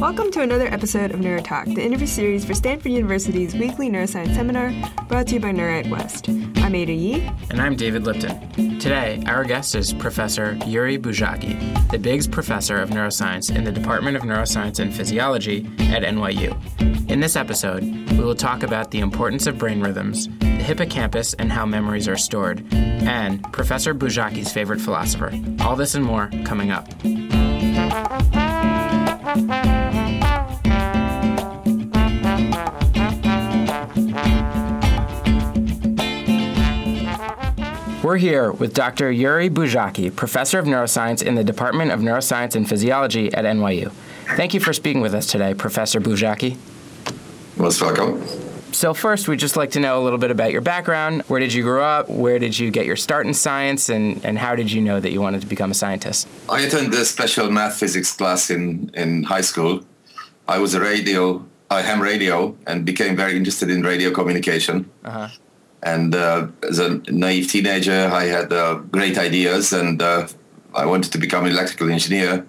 Welcome 0.00 0.30
to 0.32 0.42
another 0.42 0.66
episode 0.66 1.10
of 1.10 1.20
NeuroTalk, 1.20 1.74
the 1.74 1.82
interview 1.82 2.06
series 2.06 2.44
for 2.44 2.52
Stanford 2.52 2.92
University's 2.92 3.54
weekly 3.54 3.88
neuroscience 3.88 4.34
seminar 4.34 4.72
brought 5.08 5.26
to 5.28 5.34
you 5.34 5.40
by 5.40 5.52
NeurIT 5.52 5.88
West. 5.88 6.28
I'm 6.28 6.74
Ada 6.74 6.92
Yi. 6.92 7.22
And 7.50 7.60
I'm 7.60 7.76
David 7.76 8.04
Lipton. 8.04 8.78
Today, 8.78 9.22
our 9.26 9.44
guest 9.44 9.74
is 9.74 9.92
Professor 9.94 10.58
Yuri 10.66 10.98
Buzsáki, 10.98 11.90
the 11.90 11.98
Biggs 11.98 12.28
Professor 12.28 12.78
of 12.78 12.90
Neuroscience 12.90 13.54
in 13.54 13.64
the 13.64 13.72
Department 13.72 14.16
of 14.16 14.22
Neuroscience 14.22 14.80
and 14.80 14.94
Physiology 14.94 15.66
at 15.90 16.02
NYU. 16.02 17.10
In 17.10 17.20
this 17.20 17.36
episode, 17.36 17.82
we 17.82 18.18
will 18.18 18.34
talk 18.34 18.62
about 18.62 18.90
the 18.90 19.00
importance 19.00 19.46
of 19.46 19.58
brain 19.58 19.80
rhythms, 19.80 20.28
the 20.38 20.46
hippocampus 20.46 21.34
and 21.34 21.50
how 21.50 21.64
memories 21.64 22.06
are 22.08 22.16
stored, 22.16 22.64
and 22.72 23.42
Professor 23.52 23.94
Buzsáki's 23.94 24.52
favorite 24.52 24.80
philosopher. 24.80 25.32
All 25.60 25.76
this 25.76 25.94
and 25.94 26.04
more 26.04 26.30
coming 26.44 26.70
up. 26.70 26.86
We're 38.06 38.18
here 38.18 38.52
with 38.52 38.72
Dr. 38.72 39.10
Yuri 39.10 39.50
Buzsáki, 39.50 40.14
professor 40.14 40.60
of 40.60 40.64
neuroscience 40.64 41.24
in 41.24 41.34
the 41.34 41.42
Department 41.42 41.90
of 41.90 41.98
Neuroscience 41.98 42.54
and 42.54 42.68
Physiology 42.68 43.34
at 43.34 43.44
NYU. 43.44 43.90
Thank 44.36 44.54
you 44.54 44.60
for 44.60 44.72
speaking 44.72 45.00
with 45.00 45.12
us 45.12 45.26
today, 45.26 45.54
Professor 45.54 46.00
Buzsáki. 46.00 46.56
Most 47.56 47.82
welcome. 47.82 48.24
So, 48.70 48.94
first, 48.94 49.26
we'd 49.26 49.40
just 49.40 49.56
like 49.56 49.72
to 49.72 49.80
know 49.80 50.00
a 50.00 50.02
little 50.04 50.20
bit 50.20 50.30
about 50.30 50.52
your 50.52 50.60
background. 50.60 51.22
Where 51.22 51.40
did 51.40 51.52
you 51.52 51.64
grow 51.64 51.82
up? 51.82 52.08
Where 52.08 52.38
did 52.38 52.56
you 52.56 52.70
get 52.70 52.86
your 52.86 52.94
start 52.94 53.26
in 53.26 53.34
science? 53.34 53.88
And, 53.88 54.24
and 54.24 54.38
how 54.38 54.54
did 54.54 54.70
you 54.70 54.80
know 54.80 55.00
that 55.00 55.10
you 55.10 55.20
wanted 55.20 55.40
to 55.40 55.48
become 55.48 55.72
a 55.72 55.74
scientist? 55.74 56.28
I 56.48 56.60
attended 56.60 56.94
a 56.94 57.04
special 57.04 57.50
math 57.50 57.76
physics 57.76 58.12
class 58.12 58.50
in, 58.50 58.88
in 58.94 59.24
high 59.24 59.40
school. 59.40 59.84
I 60.46 60.58
was 60.58 60.74
a 60.74 60.80
radio, 60.80 61.44
I 61.72 61.82
ham 61.82 62.00
radio, 62.00 62.56
and 62.68 62.84
became 62.86 63.16
very 63.16 63.36
interested 63.36 63.68
in 63.68 63.82
radio 63.82 64.12
communication. 64.12 64.88
Uh-huh. 65.04 65.26
And 65.86 66.16
uh, 66.16 66.48
as 66.68 66.80
a 66.80 67.00
naive 67.08 67.48
teenager, 67.48 68.10
I 68.22 68.24
had 68.24 68.52
uh, 68.52 68.74
great 68.96 69.16
ideas, 69.18 69.72
and 69.72 70.02
uh, 70.02 70.26
I 70.74 70.84
wanted 70.84 71.12
to 71.12 71.18
become 71.18 71.46
an 71.46 71.52
electrical 71.52 71.90
engineer. 71.90 72.44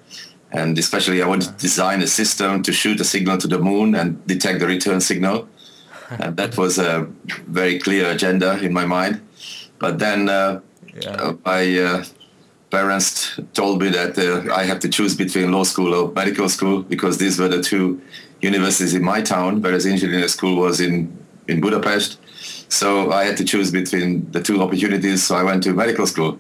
And 0.51 0.77
especially, 0.79 1.21
I 1.21 1.27
wanted 1.27 1.49
to 1.51 1.57
design 1.67 2.01
a 2.01 2.07
system 2.07 2.63
to 2.63 2.71
shoot 2.73 2.99
a 2.99 3.03
signal 3.03 3.37
to 3.37 3.47
the 3.47 3.59
moon 3.59 3.93
and 3.93 4.25
detect 4.25 4.59
the 4.59 4.65
return 4.65 5.01
signal. 5.01 5.47
and 6.09 6.35
that 6.37 6.57
was 6.57 6.79
a 6.79 7.07
very 7.59 7.77
clear 7.79 8.09
agenda 8.09 8.57
in 8.59 8.73
my 8.73 8.85
mind. 8.85 9.21
But 9.77 9.99
then 9.99 10.29
uh, 10.29 10.61
yeah. 11.01 11.11
Uh, 11.11 11.33
my 11.45 11.79
uh, 11.79 12.03
parents 12.71 13.39
told 13.53 13.81
me 13.81 13.89
that 13.89 14.17
I 14.51 14.63
had 14.63 14.81
to 14.81 14.89
choose 14.89 15.15
between 15.15 15.51
law 15.51 15.63
school 15.63 15.93
or 15.93 16.11
medical 16.11 16.49
school 16.49 16.81
because 16.81 17.17
these 17.19 17.39
were 17.39 17.47
the 17.47 17.61
two 17.61 18.01
universities 18.41 18.95
in 18.95 19.03
my 19.03 19.21
town, 19.21 19.61
whereas 19.61 19.85
engineering 19.85 20.27
school 20.27 20.57
was 20.57 20.81
in, 20.81 21.15
in 21.47 21.61
Budapest. 21.61 22.16
So 22.69 23.11
I 23.11 23.23
had 23.23 23.37
to 23.37 23.45
choose 23.45 23.71
between 23.71 24.29
the 24.31 24.41
two 24.41 24.61
opportunities. 24.61 25.23
So 25.23 25.35
I 25.35 25.43
went 25.43 25.63
to 25.63 25.73
medical 25.73 26.07
school. 26.07 26.39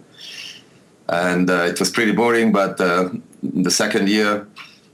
And 1.09 1.49
uh, 1.49 1.63
it 1.63 1.79
was 1.79 1.89
pretty 1.89 2.11
boring, 2.11 2.51
but 2.51 2.81
uh, 2.81 3.09
the 3.41 3.71
second 3.71 4.09
year, 4.09 4.45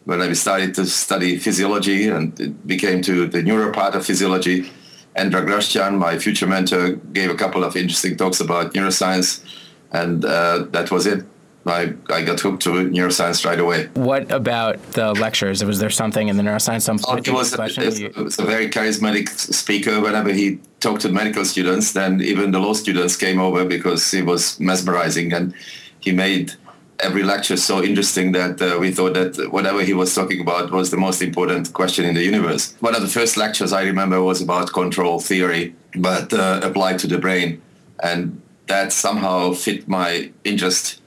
when 0.05 0.21
I 0.21 0.31
started 0.33 0.75
to 0.75 0.85
study 0.85 1.39
physiology 1.39 2.07
and 2.07 2.39
it 2.39 2.67
became 2.67 3.01
to 3.03 3.25
the 3.27 3.41
neuro 3.41 3.71
part 3.71 3.95
of 3.95 4.05
physiology, 4.05 4.69
Endre 5.15 5.45
Grastyán, 5.45 5.97
my 5.97 6.17
future 6.19 6.47
mentor, 6.47 6.93
gave 7.13 7.29
a 7.29 7.35
couple 7.35 7.63
of 7.63 7.75
interesting 7.75 8.17
talks 8.17 8.39
about 8.39 8.73
neuroscience, 8.73 9.43
and 9.91 10.25
uh, 10.25 10.65
that 10.71 10.91
was 10.91 11.05
it. 11.05 11.25
I, 11.65 11.93
I 12.09 12.23
got 12.23 12.39
hooked 12.39 12.63
to 12.63 12.69
neuroscience 12.69 13.45
right 13.45 13.59
away. 13.59 13.87
What 13.93 14.31
about 14.31 14.81
the 14.91 15.13
lectures? 15.13 15.63
Was 15.63 15.79
there 15.79 15.89
something 15.89 16.27
in 16.27 16.35
the 16.35 16.43
neuroscience? 16.43 16.81
Some 16.81 16.99
oh, 17.07 17.21
he 17.21 17.31
was, 17.31 17.57
a, 17.57 17.63
it 17.63 18.15
was 18.17 18.37
a 18.37 18.43
very 18.43 18.69
charismatic 18.69 19.29
speaker. 19.29 20.01
Whenever 20.01 20.33
he 20.33 20.59
talked 20.81 21.01
to 21.01 21.09
medical 21.09 21.45
students, 21.45 21.93
then 21.93 22.21
even 22.21 22.51
the 22.51 22.59
law 22.59 22.73
students 22.73 23.15
came 23.15 23.39
over 23.39 23.63
because 23.63 24.11
he 24.11 24.21
was 24.21 24.59
mesmerizing 24.59 25.31
and 25.31 25.53
he 26.01 26.11
made 26.11 26.53
every 26.99 27.23
lecture 27.23 27.57
so 27.57 27.83
interesting 27.83 28.33
that 28.33 28.61
uh, 28.61 28.77
we 28.79 28.91
thought 28.91 29.13
that 29.13 29.51
whatever 29.51 29.81
he 29.81 29.93
was 29.93 30.13
talking 30.13 30.41
about 30.41 30.71
was 30.71 30.91
the 30.91 30.97
most 30.97 31.21
important 31.21 31.73
question 31.73 32.05
in 32.05 32.13
the 32.13 32.23
universe. 32.23 32.75
One 32.81 32.95
of 32.95 33.01
the 33.01 33.07
first 33.07 33.37
lectures 33.37 33.73
I 33.73 33.83
remember 33.83 34.21
was 34.21 34.41
about 34.41 34.73
control 34.73 35.19
theory, 35.19 35.75
but 35.95 36.33
uh, 36.33 36.59
applied 36.63 36.99
to 36.99 37.07
the 37.07 37.17
brain. 37.17 37.61
And 38.01 38.41
that 38.67 38.91
somehow 38.91 39.53
fit 39.53 39.87
my 39.87 40.31
interest 40.43 41.01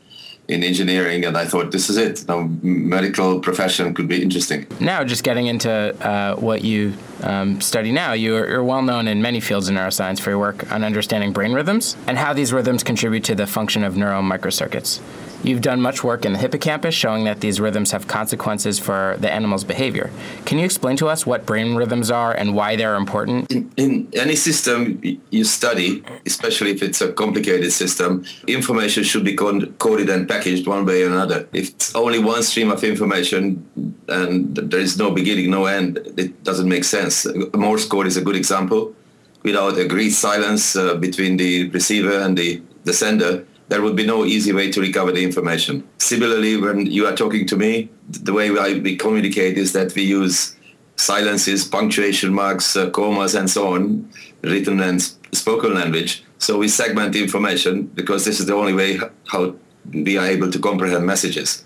in 0.48 0.62
engineering, 0.62 1.24
and 1.24 1.36
I 1.36 1.44
thought 1.44 1.72
this 1.72 1.90
is 1.90 1.96
it. 1.96 2.16
The 2.18 2.36
medical 2.62 3.40
profession 3.40 3.94
could 3.94 4.08
be 4.08 4.22
interesting. 4.22 4.66
Now, 4.80 5.02
just 5.02 5.24
getting 5.24 5.46
into 5.46 5.70
uh, 6.06 6.36
what 6.36 6.62
you 6.62 6.94
um, 7.22 7.60
study 7.60 7.90
now, 7.90 8.12
you're, 8.12 8.48
you're, 8.48 8.64
well 8.64 8.82
known 8.82 9.08
in 9.08 9.22
many 9.22 9.40
fields 9.40 9.68
of 9.68 9.74
neuroscience 9.74 10.20
for 10.20 10.30
your 10.30 10.38
work 10.38 10.70
on 10.72 10.84
understanding 10.84 11.32
brain 11.32 11.52
rhythms 11.52 11.96
and 12.06 12.18
how 12.18 12.32
these 12.32 12.52
rhythms 12.52 12.82
contribute 12.82 13.24
to 13.24 13.34
the 13.34 13.46
function 13.46 13.82
of 13.84 13.96
neural 13.96 14.22
microcircuits. 14.22 15.00
You've 15.42 15.60
done 15.60 15.80
much 15.80 16.02
work 16.02 16.24
in 16.24 16.32
the 16.32 16.38
hippocampus 16.38 16.94
showing 16.94 17.24
that 17.24 17.40
these 17.40 17.60
rhythms 17.60 17.92
have 17.92 18.08
consequences 18.08 18.78
for 18.78 19.16
the 19.20 19.30
animal's 19.32 19.64
behavior. 19.64 20.10
Can 20.44 20.58
you 20.58 20.64
explain 20.64 20.96
to 20.96 21.08
us 21.08 21.26
what 21.26 21.46
brain 21.46 21.76
rhythms 21.76 22.10
are 22.10 22.32
and 22.32 22.54
why 22.54 22.76
they're 22.76 22.96
important? 22.96 23.50
In, 23.52 23.70
in 23.76 24.08
any 24.14 24.34
system 24.34 25.00
you 25.30 25.44
study, 25.44 26.02
especially 26.24 26.70
if 26.72 26.82
it's 26.82 27.00
a 27.00 27.12
complicated 27.12 27.72
system, 27.72 28.24
information 28.46 29.04
should 29.04 29.24
be 29.24 29.34
coded 29.34 30.08
and 30.10 30.28
packaged 30.28 30.66
one 30.66 30.84
way 30.84 31.02
or 31.02 31.08
another. 31.08 31.48
If 31.52 31.70
it's 31.70 31.94
only 31.94 32.18
one 32.18 32.42
stream 32.42 32.70
of 32.70 32.82
information 32.82 33.66
and 34.08 34.56
there 34.56 34.80
is 34.80 34.98
no 34.98 35.10
beginning, 35.10 35.50
no 35.50 35.66
end, 35.66 35.98
it 36.16 36.42
doesn't 36.44 36.68
make 36.68 36.84
sense. 36.84 37.26
Morse 37.54 37.86
code 37.86 38.06
is 38.06 38.16
a 38.16 38.22
good 38.22 38.36
example. 38.36 38.94
Without 39.42 39.78
agreed 39.78 40.10
silence 40.10 40.74
uh, 40.74 40.96
between 40.96 41.36
the 41.36 41.68
receiver 41.70 42.18
and 42.18 42.36
the, 42.36 42.60
the 42.82 42.92
sender, 42.92 43.46
there 43.68 43.82
would 43.82 43.96
be 43.96 44.06
no 44.06 44.24
easy 44.24 44.52
way 44.52 44.70
to 44.70 44.80
recover 44.80 45.12
the 45.12 45.24
information. 45.24 45.86
Similarly, 45.98 46.56
when 46.56 46.86
you 46.86 47.06
are 47.06 47.16
talking 47.16 47.46
to 47.46 47.56
me, 47.56 47.90
the 48.08 48.32
way 48.32 48.48
I, 48.50 48.78
we 48.78 48.96
communicate 48.96 49.58
is 49.58 49.72
that 49.72 49.94
we 49.94 50.02
use 50.02 50.56
silences, 50.96 51.64
punctuation 51.64 52.32
marks, 52.32 52.76
uh, 52.76 52.90
commas, 52.90 53.34
and 53.34 53.50
so 53.50 53.74
on, 53.74 54.08
written 54.42 54.80
and 54.80 55.02
spoken 55.32 55.74
language. 55.74 56.24
So 56.38 56.58
we 56.58 56.68
segment 56.68 57.12
the 57.12 57.22
information 57.22 57.84
because 57.86 58.24
this 58.24 58.40
is 58.40 58.46
the 58.46 58.54
only 58.54 58.72
way 58.72 59.00
how 59.26 59.56
we 59.92 60.16
are 60.16 60.26
able 60.26 60.50
to 60.50 60.58
comprehend 60.58 61.04
messages. 61.04 61.64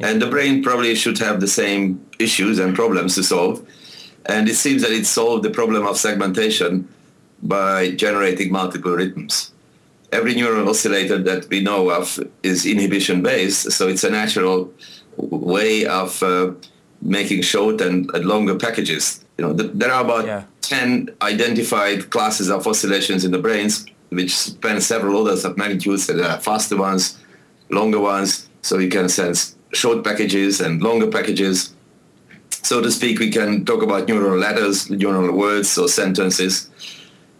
And 0.00 0.22
the 0.22 0.28
brain 0.28 0.62
probably 0.62 0.94
should 0.94 1.18
have 1.18 1.40
the 1.40 1.48
same 1.48 2.06
issues 2.18 2.58
and 2.58 2.74
problems 2.74 3.16
to 3.16 3.22
solve. 3.22 3.66
And 4.26 4.48
it 4.48 4.54
seems 4.54 4.82
that 4.82 4.92
it 4.92 5.06
solved 5.06 5.44
the 5.44 5.50
problem 5.50 5.86
of 5.86 5.96
segmentation 5.96 6.88
by 7.42 7.92
generating 7.92 8.50
multiple 8.52 8.92
rhythms 8.92 9.52
every 10.12 10.34
neural 10.34 10.68
oscillator 10.68 11.18
that 11.18 11.48
we 11.48 11.60
know 11.60 11.90
of 11.90 12.18
is 12.42 12.66
inhibition 12.66 13.22
based, 13.22 13.72
so 13.72 13.88
it's 13.88 14.04
a 14.04 14.10
natural 14.10 14.72
way 15.16 15.86
of 15.86 16.22
uh, 16.22 16.52
making 17.02 17.42
short 17.42 17.80
and, 17.80 18.10
and, 18.14 18.24
longer 18.24 18.56
packages. 18.56 19.24
You 19.36 19.46
know, 19.46 19.56
th- 19.56 19.72
there 19.74 19.92
are 19.92 20.04
about 20.04 20.26
yeah. 20.26 20.44
10 20.62 21.10
identified 21.22 22.10
classes 22.10 22.50
of 22.50 22.66
oscillations 22.66 23.24
in 23.24 23.30
the 23.30 23.38
brains, 23.38 23.86
which 24.10 24.34
span 24.34 24.80
several 24.80 25.16
orders 25.16 25.44
of 25.44 25.56
magnitudes. 25.56 26.06
There 26.06 26.24
are 26.24 26.40
faster 26.40 26.76
ones, 26.76 27.18
longer 27.70 28.00
ones, 28.00 28.48
so 28.62 28.78
you 28.78 28.88
can 28.88 29.08
sense 29.08 29.56
short 29.72 30.04
packages 30.04 30.60
and 30.60 30.82
longer 30.82 31.08
packages. 31.08 31.74
So 32.50 32.80
to 32.80 32.90
speak, 32.90 33.18
we 33.18 33.30
can 33.30 33.64
talk 33.64 33.82
about 33.82 34.08
neural 34.08 34.38
letters, 34.38 34.90
neural 34.90 35.32
words 35.36 35.76
or 35.78 35.88
sentences. 35.88 36.70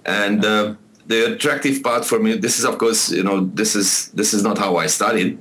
And 0.04 0.44
uh, 0.44 0.74
the 1.08 1.32
attractive 1.32 1.82
part 1.82 2.04
for 2.04 2.18
me, 2.20 2.36
this 2.36 2.58
is 2.58 2.64
of 2.64 2.78
course, 2.78 3.10
you 3.10 3.24
know, 3.24 3.46
this 3.54 3.74
is 3.74 4.08
this 4.08 4.32
is 4.32 4.42
not 4.42 4.58
how 4.58 4.76
I 4.76 4.86
studied. 4.86 5.38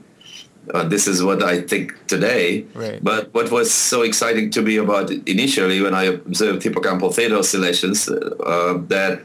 Uh, 0.74 0.84
this 0.84 1.08
is 1.08 1.24
what 1.24 1.42
I 1.44 1.62
think 1.62 1.94
today. 2.08 2.66
Right. 2.74 3.02
But 3.02 3.34
what 3.34 3.52
was 3.52 3.72
so 3.72 4.02
exciting 4.02 4.50
to 4.52 4.62
me 4.62 4.76
about 4.78 5.10
initially 5.12 5.82
when 5.82 5.94
I 5.94 6.04
observed 6.06 6.62
hippocampal 6.62 7.14
theta 7.14 7.38
oscillations, 7.38 8.10
uh, 8.10 8.78
that 8.88 9.22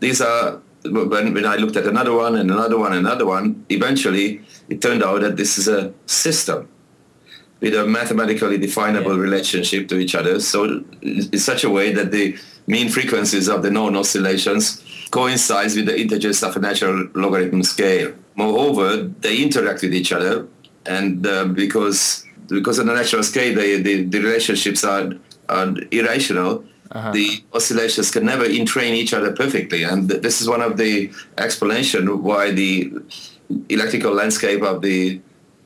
these 0.00 0.20
are 0.20 0.60
when, 0.84 1.34
when 1.34 1.46
I 1.46 1.56
looked 1.56 1.76
at 1.76 1.86
another 1.86 2.14
one 2.14 2.36
and 2.36 2.50
another 2.50 2.78
one 2.78 2.92
and 2.92 3.06
another 3.06 3.26
one, 3.26 3.64
eventually 3.70 4.42
it 4.68 4.82
turned 4.82 5.02
out 5.02 5.20
that 5.22 5.36
this 5.36 5.58
is 5.58 5.68
a 5.68 5.92
system 6.06 6.68
with 7.60 7.74
a 7.74 7.86
mathematically 7.86 8.58
definable 8.58 9.16
yeah. 9.16 9.22
relationship 9.22 9.88
to 9.88 9.98
each 9.98 10.14
other. 10.14 10.38
So 10.40 10.84
in 11.02 11.38
such 11.38 11.64
a 11.64 11.70
way 11.70 11.92
that 11.92 12.10
the 12.10 12.38
mean 12.66 12.88
frequencies 12.88 13.48
of 13.48 13.62
the 13.62 13.70
known 13.70 13.96
oscillations 13.96 14.84
coincides 15.10 15.76
with 15.76 15.86
the 15.86 15.98
integers 15.98 16.42
of 16.42 16.56
a 16.56 16.60
natural 16.60 17.08
logarithm 17.14 17.62
scale. 17.62 18.12
Moreover, 18.36 18.96
they 18.96 19.42
interact 19.42 19.82
with 19.82 19.94
each 19.94 20.12
other, 20.12 20.46
and 20.86 21.26
uh, 21.26 21.44
because 21.46 22.24
because 22.48 22.78
on 22.78 22.88
a 22.88 22.94
natural 22.94 23.22
scale, 23.22 23.54
they, 23.54 23.80
the, 23.80 24.04
the 24.04 24.20
relationships 24.20 24.82
are, 24.82 25.12
are 25.48 25.74
irrational. 25.90 26.64
Uh-huh. 26.90 27.12
The 27.12 27.44
oscillations 27.52 28.10
can 28.10 28.24
never 28.24 28.44
entrain 28.44 28.94
each 28.94 29.12
other 29.12 29.32
perfectly, 29.32 29.82
and 29.82 30.08
this 30.08 30.40
is 30.40 30.48
one 30.48 30.62
of 30.62 30.78
the 30.78 31.12
explanation 31.36 32.22
why 32.22 32.50
the 32.50 32.90
electrical 33.68 34.12
landscape 34.14 34.62
of 34.62 34.80
the 34.80 35.20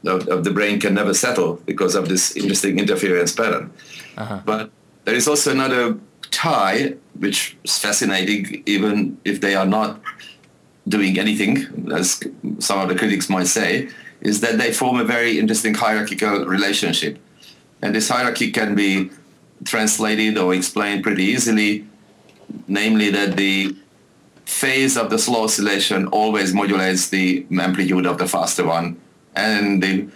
of, 0.04 0.26
of, 0.26 0.42
the 0.42 0.50
brain 0.50 0.80
can 0.80 0.94
never 0.94 1.14
settle 1.14 1.60
because 1.64 1.94
of 1.94 2.08
this 2.08 2.34
interesting 2.34 2.80
interference 2.80 3.32
pattern. 3.32 3.72
Uh-huh. 4.16 4.40
But 4.44 4.70
there 5.04 5.14
is 5.14 5.28
also 5.28 5.52
another 5.52 5.96
tie, 6.32 6.94
which 7.18 7.56
is 7.64 7.78
fascinating, 7.78 8.62
even 8.66 9.18
if 9.24 9.40
they 9.40 9.54
are 9.54 9.66
not 9.66 10.00
doing 10.88 11.18
anything, 11.18 11.92
as 11.94 12.20
some 12.58 12.80
of 12.80 12.88
the 12.88 12.96
critics 12.96 13.28
might 13.28 13.46
say, 13.46 13.88
is 14.20 14.40
that 14.40 14.58
they 14.58 14.72
form 14.72 14.98
a 14.98 15.04
very 15.04 15.38
interesting 15.38 15.74
hierarchical 15.74 16.44
relationship. 16.46 17.18
And 17.80 17.94
this 17.94 18.08
hierarchy 18.08 18.50
can 18.50 18.74
be 18.74 19.10
translated 19.64 20.38
or 20.38 20.54
explained 20.54 21.04
pretty 21.04 21.24
easily, 21.24 21.86
namely 22.66 23.10
that 23.10 23.36
the 23.36 23.76
phase 24.44 24.96
of 24.96 25.10
the 25.10 25.18
slow 25.18 25.44
oscillation 25.44 26.08
always 26.08 26.52
modulates 26.52 27.08
the 27.10 27.46
amplitude 27.50 28.06
of 28.06 28.18
the 28.18 28.26
faster 28.26 28.66
one, 28.66 29.00
and 29.34 29.82
the 29.82 30.08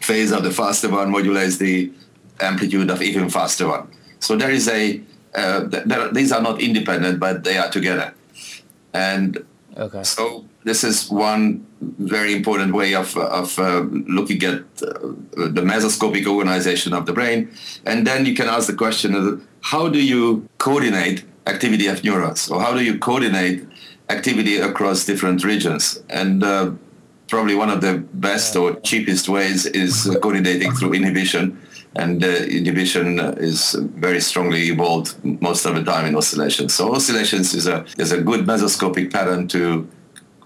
phase 0.00 0.30
of 0.32 0.42
the 0.44 0.50
faster 0.50 0.88
one 0.88 1.10
modulates 1.10 1.56
the 1.58 1.90
amplitude 2.40 2.90
of 2.90 3.02
even 3.02 3.28
faster 3.28 3.68
one. 3.68 3.88
So 4.20 4.36
there 4.36 4.50
is 4.50 4.68
a, 4.68 5.00
uh, 5.34 5.68
these 6.12 6.32
are 6.32 6.42
not 6.42 6.60
independent, 6.60 7.18
but 7.18 7.44
they 7.44 7.56
are 7.58 7.70
together. 7.70 8.14
And 8.92 9.44
okay. 9.76 10.02
so 10.02 10.44
this 10.64 10.84
is 10.84 11.10
one 11.10 11.66
very 11.80 12.34
important 12.34 12.72
way 12.72 12.94
of, 12.94 13.16
of 13.16 13.58
uh, 13.58 13.80
looking 13.90 14.42
at 14.44 14.60
uh, 14.82 14.98
the 15.32 15.62
mesoscopic 15.62 16.26
organization 16.26 16.92
of 16.92 17.06
the 17.06 17.12
brain. 17.12 17.50
And 17.84 18.06
then 18.06 18.24
you 18.26 18.34
can 18.34 18.48
ask 18.48 18.66
the 18.66 18.74
question, 18.74 19.14
of 19.14 19.46
how 19.60 19.88
do 19.88 20.02
you 20.02 20.48
coordinate 20.58 21.24
activity 21.46 21.86
of 21.88 22.02
neurons? 22.04 22.50
Or 22.50 22.60
how 22.60 22.74
do 22.74 22.82
you 22.82 22.98
coordinate 22.98 23.66
activity 24.08 24.58
across 24.58 25.04
different 25.04 25.44
regions? 25.44 26.02
And 26.08 26.42
uh, 26.42 26.72
probably 27.28 27.54
one 27.54 27.70
of 27.70 27.80
the 27.80 27.98
best 28.14 28.56
or 28.56 28.74
cheapest 28.80 29.28
ways 29.28 29.66
is 29.66 30.04
coordinating 30.22 30.72
through 30.72 30.94
inhibition 30.94 31.60
and 31.96 32.24
uh, 32.24 32.28
inhibition 32.28 33.20
is 33.38 33.74
very 33.96 34.20
strongly 34.20 34.62
evolved 34.68 35.14
most 35.40 35.64
of 35.64 35.74
the 35.74 35.84
time 35.84 36.06
in 36.06 36.16
oscillations. 36.16 36.74
So 36.74 36.94
oscillations 36.94 37.54
is 37.54 37.66
a 37.66 37.84
is 37.98 38.12
a 38.12 38.20
good 38.20 38.46
mesoscopic 38.46 39.12
pattern 39.12 39.48
to 39.48 39.88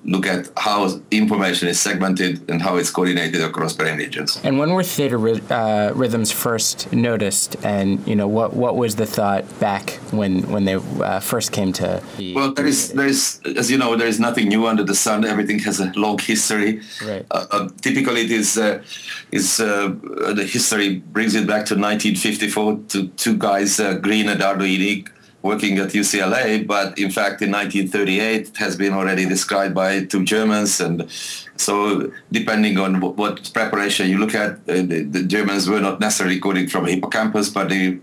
look 0.08 0.26
at 0.26 0.49
how 0.56 1.00
information 1.10 1.69
is 1.69 1.78
segmented 1.78 2.50
and 2.50 2.62
how 2.62 2.76
it's 2.76 2.90
coordinated 2.90 3.43
across 3.43 3.75
brain 3.75 3.99
regions. 3.99 4.40
And 4.43 4.58
when 4.58 4.72
were 4.72 4.82
theta 4.82 5.16
uh, 5.16 5.93
rhythms 5.94 6.32
first 6.32 6.93
noticed, 6.93 7.56
and 7.62 8.06
you 8.06 8.16
know 8.16 8.26
what 8.26 8.55
what 8.55 8.76
was 8.76 8.96
the 8.96 9.06
thought 9.06 9.44
back 9.60 9.90
when 10.10 10.43
when 10.50 10.64
they 10.64 10.75
uh, 10.75 11.20
first 11.20 11.52
came 11.52 11.72
to? 11.75 12.02
Be 12.16 12.34
well, 12.34 12.52
there 12.52 12.66
is 12.66 12.93
there 12.93 13.06
is 13.06 13.40
as 13.56 13.70
you 13.70 13.78
know 13.78 13.96
there 13.96 14.08
is 14.08 14.19
nothing 14.19 14.49
new 14.49 14.66
under 14.66 14.82
the 14.82 14.94
sun. 14.94 15.25
Everything 15.25 15.58
has 15.60 15.78
a 15.81 15.93
long 15.94 16.19
history. 16.19 16.81
Right. 17.04 17.26
Uh, 17.31 17.46
uh 17.50 17.69
typically, 17.82 18.22
it 18.22 18.31
is 18.31 18.56
uh, 18.56 18.82
is 19.31 19.61
uh, 19.61 19.94
the 20.34 20.49
history 20.50 20.96
brings 20.96 21.34
it 21.34 21.46
back 21.46 21.66
to 21.66 21.75
1954 21.75 22.81
to 22.88 23.08
two 23.08 23.37
guys, 23.37 23.76
Green 24.00 24.28
and 24.28 24.40
Arduini 24.40 25.06
working 25.43 25.79
at 25.79 25.90
UCLA, 25.90 26.67
but 26.67 26.99
in 26.99 27.11
fact 27.11 27.43
in 27.43 27.52
1938 27.52 28.49
it 28.49 28.56
has 28.56 28.76
been 28.76 28.93
already 28.93 29.25
described 29.25 29.75
by 29.75 30.05
two 30.05 30.25
Germans. 30.25 30.81
And 30.81 31.08
so 31.56 32.12
depending 32.32 32.79
on 32.79 33.00
what 33.00 33.50
preparation 33.55 34.08
you 34.08 34.19
look 34.19 34.35
at, 34.35 34.52
uh, 34.69 34.82
the, 34.82 35.25
Germans 35.26 35.69
were 35.69 35.81
not 35.81 36.00
necessarily 36.00 36.37
recording 36.37 36.69
from 36.69 36.87
hippocampus, 36.87 37.50
but 37.50 37.69
they, 37.69 37.99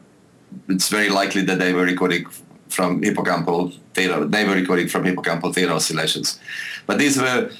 it's 0.69 0.89
very 0.89 1.09
likely 1.09 1.41
that 1.41 1.59
they 1.59 1.73
were 1.73 1.83
recording 1.83 2.25
from 2.69 3.01
hippocampal 3.01 3.77
theta. 3.93 4.25
They 4.25 4.45
were 4.45 4.55
recording 4.55 4.87
from 4.87 5.03
hippocampal 5.03 5.53
theta 5.53 5.73
oscillations. 5.73 6.39
But 6.85 6.99
these 6.99 7.17
were 7.17 7.51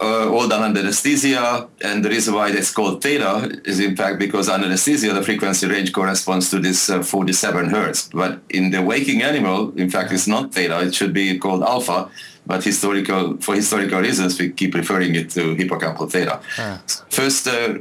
uh, 0.00 0.30
all 0.30 0.48
done 0.48 0.62
under 0.62 0.80
anesthesia. 0.80 1.68
And 1.82 2.04
the 2.04 2.10
reason 2.10 2.34
why 2.34 2.50
it's 2.50 2.72
called 2.72 3.02
theta 3.02 3.60
is 3.64 3.80
in 3.80 3.96
fact 3.96 4.18
because 4.18 4.48
under 4.48 4.66
anesthesia, 4.66 5.12
the 5.12 5.22
frequency 5.22 5.66
range 5.66 5.92
corresponds 5.92 6.50
to 6.50 6.58
this 6.58 6.90
uh, 6.90 7.02
47 7.02 7.70
hertz. 7.70 8.08
But 8.08 8.40
in 8.50 8.70
the 8.70 8.82
waking 8.82 9.22
animal, 9.22 9.72
in 9.76 9.90
fact, 9.90 10.12
it's 10.12 10.26
not 10.26 10.52
theta. 10.52 10.80
It 10.80 10.94
should 10.94 11.12
be 11.12 11.38
called 11.38 11.62
alpha. 11.62 12.10
But 12.46 12.62
historical, 12.62 13.38
for 13.38 13.56
historical 13.56 14.00
reasons, 14.00 14.38
we 14.38 14.50
keep 14.50 14.74
referring 14.74 15.16
it 15.16 15.30
to 15.30 15.56
hippocampal 15.56 16.10
theta. 16.10 16.40
Ah. 16.58 16.80
First, 17.10 17.48
uh, 17.48 17.78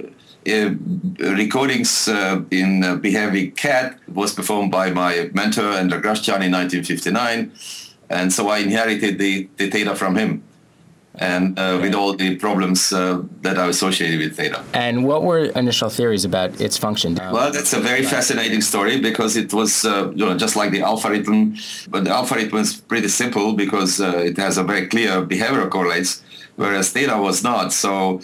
uh, 0.47 0.75
recordings 1.19 2.07
uh, 2.07 2.41
in 2.49 2.83
uh, 2.83 2.95
Behaving 2.95 3.51
Cat 3.51 3.99
was 4.07 4.33
performed 4.33 4.71
by 4.71 4.89
my 4.89 5.29
mentor, 5.33 5.73
Endre 5.73 6.01
Grastyán, 6.01 6.41
in 6.41 6.51
1959. 6.51 7.51
And 8.09 8.33
so 8.33 8.49
I 8.49 8.59
inherited 8.59 9.19
the, 9.19 9.49
the 9.57 9.69
theta 9.69 9.95
from 9.95 10.15
him 10.15 10.43
and 11.19 11.57
uh, 11.57 11.79
with 11.81 11.93
all 11.93 12.13
the 12.13 12.35
problems 12.35 12.91
uh, 12.91 13.21
that 13.41 13.57
are 13.57 13.69
associated 13.69 14.19
with 14.19 14.35
theta. 14.35 14.63
And 14.73 15.05
what 15.05 15.23
were 15.23 15.45
initial 15.55 15.89
theories 15.89 16.25
about 16.25 16.59
its 16.61 16.77
function? 16.77 17.15
Well, 17.15 17.51
that's 17.51 17.73
a 17.73 17.79
very 17.79 18.03
fascinating 18.03 18.61
story 18.61 18.99
because 18.99 19.35
it 19.37 19.53
was 19.53 19.85
uh, 19.85 20.11
you 20.15 20.25
know 20.25 20.37
just 20.37 20.55
like 20.55 20.71
the 20.71 20.81
alpha 20.81 21.09
rhythm, 21.09 21.55
but 21.89 22.03
the 22.03 22.11
alpha 22.11 22.35
rhythm 22.35 22.57
is 22.59 22.81
pretty 22.81 23.07
simple 23.07 23.53
because 23.53 23.99
uh, 23.99 24.17
it 24.17 24.37
has 24.37 24.57
a 24.57 24.63
very 24.63 24.87
clear 24.87 25.25
behavioral 25.25 25.69
correlates. 25.69 26.21
Whereas 26.57 26.91
theta 26.91 27.17
was 27.17 27.43
not. 27.43 27.73
So, 27.73 28.21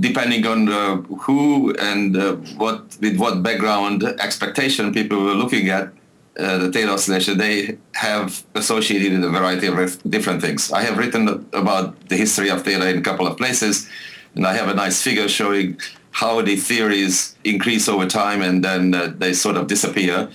depending 0.00 0.46
on 0.46 0.68
uh, 0.70 0.96
who 1.24 1.74
and 1.74 2.16
uh, 2.16 2.36
what, 2.56 2.96
with 3.00 3.18
what 3.18 3.42
background 3.42 4.02
expectation 4.04 4.90
people 4.92 5.22
were 5.22 5.34
looking 5.34 5.68
at, 5.68 5.92
uh, 6.38 6.58
the 6.58 6.72
theta 6.72 6.92
oscillation, 6.92 7.38
they 7.38 7.78
have 7.92 8.44
associated 8.54 9.12
with 9.12 9.24
a 9.24 9.30
variety 9.30 9.66
of 9.68 10.10
different 10.10 10.40
things. 10.40 10.72
I 10.72 10.82
have 10.82 10.98
written 10.98 11.28
about 11.52 12.08
the 12.08 12.16
history 12.16 12.50
of 12.50 12.62
theta 12.62 12.88
in 12.88 12.98
a 12.98 13.02
couple 13.02 13.26
of 13.26 13.36
places, 13.36 13.88
and 14.34 14.46
I 14.46 14.54
have 14.54 14.68
a 14.68 14.74
nice 14.74 15.00
figure 15.00 15.28
showing 15.28 15.78
how 16.10 16.40
the 16.42 16.56
theories 16.56 17.36
increase 17.44 17.88
over 17.88 18.06
time 18.06 18.40
and 18.40 18.64
then 18.64 18.94
uh, 18.94 19.12
they 19.18 19.32
sort 19.32 19.56
of 19.56 19.66
disappear 19.66 20.30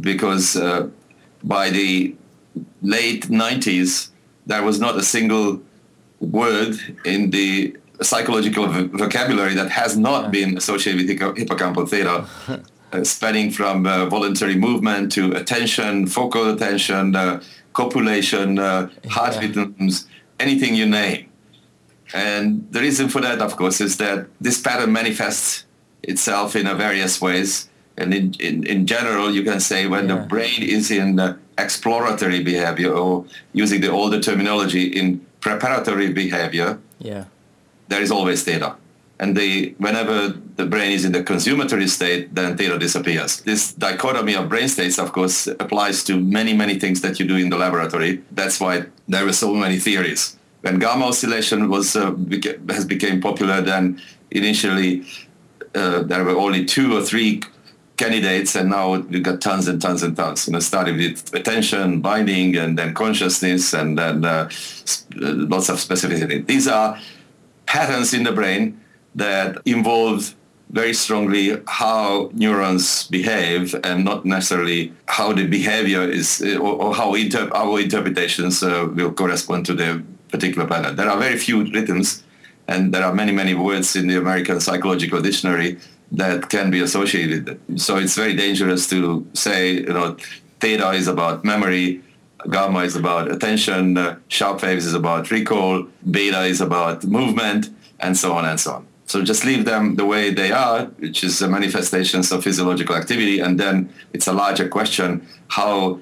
because 0.00 0.56
uh, 0.56 0.88
by 1.44 1.68
the 1.70 2.14
late 2.82 3.28
90s, 3.28 4.08
there 4.46 4.62
was 4.62 4.80
not 4.80 4.96
a 4.96 5.02
single 5.02 5.60
word 6.20 6.76
in 7.04 7.30
the 7.30 7.76
psychological 8.00 8.66
vocabulary 8.68 9.54
that 9.54 9.70
has 9.70 9.98
not 9.98 10.30
been 10.30 10.56
associated 10.56 11.06
with 11.06 11.36
hippocampal 11.36 11.88
theta. 11.88 12.26
uh, 12.92 13.04
spanning 13.04 13.50
from 13.50 13.86
uh, 13.86 14.06
voluntary 14.06 14.56
movement 14.56 15.12
to 15.12 15.32
attention, 15.32 16.06
focal 16.06 16.50
attention, 16.50 17.14
uh, 17.14 17.42
copulation, 17.72 18.58
uh, 18.58 18.88
heart 19.08 19.34
yeah. 19.34 19.40
rhythms, 19.40 20.06
anything 20.40 20.74
you 20.74 20.86
name. 20.86 21.28
And 22.14 22.66
the 22.72 22.80
reason 22.80 23.08
for 23.08 23.20
that, 23.20 23.40
of 23.40 23.56
course, 23.56 23.80
is 23.80 23.98
that 23.98 24.26
this 24.40 24.60
pattern 24.60 24.92
manifests 24.92 25.64
itself 26.02 26.56
in 26.56 26.64
various 26.76 27.20
ways. 27.20 27.68
And 27.98 28.14
in, 28.14 28.34
in, 28.40 28.66
in 28.66 28.86
general, 28.86 29.30
you 29.30 29.42
can 29.42 29.60
say 29.60 29.86
when 29.86 30.08
yeah. 30.08 30.16
the 30.16 30.22
brain 30.22 30.62
is 30.62 30.90
in 30.90 31.38
exploratory 31.58 32.42
behavior, 32.42 32.92
or 32.92 33.26
using 33.52 33.80
the 33.80 33.90
older 33.90 34.20
terminology, 34.20 34.84
in 34.84 35.20
preparatory 35.40 36.12
behavior, 36.12 36.78
yeah. 36.98 37.24
there 37.88 38.00
is 38.00 38.10
always 38.10 38.42
theta 38.44 38.76
and 39.20 39.36
they, 39.36 39.70
whenever 39.78 40.28
the 40.56 40.66
brain 40.66 40.92
is 40.92 41.04
in 41.04 41.12
the 41.12 41.22
consummatory 41.22 41.88
state, 41.88 42.34
then 42.34 42.56
theta 42.56 42.78
disappears. 42.78 43.40
This 43.40 43.72
dichotomy 43.72 44.34
of 44.34 44.48
brain 44.48 44.68
states, 44.68 44.98
of 44.98 45.12
course, 45.12 45.46
applies 45.46 46.04
to 46.04 46.20
many, 46.20 46.52
many 46.52 46.78
things 46.78 47.00
that 47.00 47.18
you 47.18 47.26
do 47.26 47.36
in 47.36 47.50
the 47.50 47.56
laboratory. 47.56 48.22
That's 48.30 48.60
why 48.60 48.86
there 49.08 49.24
were 49.24 49.32
so 49.32 49.52
many 49.54 49.78
theories. 49.78 50.36
When 50.60 50.78
gamma 50.78 51.06
oscillation 51.06 51.68
was 51.68 51.96
uh, 51.96 52.12
beca- 52.12 52.70
has 52.70 52.84
become 52.84 53.20
popular, 53.20 53.60
then 53.60 54.00
initially 54.30 55.04
uh, 55.74 56.02
there 56.02 56.24
were 56.24 56.36
only 56.36 56.64
two 56.64 56.96
or 56.96 57.02
three 57.02 57.42
candidates, 57.96 58.54
and 58.54 58.70
now 58.70 58.98
we 58.98 59.18
got 59.20 59.40
tons 59.40 59.66
and 59.66 59.82
tons 59.82 60.04
and 60.04 60.16
tons. 60.16 60.46
And 60.46 60.56
I 60.56 60.60
started 60.60 60.96
with 60.96 61.34
attention, 61.34 62.00
binding, 62.00 62.56
and 62.56 62.78
then 62.78 62.94
consciousness, 62.94 63.72
and 63.72 63.98
then 63.98 64.24
uh, 64.24 64.48
lots 65.16 65.68
of 65.68 65.76
specificity. 65.76 66.46
These 66.46 66.68
are 66.68 66.98
patterns 67.66 68.14
in 68.14 68.22
the 68.22 68.32
brain 68.32 68.80
that 69.18 69.58
involves 69.64 70.34
very 70.70 70.92
strongly 70.92 71.60
how 71.66 72.30
neurons 72.34 73.08
behave 73.08 73.74
and 73.84 74.04
not 74.04 74.24
necessarily 74.24 74.92
how 75.06 75.32
the 75.32 75.46
behavior 75.46 76.02
is 76.02 76.42
or, 76.42 76.72
or 76.82 76.94
how 76.94 77.14
our 77.54 77.80
interpretations 77.80 78.62
uh, 78.62 78.88
will 78.94 79.12
correspond 79.12 79.64
to 79.66 79.74
the 79.74 80.02
particular 80.28 80.66
pattern. 80.66 80.94
There 80.96 81.08
are 81.08 81.18
very 81.18 81.38
few 81.38 81.64
rhythms 81.64 82.22
and 82.68 82.92
there 82.92 83.02
are 83.02 83.14
many, 83.14 83.32
many 83.32 83.54
words 83.54 83.96
in 83.96 84.08
the 84.08 84.18
American 84.18 84.60
Psychological 84.60 85.22
Dictionary 85.22 85.78
that 86.12 86.50
can 86.50 86.70
be 86.70 86.80
associated. 86.80 87.58
So 87.76 87.96
it's 87.96 88.14
very 88.14 88.36
dangerous 88.36 88.88
to 88.90 89.26
say, 89.32 89.72
you 89.72 89.94
know, 89.94 90.16
theta 90.60 90.90
is 90.90 91.08
about 91.08 91.44
memory, 91.44 92.02
gamma 92.50 92.80
is 92.80 92.94
about 92.94 93.30
attention, 93.30 93.96
uh, 93.96 94.16
sharp 94.28 94.62
waves 94.62 94.86
is 94.86 94.94
about 94.94 95.30
recall, 95.30 95.86
beta 96.10 96.42
is 96.42 96.60
about 96.60 97.04
movement, 97.04 97.70
and 98.00 98.16
so 98.16 98.32
on 98.32 98.44
and 98.44 98.60
so 98.60 98.72
on. 98.74 98.86
So 99.08 99.22
just 99.22 99.42
leave 99.46 99.64
them 99.64 99.96
the 99.96 100.04
way 100.04 100.34
they 100.34 100.52
are, 100.52 100.84
which 100.98 101.24
is 101.24 101.38
the 101.38 101.48
manifestations 101.48 102.30
of 102.30 102.44
physiological 102.44 102.94
activity, 102.94 103.40
and 103.40 103.58
then 103.58 103.90
it's 104.12 104.26
a 104.26 104.34
larger 104.34 104.68
question 104.68 105.26
how 105.48 106.00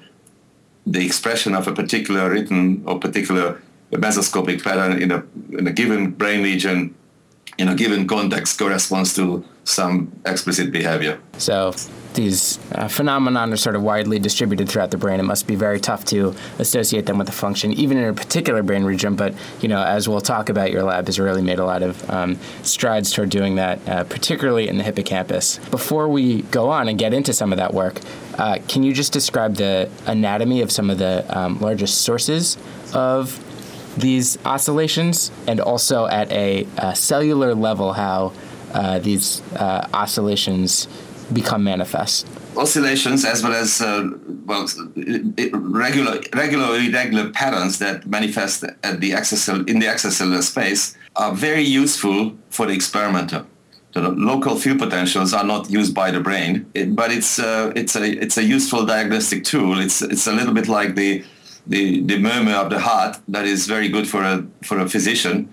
the 0.85 1.05
expression 1.05 1.55
of 1.55 1.67
a 1.67 1.73
particular 1.73 2.29
rhythm 2.29 2.83
or 2.85 2.99
particular 2.99 3.61
mesoscopic 3.91 4.61
pattern 4.61 5.01
in 5.01 5.11
a 5.11 5.23
in 5.57 5.67
a 5.67 5.71
given 5.71 6.11
brain 6.11 6.43
region 6.43 6.93
in 7.57 7.69
a 7.69 7.75
given 7.75 8.07
context 8.07 8.59
corresponds 8.59 9.15
to 9.15 9.43
some 9.63 10.11
explicit 10.25 10.71
behavior. 10.73 11.17
So 11.37 11.73
these 12.17 12.59
uh, 12.73 12.89
phenomenon 12.89 13.53
are 13.53 13.57
sort 13.57 13.75
of 13.75 13.83
widely 13.83 14.19
distributed 14.19 14.67
throughout 14.67 14.91
the 14.91 14.97
brain. 14.97 15.21
It 15.21 15.23
must 15.23 15.47
be 15.47 15.55
very 15.55 15.79
tough 15.79 16.03
to 16.05 16.35
associate 16.59 17.05
them 17.05 17.17
with 17.17 17.29
a 17.29 17.31
function, 17.31 17.71
even 17.73 17.97
in 17.97 18.05
a 18.05 18.13
particular 18.13 18.63
brain 18.63 18.83
region. 18.83 19.15
But 19.15 19.35
you 19.61 19.69
know, 19.69 19.81
as 19.81 20.09
we'll 20.09 20.19
talk 20.19 20.49
about, 20.49 20.71
your 20.71 20.83
lab 20.83 21.05
has 21.05 21.19
really 21.19 21.41
made 21.41 21.59
a 21.59 21.65
lot 21.65 21.83
of 21.83 22.09
um, 22.09 22.37
strides 22.63 23.13
toward 23.13 23.29
doing 23.29 23.55
that, 23.55 23.87
uh, 23.87 24.03
particularly 24.03 24.67
in 24.67 24.77
the 24.77 24.83
hippocampus. 24.83 25.59
Before 25.69 26.09
we 26.09 26.41
go 26.41 26.69
on 26.69 26.89
and 26.89 26.99
get 26.99 27.13
into 27.13 27.31
some 27.31 27.53
of 27.53 27.57
that 27.59 27.73
work, 27.73 28.01
uh, 28.37 28.57
can 28.67 28.83
you 28.83 28.93
just 28.93 29.13
describe 29.13 29.55
the 29.55 29.89
anatomy 30.07 30.61
of 30.61 30.71
some 30.71 30.89
of 30.89 30.97
the 30.97 31.23
um, 31.29 31.59
largest 31.59 32.01
sources 32.01 32.57
of 32.93 33.43
these 33.95 34.37
oscillations, 34.45 35.31
and 35.47 35.59
also 35.59 36.05
at 36.07 36.31
a, 36.31 36.67
a 36.77 36.95
cellular 36.95 37.55
level, 37.55 37.93
how 37.93 38.31
uh, 38.73 38.99
these 38.99 39.41
uh, 39.53 39.87
oscillations 39.93 40.87
become 41.33 41.63
manifest? 41.63 42.27
Oscillations, 42.55 43.25
as 43.25 43.43
well 43.43 43.53
as 43.53 43.81
uh, 43.81 44.09
well, 44.45 44.67
regular, 44.95 46.21
regular, 46.33 46.77
irregular 46.77 47.29
patterns 47.31 47.79
that 47.79 48.07
manifest 48.07 48.63
at 48.83 48.99
the 48.99 49.11
extracell- 49.11 49.67
in 49.69 49.79
the 49.79 49.85
extracellular 49.85 50.41
space, 50.41 50.97
are 51.15 51.33
very 51.33 51.63
useful 51.63 52.35
for 52.49 52.65
the 52.65 52.73
experimenter. 52.73 53.45
The 53.93 54.09
local 54.09 54.55
field 54.57 54.79
potentials 54.79 55.33
are 55.33 55.43
not 55.43 55.71
used 55.71 55.93
by 55.95 56.11
the 56.11 56.19
brain, 56.19 56.65
but 56.89 57.11
it's 57.11 57.39
uh, 57.39 57.71
it's 57.75 57.95
a 57.95 58.03
it's 58.03 58.37
a 58.37 58.43
useful 58.43 58.85
diagnostic 58.85 59.43
tool. 59.43 59.79
It's 59.79 60.01
it's 60.01 60.27
a 60.27 60.33
little 60.33 60.53
bit 60.53 60.67
like 60.67 60.95
the 60.95 61.23
the, 61.65 62.01
the 62.01 62.17
murmur 62.19 62.53
of 62.53 62.69
the 62.69 62.79
heart 62.79 63.17
that 63.27 63.45
is 63.45 63.65
very 63.65 63.89
good 63.89 64.07
for 64.07 64.23
a 64.23 64.45
for 64.63 64.79
a 64.79 64.87
physician 64.87 65.49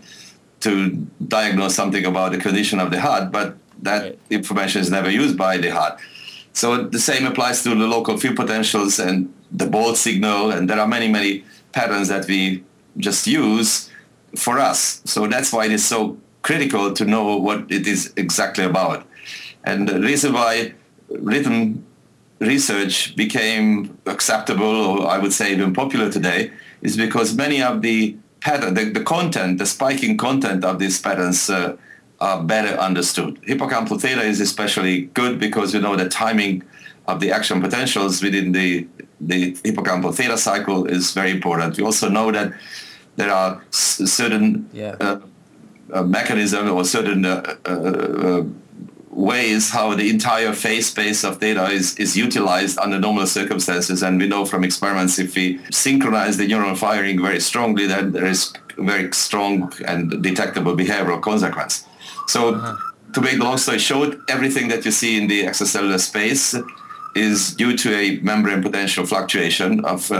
to 0.60 0.90
diagnose 1.28 1.74
something 1.74 2.04
about 2.04 2.32
the 2.32 2.38
condition 2.38 2.80
of 2.80 2.90
the 2.90 3.00
heart, 3.00 3.30
but 3.30 3.56
that 3.82 4.02
right. 4.02 4.18
information 4.30 4.80
is 4.80 4.90
never 4.90 5.10
used 5.10 5.36
by 5.36 5.58
the 5.58 5.70
heart. 5.70 6.00
So 6.52 6.84
the 6.84 6.98
same 6.98 7.26
applies 7.26 7.62
to 7.64 7.70
the 7.70 7.86
local 7.86 8.16
field 8.16 8.36
potentials 8.36 8.98
and 8.98 9.32
the 9.50 9.66
BOLD 9.66 9.96
signal, 9.96 10.50
and 10.50 10.70
there 10.70 10.80
are 10.80 10.86
many, 10.86 11.08
many 11.08 11.44
patterns 11.72 12.08
that 12.08 12.26
we 12.26 12.64
just 12.96 13.26
use 13.26 13.90
for 14.36 14.58
us. 14.58 15.02
So 15.04 15.26
that's 15.26 15.52
why 15.52 15.66
it 15.66 15.72
is 15.72 15.84
so 15.84 16.16
critical 16.42 16.92
to 16.92 17.04
know 17.04 17.36
what 17.36 17.70
it 17.70 17.86
is 17.86 18.12
exactly 18.16 18.64
about. 18.64 19.06
And 19.64 19.88
the 19.88 20.00
reason 20.00 20.32
why 20.32 20.74
rhythm 21.08 21.84
research 22.38 23.16
became 23.16 23.98
acceptable, 24.06 24.64
or 24.64 25.08
I 25.08 25.18
would 25.18 25.32
say 25.32 25.52
even 25.52 25.72
popular 25.72 26.10
today, 26.10 26.52
is 26.82 26.96
because 26.96 27.34
many 27.34 27.62
of 27.62 27.82
the 27.82 28.16
pattern, 28.40 28.74
the, 28.74 28.84
the 28.84 29.02
content, 29.02 29.58
the 29.58 29.66
spiking 29.66 30.16
content 30.16 30.64
of 30.64 30.78
these 30.78 31.00
patterns 31.00 31.48
uh, 31.48 31.76
are 32.24 32.42
better 32.42 32.74
understood. 32.88 33.32
Hippocampal 33.42 34.00
theta 34.00 34.22
is 34.22 34.40
especially 34.40 35.02
good 35.20 35.38
because 35.38 35.74
you 35.74 35.80
know 35.80 35.94
the 35.94 36.08
timing 36.08 36.62
of 37.06 37.20
the 37.20 37.30
action 37.30 37.60
potentials 37.60 38.22
within 38.22 38.52
the, 38.52 38.86
the 39.20 39.52
hippocampal 39.66 40.14
theta 40.14 40.38
cycle 40.38 40.86
is 40.86 41.12
very 41.12 41.30
important. 41.30 41.76
We 41.76 41.84
also 41.84 42.08
know 42.08 42.32
that 42.32 42.54
there 43.16 43.30
are 43.30 43.62
s- 43.68 44.00
certain 44.20 44.70
yeah. 44.72 44.96
uh, 45.00 45.20
uh, 45.92 46.02
mechanisms 46.02 46.70
or 46.70 46.82
certain 46.84 47.26
uh, 47.26 47.56
uh, 47.66 47.70
uh 47.70 48.44
ways 49.10 49.70
how 49.70 49.94
the 49.94 50.10
entire 50.10 50.52
phase 50.52 50.86
space 50.88 51.22
of 51.22 51.38
theta 51.38 51.66
is, 51.66 51.96
is 51.98 52.16
utilized 52.16 52.76
under 52.78 52.98
normal 52.98 53.28
circumstances. 53.28 54.02
And 54.02 54.18
we 54.18 54.26
know 54.26 54.44
from 54.44 54.64
experiments 54.64 55.20
if 55.20 55.36
we 55.36 55.60
synchronize 55.70 56.36
the 56.36 56.48
neural 56.48 56.74
firing 56.74 57.22
very 57.22 57.38
strongly, 57.38 57.86
then 57.86 58.10
there 58.10 58.26
is 58.26 58.52
very 58.76 59.12
strong 59.12 59.72
and 59.86 60.20
detectable 60.20 60.74
behavioral 60.74 61.22
consequence. 61.22 61.86
So 62.26 62.54
uh-huh. 62.54 62.76
to 63.12 63.20
make 63.20 63.38
the 63.38 63.44
long 63.44 63.58
story 63.58 63.78
short, 63.78 64.18
everything 64.28 64.68
that 64.68 64.84
you 64.84 64.90
see 64.90 65.16
in 65.20 65.26
the 65.28 65.44
extracellular 65.44 66.00
space 66.00 66.54
is 67.14 67.54
due 67.54 67.76
to 67.76 67.94
a 67.94 68.18
membrane 68.20 68.62
potential 68.62 69.06
fluctuation 69.06 69.84
of 69.84 70.10
uh, 70.10 70.16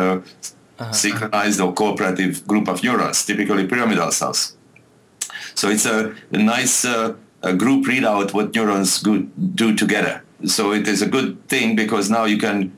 uh-huh. 0.78 0.92
synchronized 0.92 1.61
or 1.61 1.73
cooperative 1.73 2.46
group 2.46 2.68
of 2.68 2.82
neurons, 2.82 3.25
typically 3.25 3.66
pyramidal 3.66 4.12
cells. 4.12 4.56
So 5.54 5.68
it's 5.70 5.87
a, 5.87 6.14
a 6.32 6.38
nice 6.38 6.84
uh, 6.84 7.14
a 7.42 7.52
group 7.52 7.87
readout 7.87 8.32
what 8.32 8.54
neurons 8.54 9.02
do 9.02 9.75
together. 9.76 10.23
So 10.46 10.73
it 10.73 10.88
is 10.88 11.02
a 11.02 11.06
good 11.06 11.46
thing 11.49 11.76
because 11.76 12.11
now 12.11 12.25
you 12.25 12.38
can 12.38 12.76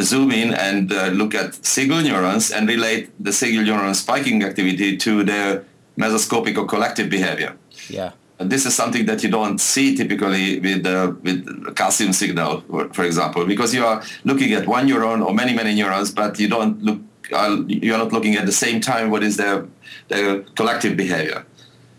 zoom 0.00 0.30
in 0.30 0.54
and 0.54 0.92
uh, 0.92 1.08
look 1.08 1.34
at 1.34 1.54
single 1.66 2.00
neurons 2.00 2.50
and 2.50 2.68
relate 2.68 3.10
the 3.22 3.32
single 3.32 3.64
neuron 3.64 3.94
spiking 3.94 4.42
activity 4.44 4.96
to 4.98 5.24
their 5.24 5.64
mesoscopic 5.96 6.56
or 6.56 6.66
collective 6.66 7.10
behavior. 7.10 7.56
Yeah. 7.88 8.12
This 8.38 8.66
is 8.66 8.74
something 8.74 9.06
that 9.06 9.22
you 9.24 9.30
don't 9.30 9.58
see 9.58 9.96
typically 9.96 10.60
with 10.60 10.86
uh, 10.86 11.12
with 11.22 11.74
calcium 11.74 12.12
signal, 12.12 12.62
for 12.92 13.04
example, 13.04 13.44
because 13.44 13.74
you 13.74 13.84
are 13.84 14.02
looking 14.24 14.52
at 14.52 14.66
one 14.66 14.86
neuron 14.88 15.26
or 15.26 15.34
many 15.34 15.54
many 15.54 15.74
neurons, 15.74 16.12
but 16.12 16.38
you 16.38 16.48
don't 16.48 16.82
look. 16.82 17.00
Uh, 17.32 17.62
you're 17.66 17.98
not 17.98 18.10
looking 18.10 18.36
at 18.36 18.46
the 18.46 18.52
same 18.52 18.80
time 18.80 19.10
what 19.10 19.22
is 19.22 19.36
their 19.36 19.66
their 20.08 20.40
collective 20.54 20.96
behavior. 20.96 21.44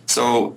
So 0.06 0.56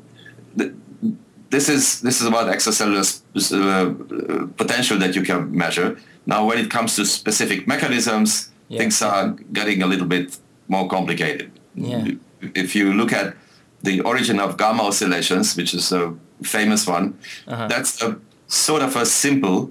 this 1.52 1.68
is 1.68 2.00
this 2.00 2.20
is 2.20 2.26
about 2.26 2.46
extracellular 2.46 3.04
uh, 3.34 4.46
potential 4.56 4.98
that 4.98 5.14
you 5.14 5.22
can 5.22 5.54
measure. 5.54 5.98
Now, 6.26 6.46
when 6.46 6.58
it 6.58 6.70
comes 6.70 6.96
to 6.96 7.04
specific 7.04 7.66
mechanisms, 7.66 8.50
yeah. 8.68 8.78
things 8.78 9.02
are 9.02 9.30
getting 9.52 9.82
a 9.82 9.86
little 9.86 10.06
bit 10.06 10.38
more 10.68 10.88
complicated. 10.88 11.50
Yeah. 11.74 12.12
If 12.54 12.74
you 12.74 12.92
look 12.94 13.12
at 13.12 13.36
the 13.82 14.00
origin 14.00 14.38
of 14.40 14.56
gamma 14.56 14.84
oscillations, 14.84 15.56
which 15.56 15.74
is 15.74 15.92
a 15.92 16.14
famous 16.42 16.86
one, 16.86 17.18
uh-huh. 17.46 17.66
that's 17.68 18.02
a 18.02 18.18
sort 18.46 18.82
of 18.82 18.94
a 18.96 19.06
simple, 19.06 19.70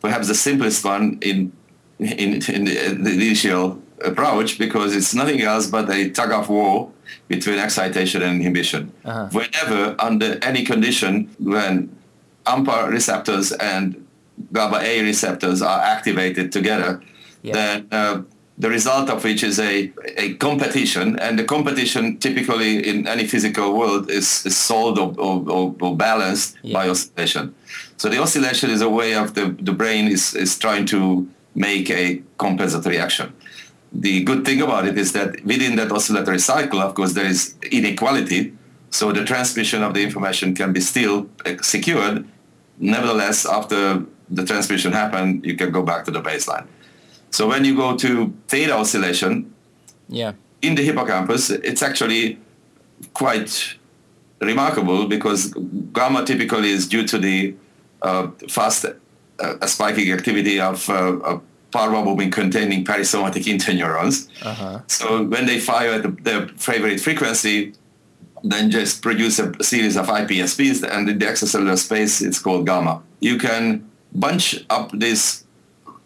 perhaps 0.00 0.28
the 0.28 0.34
simplest 0.34 0.84
one 0.84 1.18
in 1.20 1.52
in, 1.98 2.34
in 2.34 2.64
the, 2.64 2.98
the 3.00 3.12
initial 3.12 3.80
approach 4.04 4.58
because 4.58 4.94
it's 4.94 5.14
nothing 5.14 5.40
else 5.40 5.66
but 5.66 5.88
a 5.90 6.10
tug 6.10 6.32
of 6.32 6.48
war 6.48 6.90
between 7.28 7.58
excitation 7.58 8.22
and 8.22 8.40
inhibition. 8.40 8.92
Uh-huh. 9.04 9.28
Whenever, 9.30 9.94
under 9.98 10.38
any 10.42 10.64
condition, 10.64 11.30
when 11.38 11.96
AMPA 12.46 12.90
receptors 12.90 13.52
and 13.52 14.06
GABA 14.52 14.80
A 14.80 15.02
receptors 15.02 15.62
are 15.62 15.80
activated 15.80 16.52
together, 16.52 17.00
yeah. 17.42 17.54
then 17.54 17.88
uh, 17.92 18.22
the 18.56 18.70
result 18.70 19.10
of 19.10 19.24
which 19.24 19.42
is 19.42 19.58
a, 19.58 19.92
a 20.16 20.34
competition, 20.34 21.18
and 21.18 21.38
the 21.38 21.44
competition 21.44 22.18
typically 22.18 22.88
in 22.88 23.06
any 23.06 23.26
physical 23.26 23.76
world 23.76 24.10
is, 24.10 24.46
is 24.46 24.56
solved 24.56 24.98
or, 24.98 25.12
or, 25.18 25.74
or 25.80 25.96
balanced 25.96 26.56
yeah. 26.62 26.72
by 26.72 26.88
oscillation. 26.88 27.54
So 27.96 28.08
the 28.08 28.20
oscillation 28.20 28.70
is 28.70 28.80
a 28.80 28.88
way 28.88 29.14
of 29.14 29.34
the, 29.34 29.56
the 29.60 29.72
brain 29.72 30.06
is, 30.06 30.34
is 30.34 30.56
trying 30.58 30.86
to 30.86 31.28
make 31.54 31.90
a 31.90 32.22
compensatory 32.38 32.98
action 32.98 33.32
the 33.94 34.24
good 34.24 34.44
thing 34.44 34.60
about 34.60 34.86
it 34.86 34.98
is 34.98 35.12
that 35.12 35.44
within 35.44 35.76
that 35.76 35.92
oscillatory 35.92 36.40
cycle, 36.40 36.80
of 36.80 36.94
course, 36.94 37.12
there 37.12 37.26
is 37.26 37.54
inequality. 37.70 38.52
So 38.90 39.12
the 39.12 39.24
transmission 39.24 39.82
of 39.82 39.94
the 39.94 40.02
information 40.02 40.54
can 40.54 40.72
be 40.72 40.80
still 40.80 41.28
uh, 41.46 41.54
secured. 41.62 42.26
Nevertheless, 42.78 43.46
after 43.46 44.04
the 44.28 44.44
transmission 44.44 44.92
happened, 44.92 45.44
you 45.44 45.56
can 45.56 45.70
go 45.70 45.82
back 45.82 46.04
to 46.06 46.10
the 46.10 46.20
baseline. 46.20 46.66
So 47.34 47.48
when 47.48 47.64
you 47.64 47.74
go 47.74 47.96
to 47.96 48.32
theta 48.46 48.74
oscillation, 48.74 49.52
yeah, 50.08 50.34
in 50.62 50.76
the 50.76 50.84
hippocampus, 50.84 51.50
it's 51.50 51.82
actually 51.82 52.38
quite 53.12 53.74
remarkable 54.40 55.08
because 55.08 55.52
gamma 55.92 56.24
typically 56.24 56.70
is 56.70 56.86
due 56.86 57.04
to 57.08 57.18
the 57.18 57.56
uh, 58.02 58.28
fast 58.48 58.86
uh, 58.86 59.66
spiking 59.66 60.12
activity 60.12 60.60
of, 60.60 60.88
uh, 60.88 61.40
parvalbumin 61.72 62.30
containing 62.30 62.84
perisomatic 62.84 63.46
interneurons. 63.46 64.28
Uh-huh. 64.46 64.78
So 64.86 65.24
when 65.24 65.46
they 65.46 65.58
fire 65.58 65.94
at 65.94 66.04
the, 66.04 66.10
their 66.22 66.46
favorite 66.50 67.00
frequency, 67.00 67.72
then 68.44 68.70
just 68.70 69.02
produce 69.02 69.40
a 69.40 69.52
series 69.60 69.96
of 69.96 70.06
IPSPs, 70.06 70.88
and 70.88 71.08
in 71.08 71.18
the 71.18 71.26
extracellular 71.26 71.78
space, 71.78 72.22
it's 72.22 72.38
called 72.38 72.64
gamma. 72.64 73.02
You 73.18 73.38
can 73.38 73.90
bunch 74.14 74.64
up 74.70 74.92
this 74.92 75.43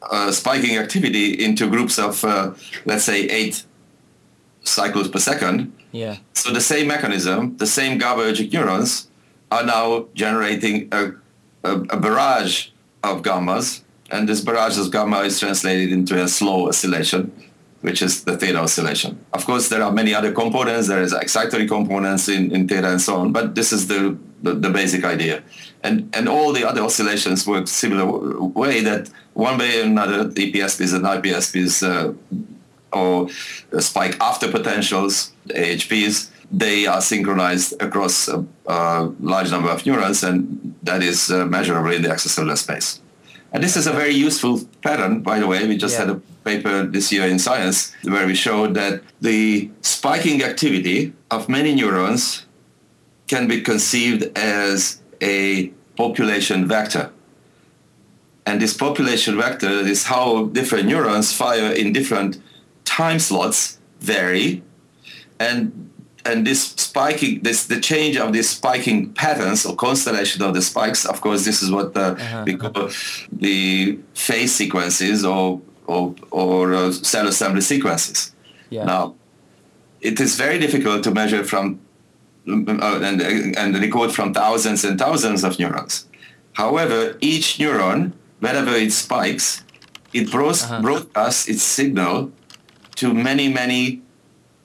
uh, 0.02 0.30
spiking 0.32 0.76
activity 0.76 1.32
into 1.44 1.68
groups 1.68 1.98
of, 1.98 2.24
uh, 2.24 2.52
let's 2.84 3.04
say, 3.04 3.22
eight 3.26 3.64
cycles 4.62 5.08
per 5.08 5.18
second. 5.18 5.72
Yeah. 5.92 6.18
So 6.34 6.52
the 6.52 6.60
same 6.60 6.86
mechanism, 6.88 7.56
the 7.56 7.66
same 7.66 7.98
GABAergic 7.98 8.52
neurons, 8.52 9.08
are 9.50 9.64
now 9.64 10.06
generating 10.14 10.88
a, 10.92 11.12
a, 11.64 11.72
a 11.72 11.96
barrage 11.96 12.68
of 13.02 13.22
gammas 13.22 13.82
and 14.10 14.28
this 14.28 14.40
barrage 14.40 14.78
of 14.78 14.90
gamma 14.90 15.20
is 15.20 15.38
translated 15.38 15.92
into 15.92 16.22
a 16.22 16.28
slow 16.28 16.68
oscillation, 16.68 17.30
which 17.82 18.00
is 18.00 18.24
the 18.24 18.36
theta 18.36 18.58
oscillation. 18.58 19.22
Of 19.32 19.44
course, 19.44 19.68
there 19.68 19.82
are 19.82 19.92
many 19.92 20.14
other 20.14 20.32
components. 20.32 20.88
There 20.88 21.02
is 21.02 21.12
excitatory 21.12 21.68
components 21.68 22.28
in, 22.28 22.50
in 22.50 22.66
theta 22.66 22.90
and 22.90 23.00
so 23.00 23.16
on, 23.16 23.32
but 23.32 23.54
this 23.54 23.72
is 23.72 23.86
the, 23.86 24.16
the, 24.42 24.54
the, 24.54 24.70
basic 24.70 25.04
idea. 25.04 25.42
And, 25.82 26.08
and 26.16 26.28
all 26.28 26.52
the 26.52 26.66
other 26.66 26.80
oscillations 26.80 27.46
work 27.46 27.68
similar 27.68 28.06
way 28.06 28.80
that 28.82 29.10
one 29.38 29.56
way 29.56 29.80
or 29.80 29.84
another, 29.84 30.24
EPSPs 30.24 30.92
and 30.96 31.04
IPSPs 31.04 31.74
uh, 31.86 32.12
or 32.92 33.28
spike 33.80 34.16
after 34.20 34.50
potentials, 34.50 35.32
AHPs, 35.50 36.30
they 36.50 36.86
are 36.86 37.00
synchronized 37.00 37.80
across 37.80 38.26
a, 38.26 38.44
a 38.66 39.12
large 39.20 39.52
number 39.52 39.70
of 39.70 39.86
neurons, 39.86 40.24
and 40.24 40.74
that 40.82 41.04
is 41.04 41.30
uh, 41.30 41.46
measurable 41.46 41.92
in 41.92 42.02
the 42.02 42.08
extracellular 42.08 42.58
space. 42.58 43.00
And 43.52 43.62
this 43.62 43.76
is 43.76 43.86
a 43.86 43.92
very 43.92 44.12
useful 44.12 44.60
pattern, 44.82 45.20
by 45.20 45.38
the 45.38 45.46
way. 45.46 45.68
We 45.68 45.76
just 45.76 45.94
yeah. 45.94 46.06
had 46.06 46.16
a 46.16 46.20
paper 46.44 46.84
this 46.84 47.12
year 47.12 47.28
in 47.28 47.38
Science 47.38 47.94
where 48.02 48.26
we 48.26 48.34
showed 48.34 48.74
that 48.74 49.02
the 49.20 49.70
spiking 49.82 50.42
activity 50.42 51.12
of 51.30 51.48
many 51.48 51.76
neurons 51.76 52.44
can 53.28 53.46
be 53.46 53.60
conceived 53.60 54.36
as 54.36 55.00
a 55.22 55.68
population 55.96 56.66
vector. 56.66 57.12
And 58.48 58.62
this 58.62 58.72
population 58.72 59.36
vector 59.36 59.68
is 59.94 60.04
how 60.04 60.46
different 60.46 60.86
neurons 60.88 61.34
fire 61.34 61.70
in 61.70 61.92
different 61.92 62.40
time 62.86 63.18
slots 63.18 63.78
vary. 64.00 64.62
And 65.38 65.90
and 66.24 66.46
this 66.46 66.62
spiking, 66.88 67.42
this 67.42 67.66
the 67.66 67.78
change 67.78 68.16
of 68.16 68.32
these 68.32 68.48
spiking 68.48 69.12
patterns 69.12 69.66
or 69.66 69.76
constellation 69.76 70.40
of 70.42 70.54
the 70.54 70.62
spikes. 70.62 71.04
Of 71.04 71.20
course, 71.20 71.44
this 71.44 71.62
is 71.62 71.70
what 71.70 71.92
the, 71.92 72.06
uh-huh. 72.12 72.44
we 72.46 72.56
call 72.56 72.88
the 73.30 73.98
phase 74.14 74.54
sequences 74.54 75.26
or 75.26 75.60
or, 75.86 76.14
or 76.30 76.74
uh, 76.74 76.92
cell 76.92 77.28
assembly 77.28 77.60
sequences. 77.60 78.34
Yeah. 78.70 78.84
Now, 78.84 79.14
it 80.00 80.20
is 80.20 80.36
very 80.36 80.58
difficult 80.58 81.04
to 81.04 81.10
measure 81.10 81.44
from 81.44 81.80
uh, 82.48 83.00
and 83.08 83.20
and 83.58 83.70
record 83.78 84.10
from 84.10 84.32
thousands 84.32 84.84
and 84.86 84.98
thousands 84.98 85.44
of 85.44 85.58
neurons. 85.58 86.06
However, 86.54 87.18
each 87.20 87.58
neuron, 87.58 88.12
whenever 88.40 88.72
it 88.72 88.92
spikes, 88.92 89.64
it 90.12 90.34
uh-huh. 90.34 90.80
broadcasts 90.80 91.48
its 91.48 91.62
signal 91.62 92.32
to 92.96 93.12
many 93.12 93.48
many 93.48 94.02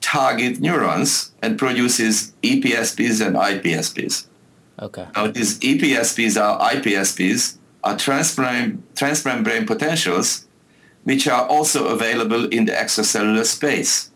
target 0.00 0.60
neurons 0.60 1.32
and 1.42 1.58
produces 1.58 2.32
EPSPs 2.42 3.24
and 3.26 3.36
IPSPs. 3.36 4.26
Okay. 4.80 5.06
Now 5.14 5.28
these 5.28 5.58
EPSPs 5.60 6.36
or 6.36 6.58
IPSPs 6.60 7.56
are 7.82 7.94
transmembrane, 7.94 8.78
transmembrane 8.94 9.66
potentials 9.66 10.46
which 11.04 11.28
are 11.28 11.46
also 11.46 11.88
available 11.88 12.46
in 12.46 12.64
the 12.64 12.72
extracellular 12.72 13.44
space. 13.44 14.10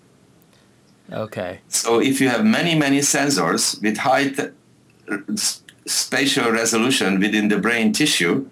Okay. 1.13 1.61
So 1.69 2.01
if 2.01 2.21
you 2.21 2.29
have 2.29 2.45
many, 2.45 2.75
many 2.75 3.01
sensors 3.01 3.81
with 3.83 3.99
high 3.99 4.29
t- 4.29 4.49
spatial 5.87 6.51
resolution 6.51 7.21
within 7.21 7.49
the 7.49 7.59
brain 7.59 7.93
tissue, 7.93 8.49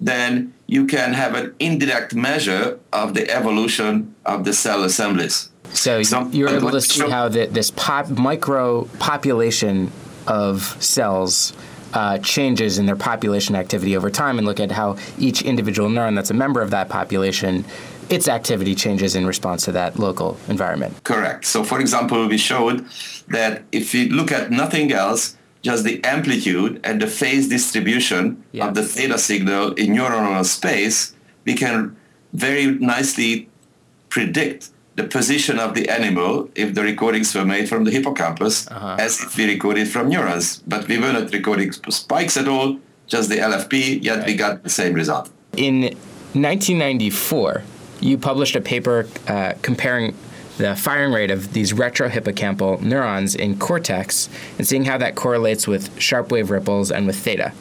then 0.00 0.54
you 0.66 0.86
can 0.86 1.12
have 1.12 1.34
an 1.34 1.54
indirect 1.58 2.14
measure 2.14 2.78
of 2.92 3.14
the 3.14 3.28
evolution 3.30 4.14
of 4.24 4.44
the 4.44 4.52
cell 4.52 4.84
assemblies. 4.84 5.50
So 5.70 5.98
you're 6.30 6.48
able 6.48 6.70
to 6.70 6.80
see 6.80 7.08
how 7.08 7.28
the, 7.28 7.46
this 7.46 7.70
pop, 7.70 8.08
micro 8.10 8.84
population 8.98 9.90
of 10.26 10.62
cells 10.82 11.52
uh, 11.94 12.18
changes 12.18 12.78
in 12.78 12.86
their 12.86 12.96
population 12.96 13.54
activity 13.54 13.96
over 13.96 14.10
time 14.10 14.38
and 14.38 14.46
look 14.46 14.60
at 14.60 14.70
how 14.70 14.96
each 15.18 15.42
individual 15.42 15.88
neuron 15.88 16.14
that's 16.14 16.30
a 16.30 16.34
member 16.34 16.60
of 16.60 16.70
that 16.70 16.88
population 16.90 17.64
its 18.10 18.28
activity 18.28 18.74
changes 18.74 19.14
in 19.14 19.26
response 19.26 19.64
to 19.66 19.72
that 19.72 19.98
local 19.98 20.38
environment. 20.48 20.94
Correct. 21.04 21.44
So, 21.44 21.62
for 21.62 21.80
example, 21.80 22.26
we 22.26 22.38
showed 22.38 22.86
that 23.28 23.62
if 23.72 23.92
we 23.92 24.08
look 24.08 24.32
at 24.32 24.50
nothing 24.50 24.92
else, 24.92 25.36
just 25.62 25.84
the 25.84 26.02
amplitude 26.04 26.80
and 26.84 27.02
the 27.02 27.06
phase 27.06 27.48
distribution 27.48 28.42
yeah. 28.52 28.68
of 28.68 28.74
the 28.74 28.82
theta 28.82 29.18
signal 29.18 29.72
in 29.74 29.88
neuronal 29.88 30.44
space, 30.44 31.14
we 31.44 31.54
can 31.54 31.96
very 32.32 32.66
nicely 32.66 33.48
predict 34.08 34.70
the 34.96 35.04
position 35.04 35.58
of 35.58 35.74
the 35.74 35.88
animal 35.88 36.50
if 36.54 36.74
the 36.74 36.82
recordings 36.82 37.34
were 37.34 37.44
made 37.44 37.68
from 37.68 37.84
the 37.84 37.90
hippocampus 37.90 38.68
uh-huh. 38.68 38.96
as 38.98 39.20
if 39.20 39.36
we 39.36 39.46
recorded 39.46 39.88
from 39.88 40.08
neurons. 40.08 40.62
But 40.66 40.88
we 40.88 40.98
were 40.98 41.12
not 41.12 41.32
recording 41.32 41.70
spikes 41.72 42.36
at 42.36 42.48
all, 42.48 42.78
just 43.06 43.28
the 43.28 43.36
LFP, 43.36 44.02
yet 44.02 44.18
right. 44.18 44.26
we 44.26 44.34
got 44.34 44.64
the 44.64 44.70
same 44.70 44.94
result. 44.94 45.30
In 45.56 45.82
1994, 46.34 47.62
you 48.00 48.18
published 48.18 48.56
a 48.56 48.60
paper 48.60 49.06
uh, 49.28 49.54
comparing 49.62 50.14
the 50.58 50.76
firing 50.76 51.12
rate 51.12 51.30
of 51.30 51.52
these 51.52 51.72
retrohippocampal 51.72 52.80
neurons 52.82 53.34
in 53.34 53.58
cortex 53.58 54.28
and 54.58 54.66
seeing 54.66 54.84
how 54.84 54.98
that 54.98 55.14
correlates 55.14 55.66
with 55.66 55.98
sharp 56.00 56.30
wave 56.30 56.50
ripples 56.50 56.90
and 56.90 57.06
with 57.06 57.16
theta. 57.16 57.52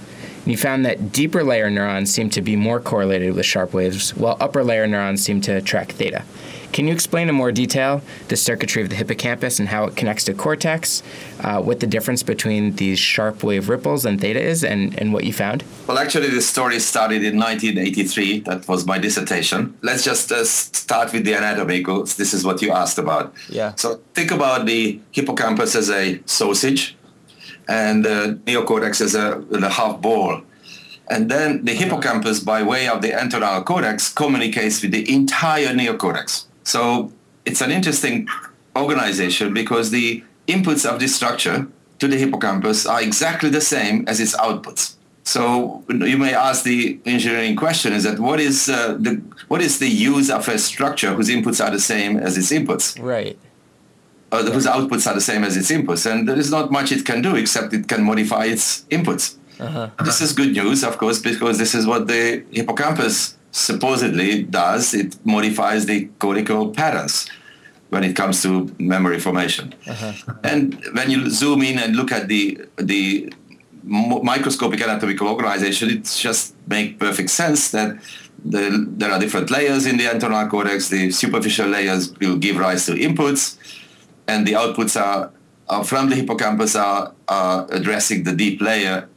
And 0.44 0.52
you 0.52 0.58
found 0.58 0.86
that 0.86 1.12
deeper 1.12 1.44
layer 1.44 1.70
neurons 1.70 2.12
seem 2.12 2.30
to 2.32 2.42
be 2.42 2.56
more 2.56 2.80
correlated 2.80 3.36
with 3.36 3.46
sharp 3.46 3.74
waves, 3.74 4.16
while 4.16 4.38
upper 4.40 4.64
layer 4.64 4.88
neurons 4.88 5.24
seem 5.24 5.42
to 5.42 5.62
track 5.62 5.92
theta. 5.92 6.24
Can 6.72 6.88
you 6.88 6.94
explain 6.94 7.30
in 7.30 7.36
more 7.36 7.52
detail 7.52 8.02
the 8.28 8.36
circuitry 8.36 8.84
of 8.84 8.90
the 8.90 8.96
hippocampus 8.96 9.60
and 9.60 9.70
how 9.70 9.86
it 9.86 9.96
connects 9.96 10.26
to 10.26 10.34
cortex, 10.34 11.02
uh, 11.42 11.62
what 11.62 11.80
the 11.80 11.88
difference 11.88 12.24
between 12.24 12.76
these 12.76 13.00
sharp 13.00 13.44
wave 13.44 13.70
ripples 13.70 14.06
and 14.06 14.20
theta 14.22 14.42
is, 14.42 14.64
and, 14.64 14.98
and 15.00 15.14
what 15.14 15.24
you 15.24 15.34
found? 15.34 15.64
Well, 15.88 15.98
actually, 15.98 16.30
the 16.30 16.42
story 16.42 16.80
started 16.80 17.24
in 17.24 17.38
1983. 17.38 18.42
That 18.42 18.68
was 18.68 18.86
my 18.86 19.00
dissertation. 19.00 19.78
Let's 19.82 20.04
just 20.04 20.32
uh, 20.32 20.44
start 20.44 21.14
with 21.14 21.26
the 21.26 21.34
anatomy, 21.34 21.80
because 21.80 22.16
this 22.18 22.34
is 22.34 22.46
what 22.46 22.62
you 22.62 22.72
asked 22.72 22.98
about. 22.98 23.34
Yeah. 23.50 23.74
So 23.76 24.02
think 24.14 24.32
about 24.32 24.66
the 24.66 25.00
hippocampus 25.12 25.76
as 25.76 25.90
a 25.90 26.22
sausage 26.26 26.96
and 27.68 28.06
the 28.06 28.40
neocortex 28.46 29.02
as 29.02 29.16
a, 29.16 29.40
a 29.52 29.70
half 29.70 30.02
ball. 30.02 30.42
And 31.10 31.32
then 31.32 31.64
the 31.64 31.74
hippocampus, 31.74 32.42
by 32.42 32.64
way 32.64 32.88
of 32.88 33.02
the 33.02 33.10
entorhinal 33.10 33.64
cortex, 33.64 34.14
communicates 34.14 34.82
with 34.82 34.92
the 34.92 35.10
entire 35.12 35.74
neocortex. 35.74 36.46
So 36.68 37.14
it's 37.46 37.62
an 37.62 37.72
interesting 37.72 38.28
organization 38.76 39.54
because 39.54 39.90
the 39.90 40.22
inputs 40.50 40.86
of 40.86 41.00
this 41.00 41.16
structure 41.16 41.66
to 42.00 42.08
the 42.10 42.18
hippocampus 42.18 42.86
are 42.86 43.02
exactly 43.02 43.50
the 43.50 43.62
same 43.62 44.06
as 44.06 44.20
its 44.20 44.36
outputs. 44.36 44.96
So 45.24 45.86
you 45.90 46.18
may 46.18 46.34
ask 46.34 46.64
the 46.64 47.00
engineering 47.06 47.56
question: 47.56 47.94
Is 47.94 48.04
that 48.04 48.20
what 48.20 48.42
is 48.42 48.68
uh, 48.68 48.98
the 49.00 49.22
what 49.48 49.62
is 49.62 49.80
the 49.80 49.88
use 49.88 50.30
of 50.30 50.46
a 50.50 50.58
structure 50.58 51.14
whose 51.14 51.30
inputs 51.30 51.64
are 51.66 51.72
the 51.72 51.80
same 51.80 52.18
as 52.18 52.38
its 52.38 52.52
inputs? 52.52 53.02
Right. 53.02 53.40
Uh, 54.30 54.44
whose 54.52 54.66
outputs 54.66 55.08
are 55.08 55.14
the 55.14 55.22
same 55.22 55.46
as 55.46 55.56
its 55.56 55.72
inputs, 55.72 56.10
and 56.10 56.28
there 56.28 56.38
is 56.38 56.52
not 56.52 56.70
much 56.70 56.92
it 56.92 57.06
can 57.06 57.22
do 57.22 57.36
except 57.38 57.74
it 57.74 57.88
can 57.88 58.04
modify 58.04 58.44
its 58.44 58.84
inputs. 58.92 59.38
Uh-huh. 59.58 59.90
This 60.04 60.20
is 60.20 60.34
good 60.34 60.52
news, 60.52 60.84
of 60.84 60.98
course, 60.98 61.20
because 61.20 61.58
this 61.58 61.74
is 61.74 61.88
what 61.88 62.08
the 62.08 62.44
hippocampus 62.52 63.37
supposedly 63.58 64.44
does, 64.44 64.94
it 64.94 65.18
modifies 65.26 65.86
the 65.86 66.06
cortical 66.20 66.70
patterns 66.72 67.28
when 67.90 68.04
it 68.04 68.16
comes 68.16 68.42
to 68.44 68.74
memory 68.80 69.20
formation. 69.20 69.74
Uh-huh. 69.88 70.14
And 70.44 70.84
when 70.94 71.10
you 71.10 71.30
zoom 71.30 71.62
in 71.62 71.80
and 71.80 71.96
look 71.96 72.12
at 72.12 72.28
the 72.28 72.62
the 72.78 73.34
microscopic 73.84 74.82
anatomical 74.82 75.28
organization, 75.30 75.90
it 75.90 76.04
just 76.04 76.54
makes 76.68 76.98
perfect 76.98 77.30
sense 77.30 77.72
that 77.72 77.98
the, 78.44 78.86
there 78.98 79.12
are 79.12 79.20
different 79.20 79.50
layers 79.50 79.86
in 79.86 79.98
the 79.98 80.04
entorhinal 80.04 80.50
cortex. 80.50 80.90
The 80.90 81.12
superficial 81.12 81.68
layers 81.68 82.14
will 82.20 82.38
give 82.38 82.58
rise 82.58 82.86
to 82.88 82.94
inputs, 82.94 83.58
and 84.28 84.46
the 84.46 84.54
outputs 84.54 85.00
are, 85.00 85.32
are 85.70 85.84
from 85.86 86.10
the 86.10 86.16
hippocampus 86.16 86.76
are, 86.76 87.14
are 87.30 87.66
addressing 87.72 88.24
the 88.24 88.36
deep 88.36 88.62
layer 88.62 89.08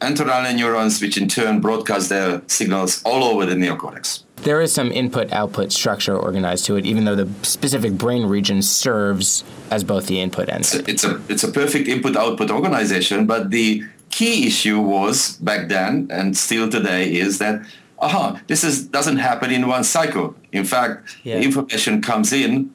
entorhinal 0.00 0.54
neurons, 0.54 1.00
which 1.00 1.16
in 1.16 1.28
turn 1.28 1.60
broadcast 1.60 2.08
their 2.08 2.42
signals 2.46 3.02
all 3.04 3.24
over 3.24 3.46
the 3.46 3.54
neocortex. 3.54 4.24
There 4.36 4.60
is 4.60 4.72
some 4.72 4.92
input-output 4.92 5.72
structure 5.72 6.16
organized 6.16 6.66
to 6.66 6.76
it, 6.76 6.84
even 6.84 7.04
though 7.04 7.16
the 7.16 7.28
specific 7.42 7.94
brain 7.94 8.26
region 8.26 8.60
serves 8.62 9.42
as 9.70 9.82
both 9.82 10.06
the 10.06 10.20
input 10.20 10.48
and. 10.48 10.60
It's 10.86 11.04
a 11.04 11.20
it's 11.28 11.42
a 11.42 11.50
perfect 11.50 11.88
input-output 11.88 12.50
organization, 12.50 13.26
but 13.26 13.50
the 13.50 13.82
key 14.10 14.46
issue 14.46 14.80
was 14.80 15.36
back 15.38 15.68
then 15.68 16.08
and 16.10 16.36
still 16.36 16.68
today 16.70 17.14
is 17.14 17.38
that 17.38 17.62
aha, 17.98 18.40
this 18.46 18.62
is 18.62 18.86
doesn't 18.86 19.16
happen 19.16 19.50
in 19.50 19.66
one 19.66 19.84
cycle. 19.84 20.34
In 20.52 20.64
fact, 20.64 21.16
yeah. 21.24 21.38
the 21.38 21.44
information 21.44 22.02
comes 22.02 22.32
in 22.32 22.70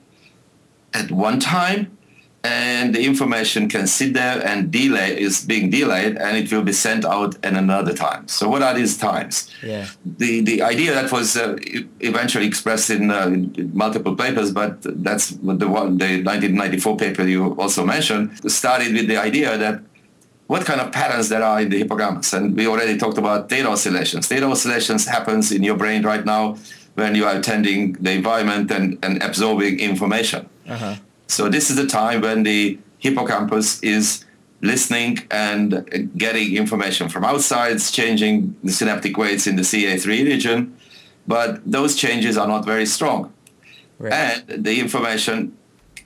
at 0.93 1.11
one 1.11 1.39
time 1.39 1.95
and 2.43 2.95
the 2.95 3.05
information 3.05 3.69
can 3.69 3.85
sit 3.85 4.13
there 4.13 4.43
and 4.45 4.71
delay 4.71 5.19
is 5.19 5.45
being 5.45 5.69
delayed 5.69 6.17
and 6.17 6.37
it 6.37 6.51
will 6.51 6.63
be 6.63 6.73
sent 6.73 7.05
out 7.05 7.35
at 7.45 7.53
another 7.53 7.93
time. 7.93 8.27
So 8.27 8.49
what 8.49 8.63
are 8.63 8.73
these 8.73 8.97
times? 8.97 9.49
Yeah. 9.61 9.87
the 10.03 10.41
the 10.41 10.61
idea 10.63 10.93
that 10.93 11.11
was 11.11 11.37
uh, 11.37 11.55
eventually 11.99 12.47
expressed 12.47 12.89
in, 12.89 13.11
uh, 13.11 13.29
multiple 13.73 14.15
papers 14.15 14.51
but 14.51 14.77
that's 15.03 15.29
the 15.29 15.67
one 15.67 15.97
the 15.97 16.23
1994 16.23 16.97
paper 16.97 17.23
you 17.23 17.53
also 17.59 17.85
mentioned 17.85 18.51
started 18.51 18.93
with 18.93 19.07
the 19.07 19.17
idea 19.17 19.57
that 19.57 19.81
what 20.51 20.65
kind 20.65 20.81
of 20.81 20.91
patterns 20.91 21.29
there 21.29 21.43
are 21.43 21.61
in 21.61 21.69
the 21.69 21.77
hippocampus. 21.77 22.33
And 22.33 22.57
we 22.57 22.67
already 22.67 22.97
talked 22.97 23.17
about 23.17 23.47
theta 23.47 23.69
oscillations. 23.69 24.27
Theta 24.27 24.47
oscillations 24.47 25.07
happens 25.07 25.49
in 25.49 25.63
your 25.63 25.77
brain 25.77 26.03
right 26.03 26.25
now 26.25 26.57
when 26.95 27.15
you 27.15 27.23
are 27.25 27.37
attending 27.37 27.93
the 27.93 28.11
environment 28.11 28.69
and, 28.69 28.99
and 29.01 29.23
absorbing 29.23 29.79
information. 29.79 30.49
Uh-huh. 30.67 30.95
So 31.31 31.47
this 31.47 31.69
is 31.69 31.77
the 31.77 31.87
time 31.87 32.21
when 32.21 32.43
the 32.43 32.77
hippocampus 32.99 33.81
is 33.81 34.25
listening 34.61 35.19
and 35.31 36.11
getting 36.17 36.55
information 36.55 37.07
from 37.07 37.23
outside, 37.23 37.79
changing 37.79 38.55
the 38.63 38.71
synaptic 38.71 39.17
weights 39.17 39.47
in 39.47 39.55
the 39.55 39.61
CA3 39.61 40.05
region, 40.25 40.75
but 41.25 41.61
those 41.65 41.95
changes 41.95 42.37
are 42.37 42.47
not 42.47 42.65
very 42.65 42.85
strong. 42.85 43.33
Right. 43.97 44.13
And 44.13 44.65
the 44.65 44.79
information 44.79 45.57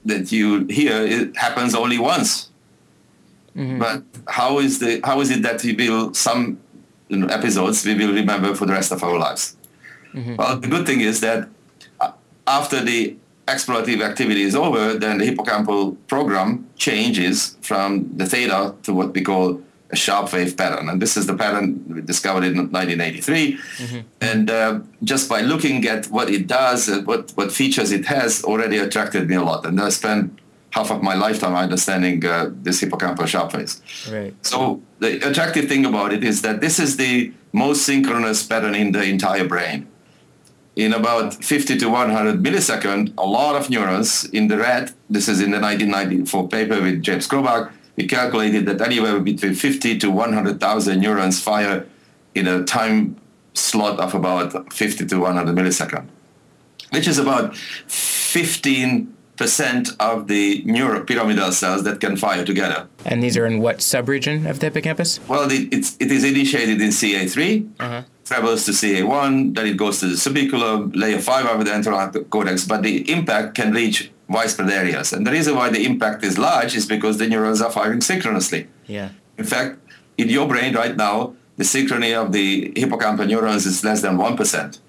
that 0.05 0.31
you 0.31 0.65
hear 0.65 1.01
it 1.01 1.35
happens 1.35 1.73
only 1.73 1.97
once. 1.97 2.51
Mm-hmm. 3.55 3.79
But 3.79 4.03
how 4.27 4.59
is 4.59 4.79
the 4.79 5.01
how 5.03 5.21
is 5.21 5.31
it 5.31 5.41
that 5.41 5.63
we 5.63 5.73
will 5.73 6.13
some 6.13 6.59
you 7.07 7.17
know, 7.17 7.27
episodes 7.27 7.83
we 7.85 7.95
will 7.95 8.13
remember 8.13 8.53
for 8.53 8.65
the 8.65 8.73
rest 8.73 8.91
of 8.91 9.01
our 9.03 9.17
lives? 9.17 9.57
Mm-hmm. 10.13 10.35
Well, 10.35 10.57
the 10.57 10.67
good 10.67 10.85
thing 10.85 11.01
is 11.01 11.21
that 11.21 11.49
uh, 11.99 12.11
after 12.45 12.83
the 12.83 13.17
explorative 13.47 14.01
activity 14.01 14.41
is 14.41 14.55
over, 14.55 14.95
then 14.95 15.19
the 15.19 15.25
hippocampal 15.25 15.95
program 16.08 16.67
changes 16.77 17.58
from 17.62 18.10
the 18.17 18.25
theta 18.25 18.73
to 18.84 18.93
what 18.93 19.13
we 19.13 19.21
call 19.21 19.62
a 19.91 19.95
sharp 19.95 20.34
wave 20.34 20.58
pattern. 20.58 20.89
And 20.89 21.01
this 21.01 21.15
is 21.15 21.27
the 21.27 21.36
pattern 21.36 21.84
we 21.88 22.01
discovered 22.01 22.43
in 22.43 22.58
1983. 22.58 23.53
Mm-hmm. 23.58 23.99
And 24.21 24.49
uh, 24.49 24.79
just 25.03 25.29
by 25.29 25.41
looking 25.41 25.86
at 25.86 26.08
what 26.08 26.29
it 26.29 26.47
does, 26.47 26.89
uh, 26.89 27.01
what, 27.01 27.31
what 27.36 27.51
features 27.51 27.91
it 27.91 28.05
has, 28.05 28.43
already 28.43 28.77
attracted 28.77 29.29
me 29.29 29.36
a 29.36 29.43
lot. 29.43 29.65
And 29.65 29.79
I 29.79 29.89
spent 29.89 30.39
half 30.71 30.91
of 30.91 31.03
my 31.03 31.13
lifetime 31.13 31.55
understanding 31.55 32.25
uh, 32.25 32.49
this 32.51 32.81
hippocampal 32.81 33.27
sharp 33.27 33.51
phase. 33.51 33.81
Right. 34.12 34.34
So 34.43 34.81
the 34.99 35.25
attractive 35.29 35.69
thing 35.69 35.86
about 35.86 36.12
it 36.13 36.23
is 36.23 36.41
that 36.41 36.62
this 36.62 36.79
is 36.79 36.97
the 36.97 37.31
most 37.53 37.86
synchronous 37.86 38.45
pattern 38.45 38.75
in 38.75 38.91
the 38.91 39.03
entire 39.03 39.47
brain 39.47 39.88
in 40.75 40.93
about 40.93 41.33
50 41.33 41.77
to 41.77 41.89
100 41.89 42.43
milliseconds, 42.43 43.13
a 43.17 43.25
lot 43.25 43.55
of 43.55 43.69
neurons 43.69 44.25
in 44.25 44.47
the 44.47 44.57
red, 44.57 44.91
this 45.09 45.27
is 45.27 45.39
in 45.39 45.51
the 45.51 45.59
1994 45.59 46.49
paper 46.49 46.81
with 46.81 47.01
James 47.01 47.27
Chrobak, 47.27 47.71
we 47.95 48.07
calculated 48.07 48.65
that 48.65 48.81
anywhere 48.81 49.19
between 49.19 49.53
50 49.53 49.97
to 49.99 50.11
100,000 50.11 50.99
neurons 50.99 51.41
fire 51.41 51.88
in 52.33 52.47
a 52.47 52.63
time 52.63 53.15
slot 53.53 53.99
of 53.99 54.13
about 54.13 54.73
50 54.73 55.05
to 55.05 55.19
100 55.19 55.55
milliseconds, 55.55 56.07
which 56.91 57.07
is 57.07 57.17
about 57.17 57.55
15 57.55 59.13
percent 59.38 59.89
of 59.99 60.29
the 60.29 60.63
neuropyramidal 60.63 61.51
cells 61.51 61.83
that 61.83 61.99
can 61.99 62.15
fire 62.15 62.45
together. 62.45 62.88
And 63.05 63.21
these 63.21 63.35
are 63.35 63.45
in 63.45 63.59
what 63.59 63.79
subregion 63.79 64.49
of 64.49 64.61
the 64.61 64.67
hippocampus? 64.67 65.19
Well, 65.27 65.51
it, 65.51 65.73
it's, 65.73 65.97
it 65.99 66.09
is 66.09 66.23
initiated 66.23 66.81
in 66.81 66.88
CA3. 66.88 67.69
Uh-huh 67.77 68.03
travels 68.25 68.65
to 68.65 68.71
CA1, 68.71 69.55
then 69.55 69.67
it 69.67 69.77
goes 69.77 69.99
to 69.99 70.07
the 70.07 70.15
subiculum, 70.15 70.95
layer 70.95 71.19
5 71.19 71.45
of 71.45 71.65
the 71.65 71.71
entorhinal 71.71 72.29
cortex, 72.29 72.65
but 72.65 72.81
the 72.81 73.09
impact 73.09 73.55
can 73.55 73.71
reach 73.71 74.11
widespread 74.27 74.69
areas. 74.69 75.13
And 75.13 75.25
the 75.25 75.31
reason 75.31 75.55
why 75.55 75.69
the 75.69 75.85
impact 75.85 76.23
is 76.23 76.38
large 76.38 76.75
is 76.75 76.88
because 76.88 77.19
the 77.19 77.27
neurons 77.27 77.61
are 77.61 77.71
firing 77.71 78.01
synchronously. 78.01 78.67
Yeah. 78.88 79.09
In 79.38 79.45
fact, 79.45 79.77
in 80.17 80.29
your 80.29 80.47
brain 80.47 80.73
right 80.73 80.97
now, 80.97 81.35
the 81.57 81.63
synchrony 81.63 82.19
of 82.19 82.31
the 82.31 82.71
hippocampal 82.71 83.27
neurons 83.27 83.65
is 83.65 83.83
less 83.83 84.01
than 84.01 84.17
1%. 84.17 84.79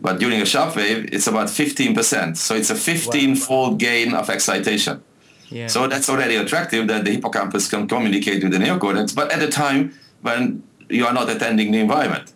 But 0.00 0.18
during 0.18 0.40
a 0.40 0.46
sharp 0.46 0.76
wave, 0.76 1.08
it's 1.12 1.26
about 1.26 1.48
15%. 1.48 2.36
So 2.36 2.54
it's 2.56 2.70
a 2.70 2.74
15-fold 2.74 3.72
wow. 3.72 3.76
gain 3.76 4.14
of 4.14 4.28
excitation. 4.28 5.02
Yeah. 5.48 5.66
So 5.66 5.86
that's 5.86 6.08
already 6.08 6.36
attractive 6.36 6.88
that 6.88 7.04
the 7.04 7.12
hippocampus 7.12 7.68
can 7.68 7.86
communicate 7.86 8.42
with 8.42 8.52
the 8.52 8.58
neocortex, 8.58 9.14
but 9.14 9.30
at 9.32 9.42
a 9.42 9.48
time 9.48 9.94
when 10.22 10.62
you 10.88 11.06
are 11.06 11.12
not 11.12 11.28
attending 11.28 11.72
the 11.72 11.80
environment. 11.80 12.32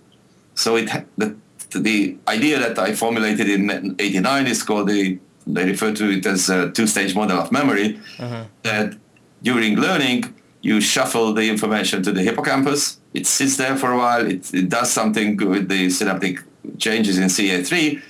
So 0.55 0.77
it 0.77 0.89
the, 1.17 1.37
the 1.75 2.17
idea 2.29 2.59
that 2.59 2.79
I 2.79 2.95
formulated 2.95 3.49
in 3.49 3.97
'89 3.99 4.47
is 4.47 4.63
called 4.63 4.89
the 4.89 5.19
they 5.47 5.65
refer 5.65 5.93
to 5.93 6.11
it 6.11 6.25
as 6.25 6.49
a 6.49 6.71
two-stage 6.71 7.15
model 7.15 7.39
of 7.39 7.53
memory. 7.53 8.01
Uh-huh. 8.19 8.45
That 8.63 8.97
during 9.43 9.77
learning 9.77 10.35
you 10.63 10.81
shuffle 10.81 11.35
the 11.35 11.51
information 11.51 12.03
to 12.03 12.11
the 12.11 12.23
hippocampus. 12.23 12.99
It 13.13 13.27
sits 13.27 13.59
there 13.59 13.77
for 13.77 13.93
a 13.93 13.99
while. 13.99 14.27
It, 14.27 14.53
it 14.55 14.71
does 14.71 14.91
something 14.91 15.37
with 15.37 15.69
the 15.69 15.91
synaptic 15.91 16.41
changes 16.79 17.19
in 17.19 17.25
CA3, 17.25 18.01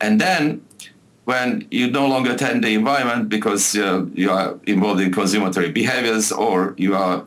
and 0.00 0.20
then 0.20 0.64
when 1.24 1.66
you 1.70 1.90
no 1.90 2.06
longer 2.06 2.32
attend 2.32 2.64
the 2.64 2.74
environment 2.74 3.28
because 3.28 3.76
uh, 3.76 4.04
you 4.12 4.30
are 4.30 4.58
involved 4.66 5.00
in 5.00 5.10
consummatory 5.12 5.70
behaviors 5.70 6.30
or 6.30 6.74
you 6.76 6.94
are 6.94 7.24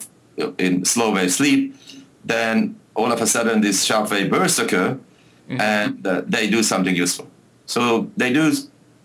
in 0.57 0.85
slow 0.85 1.13
wave 1.13 1.31
sleep, 1.31 1.75
then 2.23 2.79
all 2.97 3.11
of 3.11 3.21
a 3.21 3.27
sudden 3.27 3.61
this 3.61 3.85
sharp 3.85 4.09
wave 4.11 4.29
bursts 4.29 4.59
occur 4.59 4.97
mm-hmm. 5.47 5.61
and 5.61 6.05
uh, 6.05 6.21
they 6.25 6.49
do 6.49 6.63
something 6.63 6.95
useful. 6.95 7.27
So 7.65 8.09
they 8.17 8.33
do 8.33 8.51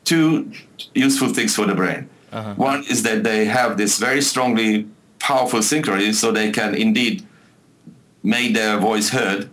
two 0.05 0.51
useful 0.95 1.29
things 1.29 1.55
for 1.55 1.67
the 1.67 1.75
brain. 1.75 2.09
Uh-huh. 2.33 2.55
One 2.55 2.85
is 2.89 3.03
that 3.03 3.23
they 3.23 3.45
have 3.45 3.77
this 3.77 3.99
very 3.99 4.23
strongly 4.23 4.89
powerful 5.19 5.61
synchrony 5.61 6.15
so 6.15 6.33
they 6.33 6.51
can 6.51 6.75
indeed 6.75 7.25
make 8.23 8.55
their 8.55 8.79
voice 8.79 9.11
heard 9.11 9.51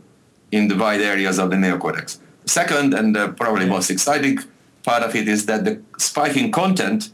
in 0.52 0.70
the 0.70 0.76
wide 0.76 1.02
areas 1.02 1.38
of 1.38 1.50
the 1.50 1.58
neocortex. 1.58 2.20
Second, 2.46 2.94
and 2.94 3.16
uh, 3.16 3.28
probably 3.34 3.66
yeah. 3.66 3.72
most 3.72 3.92
exciting 3.92 4.40
part 4.84 5.04
of 5.04 5.16
it 5.16 5.28
is 5.28 5.46
that 5.48 5.66
the 5.66 5.82
spiking 5.98 6.52
content, 6.52 7.12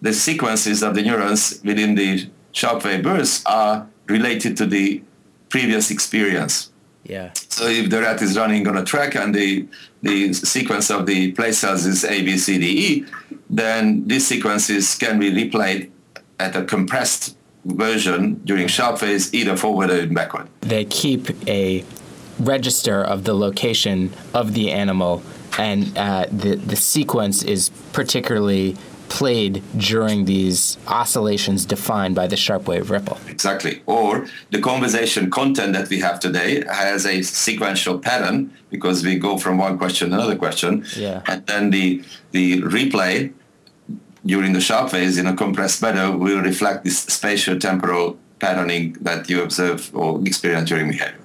the 0.00 0.12
sequences 0.12 0.82
of 0.82 0.94
the 0.94 1.02
neurons 1.02 1.60
within 1.62 1.94
the 1.94 2.28
sharp 2.52 2.82
wave 2.84 3.02
bursts 3.02 3.44
are 3.46 3.86
related 4.08 4.56
to 4.56 4.66
the 4.66 5.02
previous 5.48 5.90
experience. 5.90 6.70
Yeah. 7.04 7.30
So 7.48 7.66
if 7.66 7.88
the 7.88 8.00
rat 8.00 8.20
is 8.20 8.36
running 8.36 8.66
on 8.66 8.76
a 8.76 8.84
track 8.84 9.14
and 9.14 9.34
the 9.34 9.66
the 10.02 10.32
sequence 10.32 10.90
of 10.90 11.06
the 11.06 11.32
place 11.32 11.58
cells 11.58 11.86
is 11.86 12.04
A, 12.04 12.22
B, 12.22 12.36
C, 12.36 12.58
D, 12.58 12.66
E, 12.66 13.06
then 13.48 14.06
these 14.06 14.26
sequences 14.26 14.94
can 14.96 15.18
be 15.18 15.30
replayed 15.30 15.90
at 16.38 16.54
a 16.54 16.64
compressed 16.64 17.36
version 17.64 18.34
during 18.44 18.68
sharp 18.68 18.98
phase, 18.98 19.32
either 19.34 19.56
forward 19.56 19.90
or 19.90 20.06
backward. 20.06 20.48
They 20.60 20.84
keep 20.84 21.30
a 21.48 21.84
register 22.38 23.02
of 23.02 23.24
the 23.24 23.34
location 23.34 24.12
of 24.34 24.54
the 24.54 24.70
animal, 24.70 25.22
and 25.58 25.96
uh, 25.96 26.26
the 26.30 26.56
the 26.56 26.76
sequence 26.76 27.42
is 27.42 27.70
particularly 27.92 28.76
played 29.08 29.62
during 29.76 30.24
these 30.24 30.78
oscillations 30.86 31.64
defined 31.64 32.14
by 32.14 32.26
the 32.26 32.36
sharp 32.36 32.66
wave 32.66 32.90
ripple. 32.90 33.18
Exactly. 33.28 33.82
Or 33.86 34.26
the 34.50 34.60
conversation 34.60 35.30
content 35.30 35.72
that 35.74 35.88
we 35.88 36.00
have 36.00 36.20
today 36.20 36.64
has 36.66 37.06
a 37.06 37.22
sequential 37.22 37.98
pattern 37.98 38.52
because 38.70 39.04
we 39.04 39.18
go 39.18 39.38
from 39.38 39.58
one 39.58 39.78
question 39.78 40.10
to 40.10 40.16
another 40.16 40.36
question. 40.36 40.84
Yeah. 40.96 41.22
And 41.26 41.46
then 41.46 41.70
the 41.70 42.04
the 42.32 42.62
replay 42.62 43.32
during 44.24 44.52
the 44.52 44.60
sharp 44.60 44.90
phase 44.90 45.18
in 45.18 45.26
a 45.26 45.34
compressed 45.34 45.80
manner 45.82 46.16
will 46.16 46.40
reflect 46.40 46.84
this 46.84 46.98
spatial 46.98 47.58
temporal 47.58 48.18
patterning 48.38 48.96
that 49.00 49.30
you 49.30 49.42
observe 49.42 49.94
or 49.94 50.20
experience 50.26 50.68
during 50.68 50.88
behavior. 50.88 51.20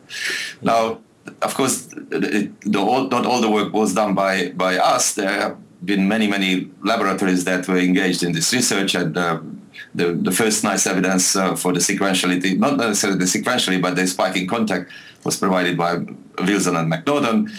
Now, 0.61 0.99
of 1.41 1.53
course, 1.55 1.85
the, 1.85 2.51
not 2.65 3.25
all 3.25 3.41
the 3.41 3.49
work 3.49 3.73
was 3.73 3.93
done 3.93 4.13
by, 4.13 4.51
by 4.51 4.77
us. 4.77 5.13
There 5.15 5.57
been 5.83 6.07
many, 6.07 6.27
many 6.27 6.69
laboratories 6.83 7.43
that 7.45 7.67
were 7.67 7.77
engaged 7.77 8.23
in 8.23 8.31
this 8.31 8.53
research 8.53 8.95
and 8.95 9.17
uh, 9.17 9.39
the, 9.95 10.13
the 10.13 10.31
first 10.31 10.63
nice 10.63 10.85
evidence 10.85 11.35
uh, 11.35 11.55
for 11.55 11.73
the 11.73 11.79
sequentiality, 11.79 12.57
not 12.57 12.77
necessarily 12.77 13.19
the 13.19 13.25
sequentially, 13.25 13.81
but 13.81 13.95
the 13.95 14.05
spiking 14.07 14.47
contact 14.47 14.91
was 15.23 15.37
provided 15.37 15.77
by 15.77 15.97
Wilson 16.39 16.75
and 16.75 16.91
McNaughton. 16.91 17.49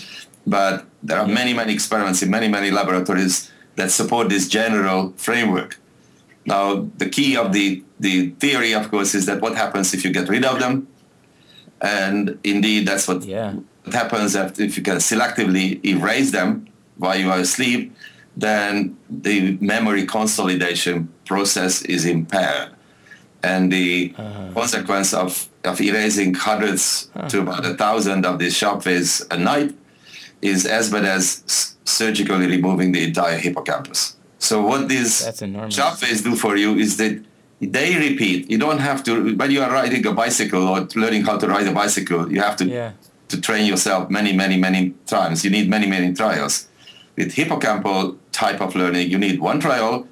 But 0.46 0.86
there 1.02 1.18
are 1.18 1.26
many, 1.26 1.52
many 1.52 1.72
experiments 1.72 2.22
in 2.22 2.30
many, 2.30 2.48
many 2.48 2.70
laboratories 2.70 3.50
that 3.76 3.90
support 3.90 4.28
this 4.28 4.48
general 4.48 5.12
framework. 5.16 5.78
Now, 6.44 6.88
the 6.98 7.08
key 7.08 7.36
of 7.36 7.52
the, 7.52 7.82
the 8.00 8.30
theory, 8.30 8.74
of 8.74 8.90
course, 8.90 9.14
is 9.14 9.26
that 9.26 9.40
what 9.40 9.56
happens 9.56 9.94
if 9.94 10.04
you 10.04 10.12
get 10.12 10.28
rid 10.28 10.44
of 10.44 10.58
them? 10.58 10.88
And 11.80 12.38
indeed, 12.44 12.86
that's 12.86 13.06
what, 13.06 13.24
yeah. 13.24 13.54
what 13.84 13.94
happens 13.94 14.34
if 14.34 14.76
you 14.76 14.82
can 14.82 14.96
selectively 14.96 15.84
erase 15.84 16.30
them 16.32 16.68
while 16.96 17.16
you 17.16 17.30
are 17.30 17.38
asleep 17.38 17.92
then 18.36 18.96
the 19.10 19.58
memory 19.60 20.06
consolidation 20.06 21.12
process 21.24 21.82
is 21.82 22.04
impaired. 22.04 22.70
And 23.42 23.72
the 23.72 24.14
uh-huh. 24.16 24.52
consequence 24.54 25.12
of, 25.12 25.48
of 25.64 25.80
erasing 25.80 26.34
100s 26.34 27.08
uh-huh. 27.14 27.28
to 27.28 27.40
about 27.40 27.66
a 27.66 27.74
thousand 27.74 28.24
of 28.24 28.38
these 28.38 28.56
sharp 28.56 28.84
waves 28.86 29.26
a 29.30 29.36
night 29.36 29.74
is 30.40 30.64
as 30.66 30.90
bad 30.90 31.04
as 31.04 31.76
surgically 31.84 32.46
removing 32.46 32.92
the 32.92 33.04
entire 33.04 33.38
hippocampus. 33.38 34.16
So 34.38 34.62
what 34.62 34.88
these 34.88 35.24
sharp 35.70 36.02
waves 36.02 36.22
do 36.22 36.34
for 36.36 36.56
you 36.56 36.74
is 36.76 36.96
that 36.96 37.22
they 37.60 37.96
repeat. 37.96 38.50
You 38.50 38.58
don't 38.58 38.78
have 38.78 39.04
to, 39.04 39.36
when 39.36 39.50
you 39.50 39.62
are 39.62 39.70
riding 39.70 40.04
a 40.06 40.12
bicycle 40.12 40.66
or 40.66 40.88
learning 40.96 41.24
how 41.24 41.38
to 41.38 41.46
ride 41.46 41.66
a 41.68 41.72
bicycle, 41.72 42.30
you 42.32 42.40
have 42.40 42.56
to, 42.56 42.66
yeah. 42.66 42.92
to 43.28 43.40
train 43.40 43.66
yourself 43.66 44.10
many, 44.10 44.32
many, 44.32 44.56
many 44.56 44.90
times. 45.06 45.44
You 45.44 45.50
need 45.50 45.70
many, 45.70 45.86
many 45.86 46.12
trials. 46.12 46.68
With 47.16 47.34
hippocampal 47.34 48.16
type 48.32 48.60
of 48.60 48.74
learning, 48.74 49.10
you 49.10 49.18
need 49.18 49.40
one 49.40 49.60
trial, 49.60 50.06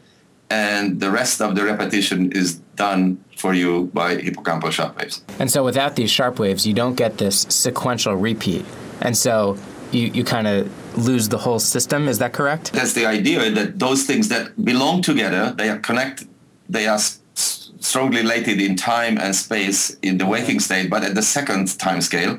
and 0.50 1.00
the 1.00 1.10
rest 1.10 1.40
of 1.40 1.54
the 1.54 1.64
repetition 1.64 2.32
is 2.32 2.56
done 2.76 3.22
for 3.36 3.54
you 3.54 3.90
by 3.94 4.16
hippocampal 4.16 4.70
sharp 4.70 4.98
waves. 4.98 5.22
And 5.38 5.50
so, 5.50 5.64
without 5.64 5.96
these 5.96 6.10
sharp 6.10 6.38
waves, 6.38 6.66
you 6.66 6.74
don't 6.74 6.96
get 6.96 7.18
this 7.18 7.42
sequential 7.48 8.16
repeat. 8.16 8.64
And 9.00 9.16
so, 9.16 9.56
you, 9.92 10.08
you 10.08 10.24
kind 10.24 10.46
of 10.46 10.70
lose 10.98 11.28
the 11.28 11.38
whole 11.38 11.58
system. 11.58 12.08
Is 12.08 12.18
that 12.18 12.32
correct? 12.32 12.72
That's 12.72 12.92
the 12.92 13.06
idea 13.06 13.50
that 13.50 13.78
those 13.78 14.04
things 14.04 14.28
that 14.28 14.62
belong 14.62 15.02
together, 15.02 15.54
they 15.56 15.68
are 15.68 15.78
connected, 15.78 16.28
they 16.68 16.86
are 16.86 16.98
strongly 17.34 18.20
related 18.20 18.60
in 18.60 18.76
time 18.76 19.18
and 19.18 19.34
space 19.34 19.96
in 20.02 20.18
the 20.18 20.26
waking 20.26 20.60
state, 20.60 20.90
but 20.90 21.02
at 21.02 21.14
the 21.14 21.22
second 21.22 21.78
time 21.78 22.00
scale, 22.00 22.38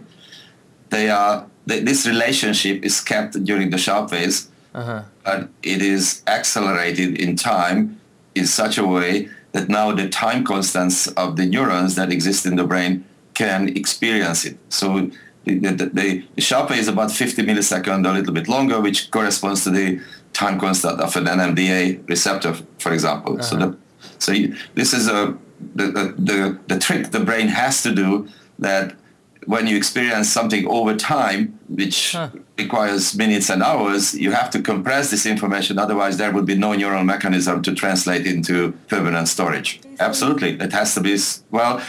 they 0.90 1.10
are 1.10 1.48
this 1.66 2.06
relationship 2.06 2.84
is 2.84 3.00
kept 3.00 3.44
during 3.44 3.70
the 3.70 3.78
sharp 3.78 4.10
phase, 4.10 4.50
uh-huh. 4.74 5.04
but 5.24 5.50
it 5.64 5.82
is 5.82 6.24
accelerated 6.28 7.20
in 7.20 7.36
time 7.36 8.00
in 8.36 8.46
such 8.46 8.78
a 8.78 8.86
way 8.86 9.30
that 9.52 9.68
now 9.68 9.92
the 9.92 10.08
time 10.08 10.44
constants 10.44 11.08
of 11.08 11.36
the 11.36 11.46
neurons 11.46 11.96
that 11.96 12.12
exist 12.12 12.46
in 12.46 12.56
the 12.56 12.64
brain 12.64 13.04
can 13.34 13.70
experience 13.70 14.46
it. 14.46 14.58
So 14.70 15.12
the, 15.46 15.58
the, 15.58 16.24
the 16.36 16.42
sharp 16.42 16.70
wave 16.70 16.80
is 16.80 16.88
about 16.88 17.12
50 17.12 17.42
milliseconds, 17.44 18.08
a 18.08 18.14
little 18.14 18.34
bit 18.34 18.48
longer, 18.48 18.80
which 18.80 19.12
corresponds 19.12 19.64
to 19.64 19.72
the 19.72 20.00
time 20.34 20.60
constant 20.60 21.02
of 21.02 21.16
an 21.16 21.26
NMDA 21.26 22.08
receptor, 22.08 22.56
for 22.78 22.94
example. 22.94 23.34
Uh-huh. 23.34 23.44
So, 23.44 23.58
the, 23.58 23.78
so 24.20 24.32
you, 24.32 24.56
this 24.76 24.94
is 24.94 25.08
a 25.08 25.38
the, 25.76 26.16
the, 26.18 26.60
the 26.68 26.80
trick 26.80 27.12
the 27.12 27.20
brain 27.20 27.48
has 27.48 27.84
to 27.84 27.94
do 27.94 28.28
that 28.60 28.96
when 29.46 29.68
you 29.68 29.76
experience 29.76 30.30
something 30.30 30.68
over 30.68 30.96
time, 30.96 31.60
which 31.68 32.12
huh. 32.12 32.30
requires 32.58 33.16
minutes 33.16 33.50
and 33.50 33.64
hours, 33.64 34.14
you 34.14 34.32
have 34.32 34.50
to 34.52 34.62
compress 34.62 35.10
this 35.10 35.26
information. 35.26 35.80
Otherwise, 35.80 36.18
there 36.18 36.32
would 36.32 36.46
be 36.46 36.56
no 36.56 36.74
neural 36.74 37.04
mechanism 37.04 37.62
to 37.64 37.74
translate 37.74 38.28
into 38.28 38.72
permanent 38.88 39.28
storage. 39.28 39.82
Absolutely. 40.00 40.52
It 40.60 40.72
has 40.74 40.94
to 40.96 41.02
be, 41.02 41.18
well, 41.50 41.82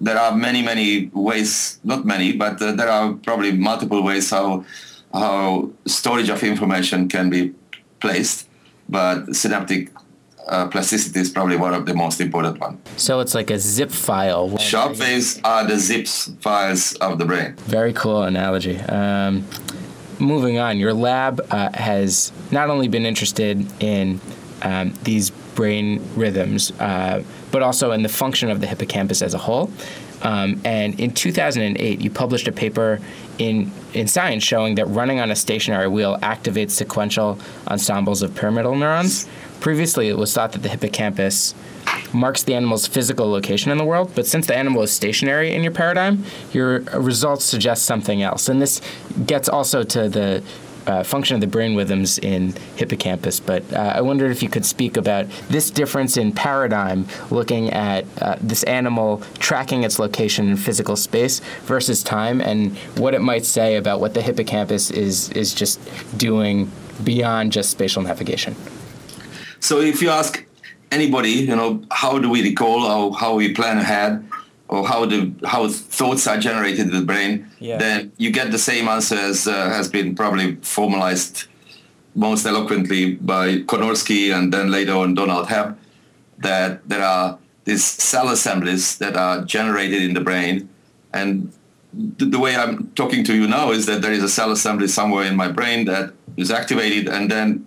there 0.00 0.18
are 0.18 0.34
many, 0.34 0.62
many 0.62 1.10
ways, 1.12 1.78
not 1.84 2.04
many, 2.04 2.32
but 2.32 2.60
uh, 2.60 2.72
there 2.72 2.88
are 2.88 3.12
probably 3.12 3.52
multiple 3.52 4.02
ways 4.02 4.30
how, 4.30 4.64
how 5.12 5.70
storage 5.86 6.30
of 6.30 6.42
information 6.42 7.08
can 7.08 7.28
be 7.28 7.54
placed. 8.00 8.48
But 8.88 9.34
synaptic 9.34 9.90
uh, 10.46 10.68
plasticity 10.68 11.20
is 11.20 11.30
probably 11.30 11.56
one 11.56 11.74
of 11.74 11.86
the 11.86 11.94
most 11.94 12.20
important 12.20 12.58
ones. 12.60 12.78
So 12.96 13.20
it's 13.20 13.34
like 13.34 13.50
a 13.50 13.58
zip 13.58 13.90
file. 13.90 14.56
Sharp 14.58 14.98
waves 14.98 15.40
are 15.44 15.66
the 15.66 15.78
zips 15.78 16.30
files 16.40 16.94
of 16.94 17.18
the 17.18 17.24
brain. 17.24 17.54
Very 17.66 17.92
cool 17.92 18.22
analogy. 18.22 18.78
Um, 18.80 19.46
moving 20.18 20.58
on, 20.58 20.78
your 20.78 20.94
lab 20.94 21.40
uh, 21.50 21.70
has 21.74 22.32
not 22.50 22.70
only 22.70 22.88
been 22.88 23.06
interested 23.06 23.66
in 23.82 24.20
um, 24.62 24.94
these 25.02 25.30
brain 25.30 26.02
rhythms, 26.14 26.72
uh, 26.80 27.22
but 27.50 27.62
also 27.62 27.92
in 27.92 28.02
the 28.02 28.08
function 28.08 28.50
of 28.50 28.60
the 28.60 28.66
hippocampus 28.66 29.22
as 29.22 29.34
a 29.34 29.38
whole. 29.38 29.70
Um, 30.22 30.60
and 30.64 30.98
in 30.98 31.12
2008, 31.12 32.00
you 32.00 32.10
published 32.10 32.48
a 32.48 32.52
paper 32.52 32.98
in, 33.38 33.70
in 33.92 34.08
Science 34.08 34.42
showing 34.42 34.76
that 34.76 34.86
running 34.86 35.20
on 35.20 35.30
a 35.30 35.36
stationary 35.36 35.86
wheel 35.86 36.16
activates 36.22 36.70
sequential 36.70 37.38
ensembles 37.68 38.22
of 38.22 38.34
pyramidal 38.34 38.74
neurons. 38.74 39.28
Previously, 39.64 40.10
it 40.10 40.18
was 40.18 40.34
thought 40.34 40.52
that 40.52 40.62
the 40.62 40.68
hippocampus 40.68 41.54
marks 42.12 42.42
the 42.42 42.54
animal's 42.54 42.86
physical 42.86 43.30
location 43.30 43.72
in 43.72 43.78
the 43.78 43.84
world, 43.86 44.12
but 44.14 44.26
since 44.26 44.46
the 44.46 44.54
animal 44.54 44.82
is 44.82 44.92
stationary 44.92 45.54
in 45.54 45.62
your 45.62 45.72
paradigm, 45.72 46.22
your 46.52 46.80
results 46.80 47.46
suggest 47.46 47.86
something 47.86 48.22
else. 48.22 48.50
And 48.50 48.60
this 48.60 48.82
gets 49.24 49.48
also 49.48 49.82
to 49.82 50.10
the 50.10 50.42
uh, 50.86 51.02
function 51.02 51.36
of 51.36 51.40
the 51.40 51.46
brain 51.46 51.74
rhythms 51.74 52.18
in 52.18 52.52
hippocampus. 52.76 53.40
But 53.40 53.62
uh, 53.72 53.94
I 53.96 54.02
wondered 54.02 54.32
if 54.32 54.42
you 54.42 54.50
could 54.50 54.66
speak 54.66 54.98
about 54.98 55.30
this 55.48 55.70
difference 55.70 56.18
in 56.18 56.32
paradigm, 56.32 57.06
looking 57.30 57.70
at 57.70 58.04
uh, 58.20 58.36
this 58.42 58.64
animal 58.64 59.22
tracking 59.38 59.82
its 59.82 59.98
location 59.98 60.50
in 60.50 60.56
physical 60.58 60.94
space 60.94 61.40
versus 61.62 62.02
time, 62.02 62.42
and 62.42 62.76
what 62.98 63.14
it 63.14 63.22
might 63.22 63.46
say 63.46 63.76
about 63.76 63.98
what 63.98 64.12
the 64.12 64.20
hippocampus 64.20 64.90
is 64.90 65.30
is 65.30 65.54
just 65.54 65.80
doing 66.18 66.70
beyond 67.02 67.50
just 67.50 67.70
spatial 67.70 68.02
navigation. 68.02 68.54
So 69.64 69.80
if 69.80 70.02
you 70.02 70.10
ask 70.10 70.44
anybody, 70.90 71.30
you 71.30 71.56
know, 71.56 71.82
how 71.90 72.18
do 72.18 72.28
we 72.28 72.42
recall 72.42 72.80
how, 72.86 73.12
how 73.12 73.34
we 73.36 73.54
plan 73.54 73.78
ahead 73.78 74.22
or 74.68 74.86
how 74.86 75.06
the 75.06 75.32
how 75.42 75.68
thoughts 75.68 76.26
are 76.26 76.36
generated 76.36 76.80
in 76.80 76.92
the 76.92 77.00
brain, 77.00 77.50
yeah. 77.60 77.78
then 77.78 78.12
you 78.18 78.30
get 78.30 78.50
the 78.50 78.58
same 78.58 78.88
answer 78.88 79.14
as 79.14 79.48
uh, 79.48 79.54
has 79.70 79.88
been 79.88 80.14
probably 80.14 80.56
formalized 80.56 81.46
most 82.14 82.44
eloquently 82.44 83.14
by 83.14 83.60
Konorski 83.70 84.36
and 84.36 84.52
then 84.52 84.70
later 84.70 84.92
on 84.92 85.14
Donald 85.14 85.46
Hebb, 85.46 85.78
that 86.40 86.86
there 86.86 87.02
are 87.02 87.38
these 87.64 87.86
cell 87.86 88.28
assemblies 88.28 88.98
that 88.98 89.16
are 89.16 89.46
generated 89.46 90.02
in 90.02 90.12
the 90.12 90.20
brain. 90.20 90.68
And 91.14 91.50
the, 92.18 92.26
the 92.26 92.38
way 92.38 92.54
I'm 92.54 92.90
talking 92.96 93.24
to 93.24 93.34
you 93.34 93.48
now 93.48 93.70
is 93.70 93.86
that 93.86 94.02
there 94.02 94.12
is 94.12 94.22
a 94.22 94.28
cell 94.28 94.52
assembly 94.52 94.88
somewhere 94.88 95.24
in 95.24 95.36
my 95.36 95.48
brain 95.50 95.86
that 95.86 96.12
is 96.36 96.50
activated 96.50 97.08
and 97.08 97.30
then 97.30 97.64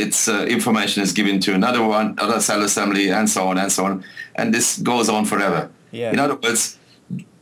its 0.00 0.28
uh, 0.28 0.46
information 0.48 1.02
is 1.02 1.12
given 1.12 1.40
to 1.40 1.54
another 1.54 1.82
one, 1.84 2.06
other 2.18 2.40
cell 2.40 2.62
assembly, 2.62 3.10
and 3.10 3.28
so 3.28 3.48
on 3.48 3.58
and 3.58 3.70
so 3.70 3.84
on, 3.84 4.04
and 4.34 4.54
this 4.54 4.78
goes 4.78 5.08
on 5.08 5.24
forever. 5.24 5.70
Yeah. 5.92 6.12
In 6.12 6.18
other 6.18 6.36
words, 6.36 6.78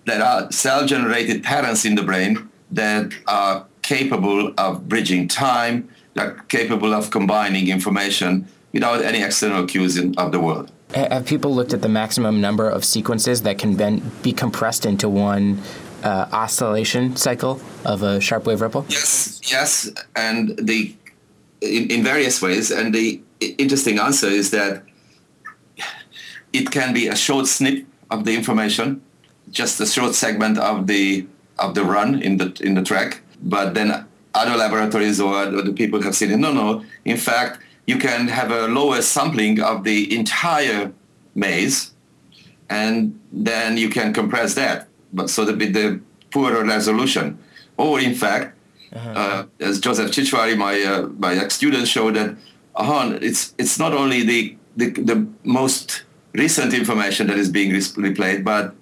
there 0.07 0.23
are 0.23 0.51
cell-generated 0.51 1.43
patterns 1.43 1.85
in 1.85 1.95
the 1.95 2.03
brain 2.03 2.49
that 2.71 3.13
are 3.27 3.67
capable 3.83 4.53
of 4.59 4.89
bridging 4.89 5.29
time, 5.29 5.89
that 6.15 6.27
are 6.27 6.35
capable 6.49 6.93
of 6.95 7.11
combining 7.11 7.69
information 7.69 8.47
without 8.73 9.03
any 9.03 9.23
external 9.23 9.67
cues 9.67 9.97
in, 9.97 10.15
of 10.19 10.33
the 10.33 10.41
world. 10.41 10.71
Have 10.95 11.27
people 11.27 11.55
looked 11.55 11.75
at 11.75 11.83
the 11.83 11.89
maximum 11.89 12.41
number 12.41 12.69
of 12.69 12.85
sequences 12.85 13.43
that 13.43 13.59
can 13.59 13.77
ben, 13.77 14.03
be 14.23 14.33
compressed 14.33 14.87
into 14.87 15.09
one 15.09 15.61
uh, 16.03 16.29
oscillation 16.33 17.17
cycle 17.17 17.61
of 17.85 18.03
a 18.03 18.21
sharp 18.21 18.47
wave 18.47 18.61
ripple? 18.61 18.87
Yes, 18.89 19.41
yes, 19.45 19.91
and 20.17 20.59
the 20.59 20.95
in, 21.61 21.91
in 21.91 22.05
various 22.05 22.41
ways. 22.41 22.71
And 22.71 22.95
the 22.95 23.21
interesting 23.41 23.99
answer 23.99 24.27
is 24.27 24.51
that 24.51 24.83
it 26.53 26.71
can 26.71 26.95
be 26.95 27.09
a 27.09 27.17
short 27.17 27.47
snip 27.47 27.87
of 28.11 28.25
the 28.25 28.35
information, 28.35 29.03
just 29.51 29.81
a 29.81 29.87
short 29.87 30.15
segment 30.15 30.59
of 30.59 30.87
the 30.87 31.27
of 31.59 31.75
the 31.75 31.85
run 31.85 32.23
in 32.23 32.39
the 32.39 32.57
in 32.61 32.75
the 32.75 32.83
track. 32.83 33.21
But 33.43 33.75
then 33.75 34.07
other 34.35 34.57
laboratories 34.57 35.21
or 35.21 35.35
other 35.35 35.73
people 35.73 36.03
have 36.03 36.15
seen 36.15 36.31
it. 36.31 36.39
No, 36.39 36.53
no. 36.53 36.85
In 37.05 37.17
fact, 37.17 37.61
you 37.87 37.99
can 37.99 38.29
have 38.29 38.51
a 38.51 38.69
lower 38.69 39.03
sampling 39.03 39.61
of 39.61 39.85
the 39.85 40.15
entire 40.15 40.93
maze, 41.35 41.93
and 42.69 43.19
then 43.33 43.77
you 43.77 43.89
can 43.89 44.13
compress 44.13 44.55
that, 44.55 44.89
but 45.13 45.31
so 45.31 45.45
that 45.45 45.59
with 45.59 45.73
the 45.73 46.01
poorer 46.31 46.65
resolution. 46.65 47.39
Or 47.77 48.01
in 48.01 48.15
fact, 48.15 48.58
uh-huh. 48.95 49.11
Uh, 49.11 49.47
as 49.61 49.81
Joseph 49.81 50.11
Csicsvári, 50.11 50.57
my 50.57 50.83
uh, 50.83 51.09
my 51.19 51.35
ex-student, 51.35 51.87
showed 51.87 52.17
that 52.17 52.37
uh, 52.75 53.19
it's 53.21 53.55
it's 53.59 53.79
not 53.79 53.93
only 53.93 54.25
the, 54.25 54.57
the, 54.77 54.91
the 54.91 55.27
most 55.45 56.05
recent 56.33 56.73
information 56.73 57.27
that 57.27 57.39
is 57.39 57.51
being 57.51 57.73
replayed, 57.73 58.45
but 58.45 58.75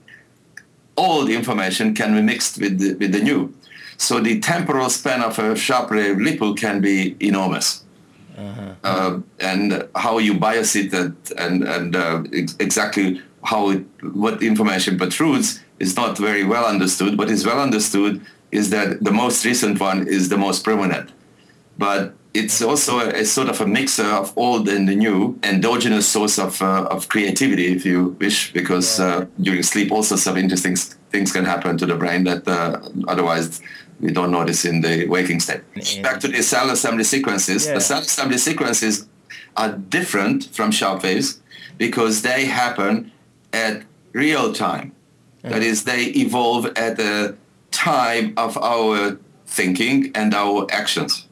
the 1.26 1.34
information 1.34 1.94
can 1.94 2.14
be 2.14 2.22
mixed 2.22 2.58
with 2.58 2.78
the, 2.78 2.94
with 2.94 3.12
the 3.12 3.20
new. 3.20 3.52
So 3.98 4.20
the 4.20 4.40
temporal 4.40 4.90
span 4.90 5.22
of 5.22 5.38
a 5.38 5.56
sharp 5.56 5.90
wave 5.90 6.16
ripple 6.16 6.54
can 6.54 6.80
be 6.80 7.16
enormous. 7.20 7.84
Uh-huh. 8.36 8.74
Uh, 8.84 9.20
and 9.40 9.88
how 9.94 10.18
you 10.18 10.34
bias 10.34 10.76
it 10.76 10.92
and, 10.92 11.16
and, 11.38 11.64
and 11.64 11.96
uh, 11.96 12.22
ex- 12.34 12.56
exactly 12.60 13.22
how 13.42 13.70
it, 13.70 13.84
what 14.12 14.42
information 14.42 14.98
protrudes 14.98 15.60
is 15.78 15.96
not 15.96 16.18
very 16.18 16.44
well 16.44 16.66
understood. 16.66 17.18
What 17.18 17.30
is 17.30 17.46
well 17.46 17.60
understood 17.60 18.20
is 18.56 18.70
that 18.70 19.04
the 19.08 19.12
most 19.12 19.44
recent 19.44 19.80
one 19.80 20.08
is 20.16 20.28
the 20.28 20.40
most 20.46 20.64
prominent. 20.64 21.08
But 21.78 22.14
it's 22.32 22.62
also 22.62 22.92
a, 23.00 23.08
a 23.22 23.24
sort 23.24 23.48
of 23.48 23.60
a 23.60 23.66
mixer 23.66 24.10
of 24.22 24.32
old 24.36 24.68
and 24.68 24.88
the 24.88 24.94
new, 24.94 25.38
endogenous 25.42 26.06
source 26.08 26.38
of, 26.38 26.60
uh, 26.62 26.94
of 26.94 27.08
creativity, 27.08 27.66
if 27.76 27.84
you 27.84 28.16
wish, 28.20 28.52
because 28.52 29.00
uh, 29.00 29.26
during 29.40 29.62
sleep 29.62 29.92
also 29.92 30.16
some 30.16 30.36
interesting 30.36 30.76
things 31.12 31.32
can 31.32 31.44
happen 31.44 31.76
to 31.78 31.86
the 31.86 31.94
brain 31.94 32.24
that 32.24 32.46
uh, 32.48 32.80
otherwise 33.08 33.60
we 34.00 34.10
don't 34.12 34.30
notice 34.30 34.64
in 34.64 34.80
the 34.80 35.06
waking 35.06 35.40
state. 35.40 35.62
Back 36.02 36.20
to 36.20 36.28
the 36.28 36.42
cell 36.42 36.70
assembly 36.70 37.04
sequences. 37.04 37.66
Yeah. 37.66 37.74
The 37.74 37.80
cell 37.80 38.00
assembly 38.00 38.38
sequences 38.38 39.08
are 39.56 39.72
different 39.72 40.38
from 40.56 40.70
sharp 40.70 41.02
waves 41.02 41.40
because 41.78 42.22
they 42.22 42.46
happen 42.46 43.12
at 43.52 43.82
real 44.12 44.52
time. 44.52 44.92
Yeah. 45.42 45.50
That 45.50 45.62
is, 45.62 45.84
they 45.84 46.04
evolve 46.24 46.66
at 46.76 46.98
a 46.98 47.36
time 47.70 48.34
of 48.36 48.56
our 48.58 49.18
thinking 49.46 50.10
and 50.14 50.34
our 50.34 50.66
actions. 50.70 51.26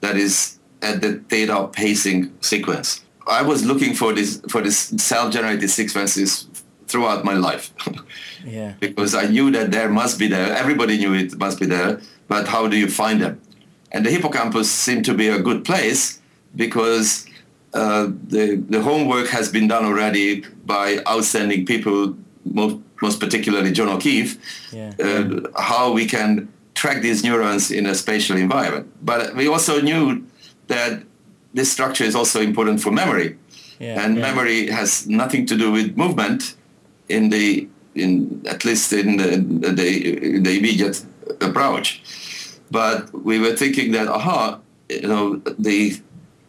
That 0.00 0.16
is 0.16 0.58
at 0.82 1.00
the 1.00 1.14
data 1.14 1.68
pacing 1.72 2.32
sequence. 2.40 3.02
I 3.26 3.42
was 3.42 3.64
looking 3.64 3.94
for 3.94 4.12
this 4.12 4.40
for 4.50 4.60
this 4.60 4.92
self-generated 4.98 5.70
sequences 5.70 6.46
throughout 6.86 7.24
my 7.24 7.34
life. 7.34 7.72
yeah. 8.44 8.74
because 8.80 9.14
I 9.14 9.26
knew 9.26 9.50
that 9.52 9.70
there 9.70 9.88
must 9.88 10.18
be 10.18 10.28
there. 10.28 10.54
Everybody 10.54 10.98
knew 10.98 11.14
it 11.14 11.36
must 11.38 11.58
be 11.58 11.66
there, 11.66 12.00
but 12.28 12.48
how 12.48 12.68
do 12.68 12.76
you 12.76 12.88
find 12.88 13.20
them? 13.20 13.40
And 13.92 14.04
the 14.04 14.10
hippocampus 14.10 14.70
seemed 14.70 15.04
to 15.06 15.14
be 15.14 15.28
a 15.28 15.40
good 15.40 15.64
place 15.64 16.20
because 16.54 17.26
uh, 17.72 18.08
the 18.28 18.56
the 18.68 18.82
homework 18.82 19.28
has 19.28 19.50
been 19.50 19.68
done 19.68 19.84
already 19.84 20.44
by 20.64 20.98
outstanding 21.08 21.66
people, 21.66 22.16
most 22.44 22.76
most 23.02 23.20
particularly 23.20 23.72
John 23.72 23.88
O'Keefe, 23.88 24.38
yeah. 24.72 24.92
uh, 24.98 25.60
how 25.60 25.92
we 25.92 26.06
can 26.06 26.48
track 26.74 27.02
these 27.02 27.22
neurons 27.24 27.70
in 27.70 27.86
a 27.86 27.94
spatial 27.94 28.36
environment. 28.36 28.86
But 29.04 29.34
we 29.34 29.48
also 29.48 29.80
knew 29.80 30.24
that 30.68 31.02
this 31.52 31.70
structure 31.70 32.04
is 32.04 32.14
also 32.14 32.40
important 32.40 32.80
for 32.80 32.90
memory. 32.90 33.38
Yeah, 33.78 34.02
and 34.02 34.16
yeah. 34.16 34.22
memory 34.22 34.68
has 34.68 35.06
nothing 35.06 35.46
to 35.46 35.56
do 35.56 35.72
with 35.72 35.96
movement 35.96 36.54
in 37.08 37.30
the 37.30 37.68
in 37.94 38.42
at 38.46 38.64
least 38.64 38.92
in 38.92 39.16
the, 39.16 39.36
the, 39.70 40.40
the 40.40 40.58
immediate 40.58 41.04
approach. 41.40 42.02
But 42.70 43.12
we 43.12 43.38
were 43.38 43.54
thinking 43.54 43.92
that 43.92 44.08
aha, 44.08 44.60
you 44.88 45.08
know, 45.08 45.36
the 45.58 46.00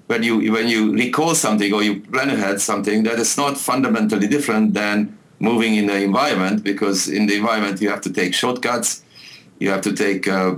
when 0.08 0.24
you 0.24 0.52
when 0.52 0.68
you 0.68 0.94
recall 0.94 1.36
something 1.36 1.74
or 1.74 1.84
you 1.84 2.02
plan 2.02 2.30
ahead 2.30 2.62
something 2.62 3.04
that 3.04 3.20
is 3.20 3.38
not 3.38 3.58
fundamentally 3.58 4.28
different 4.28 4.74
than 4.74 5.18
moving 5.40 5.76
in 5.76 5.88
the 5.88 6.02
environment 6.02 6.64
because 6.64 7.08
in 7.08 7.28
the 7.28 7.36
environment 7.36 7.82
you 7.82 7.90
have 7.90 8.02
to 8.02 8.12
take 8.12 8.34
shortcuts, 8.34 9.04
you 9.60 9.70
have 9.70 9.82
to 9.82 9.94
take 9.94 10.28
uh, 10.28 10.56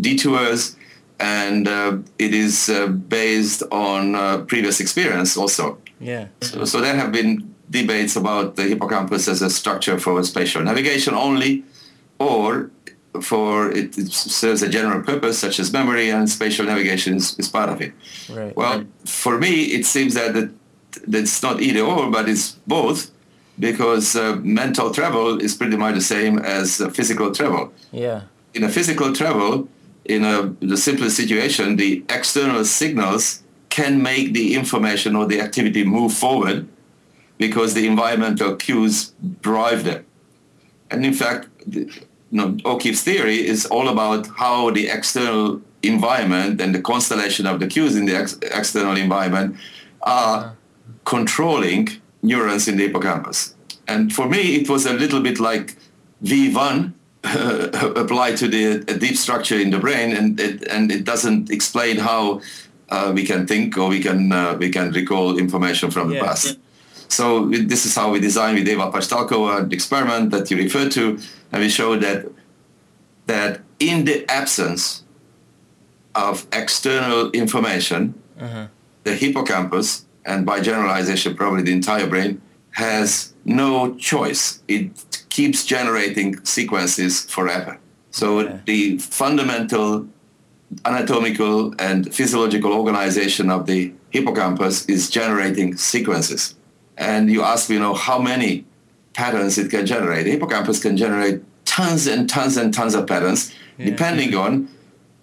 detours, 0.00 0.76
and 1.20 1.68
uh, 1.68 1.98
it 2.18 2.34
is 2.34 2.68
uh, 2.68 2.86
based 2.86 3.62
on 3.70 4.14
uh, 4.14 4.38
previous 4.38 4.80
experience 4.80 5.36
also. 5.36 5.78
Yeah. 6.00 6.28
So, 6.42 6.64
so 6.64 6.80
there 6.80 6.96
have 6.96 7.12
been 7.12 7.54
debates 7.70 8.16
about 8.16 8.56
the 8.56 8.64
hippocampus 8.64 9.28
as 9.28 9.40
a 9.42 9.50
structure 9.50 9.98
for 9.98 10.22
spatial 10.22 10.62
navigation 10.62 11.14
only, 11.14 11.64
or 12.18 12.70
for 13.22 13.70
it, 13.70 13.96
it 13.96 14.12
serves 14.12 14.62
a 14.62 14.68
general 14.68 15.02
purpose 15.02 15.38
such 15.38 15.58
as 15.60 15.72
memory 15.72 16.10
and 16.10 16.28
spatial 16.28 16.66
navigation 16.66 17.16
is, 17.16 17.38
is 17.38 17.48
part 17.48 17.68
of 17.68 17.80
it. 17.80 17.92
Right. 18.28 18.54
Well, 18.56 18.84
for 19.04 19.38
me, 19.38 19.64
it 19.66 19.86
seems 19.86 20.14
that 20.14 20.36
it, 20.36 20.50
it's 21.08 21.42
not 21.42 21.60
either 21.60 21.80
or, 21.80 22.10
but 22.10 22.28
it's 22.28 22.52
both 22.66 23.10
because 23.58 24.16
uh, 24.16 24.36
mental 24.42 24.90
travel 24.90 25.40
is 25.40 25.54
pretty 25.54 25.76
much 25.76 25.94
the 25.94 26.00
same 26.00 26.38
as 26.38 26.80
uh, 26.80 26.90
physical 26.90 27.32
travel. 27.32 27.72
Yeah. 27.92 28.22
In 28.54 28.64
a 28.64 28.68
physical 28.68 29.12
travel, 29.12 29.68
in 30.04 30.24
a, 30.24 30.54
the 30.60 30.76
simplest 30.76 31.16
situation, 31.16 31.76
the 31.76 32.04
external 32.08 32.64
signals 32.64 33.42
can 33.70 34.02
make 34.02 34.32
the 34.34 34.54
information 34.54 35.16
or 35.16 35.26
the 35.26 35.40
activity 35.40 35.84
move 35.84 36.12
forward 36.12 36.68
because 37.38 37.74
the 37.74 37.86
environmental 37.86 38.54
cues 38.56 39.12
drive 39.40 39.84
them. 39.84 40.04
And 40.90 41.04
in 41.04 41.12
fact, 41.12 41.48
the, 41.66 41.80
you 41.80 42.38
know, 42.38 42.56
O'Keefe's 42.64 43.02
theory 43.02 43.46
is 43.46 43.66
all 43.66 43.88
about 43.88 44.26
how 44.36 44.70
the 44.70 44.88
external 44.88 45.60
environment 45.82 46.60
and 46.60 46.74
the 46.74 46.80
constellation 46.80 47.46
of 47.46 47.60
the 47.60 47.66
cues 47.66 47.96
in 47.96 48.06
the 48.06 48.16
ex- 48.16 48.38
external 48.42 48.96
environment 48.96 49.56
are 50.02 50.38
uh-huh. 50.38 50.50
controlling 51.04 51.88
neurons 52.24 52.66
in 52.66 52.76
the 52.76 52.84
hippocampus. 52.84 53.54
And 53.86 54.12
for 54.12 54.28
me, 54.28 54.56
it 54.56 54.68
was 54.68 54.86
a 54.86 54.92
little 54.92 55.20
bit 55.20 55.38
like 55.38 55.76
V1 56.22 56.92
uh, 57.24 57.92
applied 57.96 58.36
to 58.38 58.48
the 58.48 58.80
deep 58.98 59.16
structure 59.16 59.58
in 59.58 59.70
the 59.70 59.78
brain, 59.78 60.16
and 60.16 60.40
it, 60.40 60.66
and 60.68 60.90
it 60.90 61.04
doesn't 61.04 61.50
explain 61.50 61.98
how 61.98 62.40
uh, 62.88 63.12
we 63.14 63.24
can 63.24 63.46
think 63.46 63.76
or 63.78 63.88
we 63.88 64.00
can 64.00 64.32
uh, 64.32 64.56
we 64.58 64.70
can 64.70 64.90
recall 64.92 65.38
information 65.38 65.90
from 65.90 66.08
the 66.08 66.16
yeah. 66.16 66.24
past. 66.24 66.58
So 67.08 67.48
this 67.48 67.86
is 67.86 67.94
how 67.94 68.10
we 68.10 68.20
designed 68.20 68.58
with 68.58 68.68
Eva 68.68 68.90
Pastalkova 68.90 69.60
an 69.60 69.72
experiment 69.72 70.30
that 70.30 70.50
you 70.50 70.56
referred 70.56 70.92
to, 70.92 71.18
and 71.52 71.62
we 71.62 71.68
showed 71.68 72.00
that 72.02 72.26
that 73.26 73.60
in 73.78 74.04
the 74.04 74.28
absence 74.30 75.02
of 76.14 76.46
external 76.52 77.30
information, 77.30 78.14
uh-huh. 78.40 78.68
the 79.04 79.14
hippocampus, 79.14 80.04
and 80.24 80.46
by 80.46 80.60
generalization 80.60 81.34
probably 81.34 81.62
the 81.62 81.72
entire 81.72 82.06
brain, 82.06 82.40
has 82.72 83.32
no 83.44 83.94
choice. 83.96 84.62
It 84.68 85.26
keeps 85.28 85.64
generating 85.64 86.44
sequences 86.44 87.22
forever. 87.22 87.78
So 88.10 88.40
okay. 88.40 88.60
the 88.66 88.98
fundamental 88.98 90.08
anatomical 90.84 91.74
and 91.78 92.12
physiological 92.12 92.72
organization 92.72 93.50
of 93.50 93.66
the 93.66 93.92
hippocampus 94.10 94.86
is 94.86 95.10
generating 95.10 95.76
sequences 95.76 96.54
and 96.96 97.30
you 97.30 97.42
ask 97.42 97.68
me, 97.68 97.76
you 97.76 97.82
know, 97.82 97.94
how 97.94 98.18
many 98.18 98.64
patterns 99.14 99.58
it 99.58 99.70
can 99.70 99.86
generate. 99.86 100.24
The 100.24 100.32
hippocampus 100.32 100.80
can 100.80 100.96
generate 100.96 101.42
tons 101.64 102.06
and 102.06 102.28
tons 102.28 102.56
and 102.56 102.72
tons 102.72 102.94
of 102.94 103.06
patterns, 103.06 103.52
yeah. 103.78 103.86
depending 103.86 104.34
on 104.34 104.68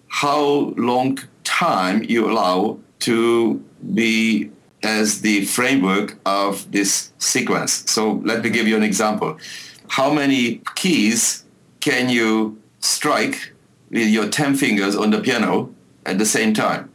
how 0.08 0.74
long 0.76 1.18
time 1.44 2.02
you 2.04 2.30
allow 2.30 2.78
to 3.00 3.62
be 3.94 4.50
as 4.82 5.20
the 5.20 5.44
framework 5.44 6.18
of 6.26 6.70
this 6.72 7.12
sequence. 7.18 7.90
So 7.90 8.20
let 8.24 8.42
me 8.42 8.50
give 8.50 8.66
you 8.66 8.76
an 8.76 8.82
example. 8.82 9.38
How 9.88 10.12
many 10.12 10.62
keys 10.74 11.44
can 11.80 12.08
you 12.08 12.60
strike 12.80 13.52
with 13.90 14.08
your 14.08 14.28
10 14.28 14.54
fingers 14.54 14.96
on 14.96 15.10
the 15.10 15.20
piano 15.20 15.72
at 16.06 16.18
the 16.18 16.26
same 16.26 16.54
time? 16.54 16.90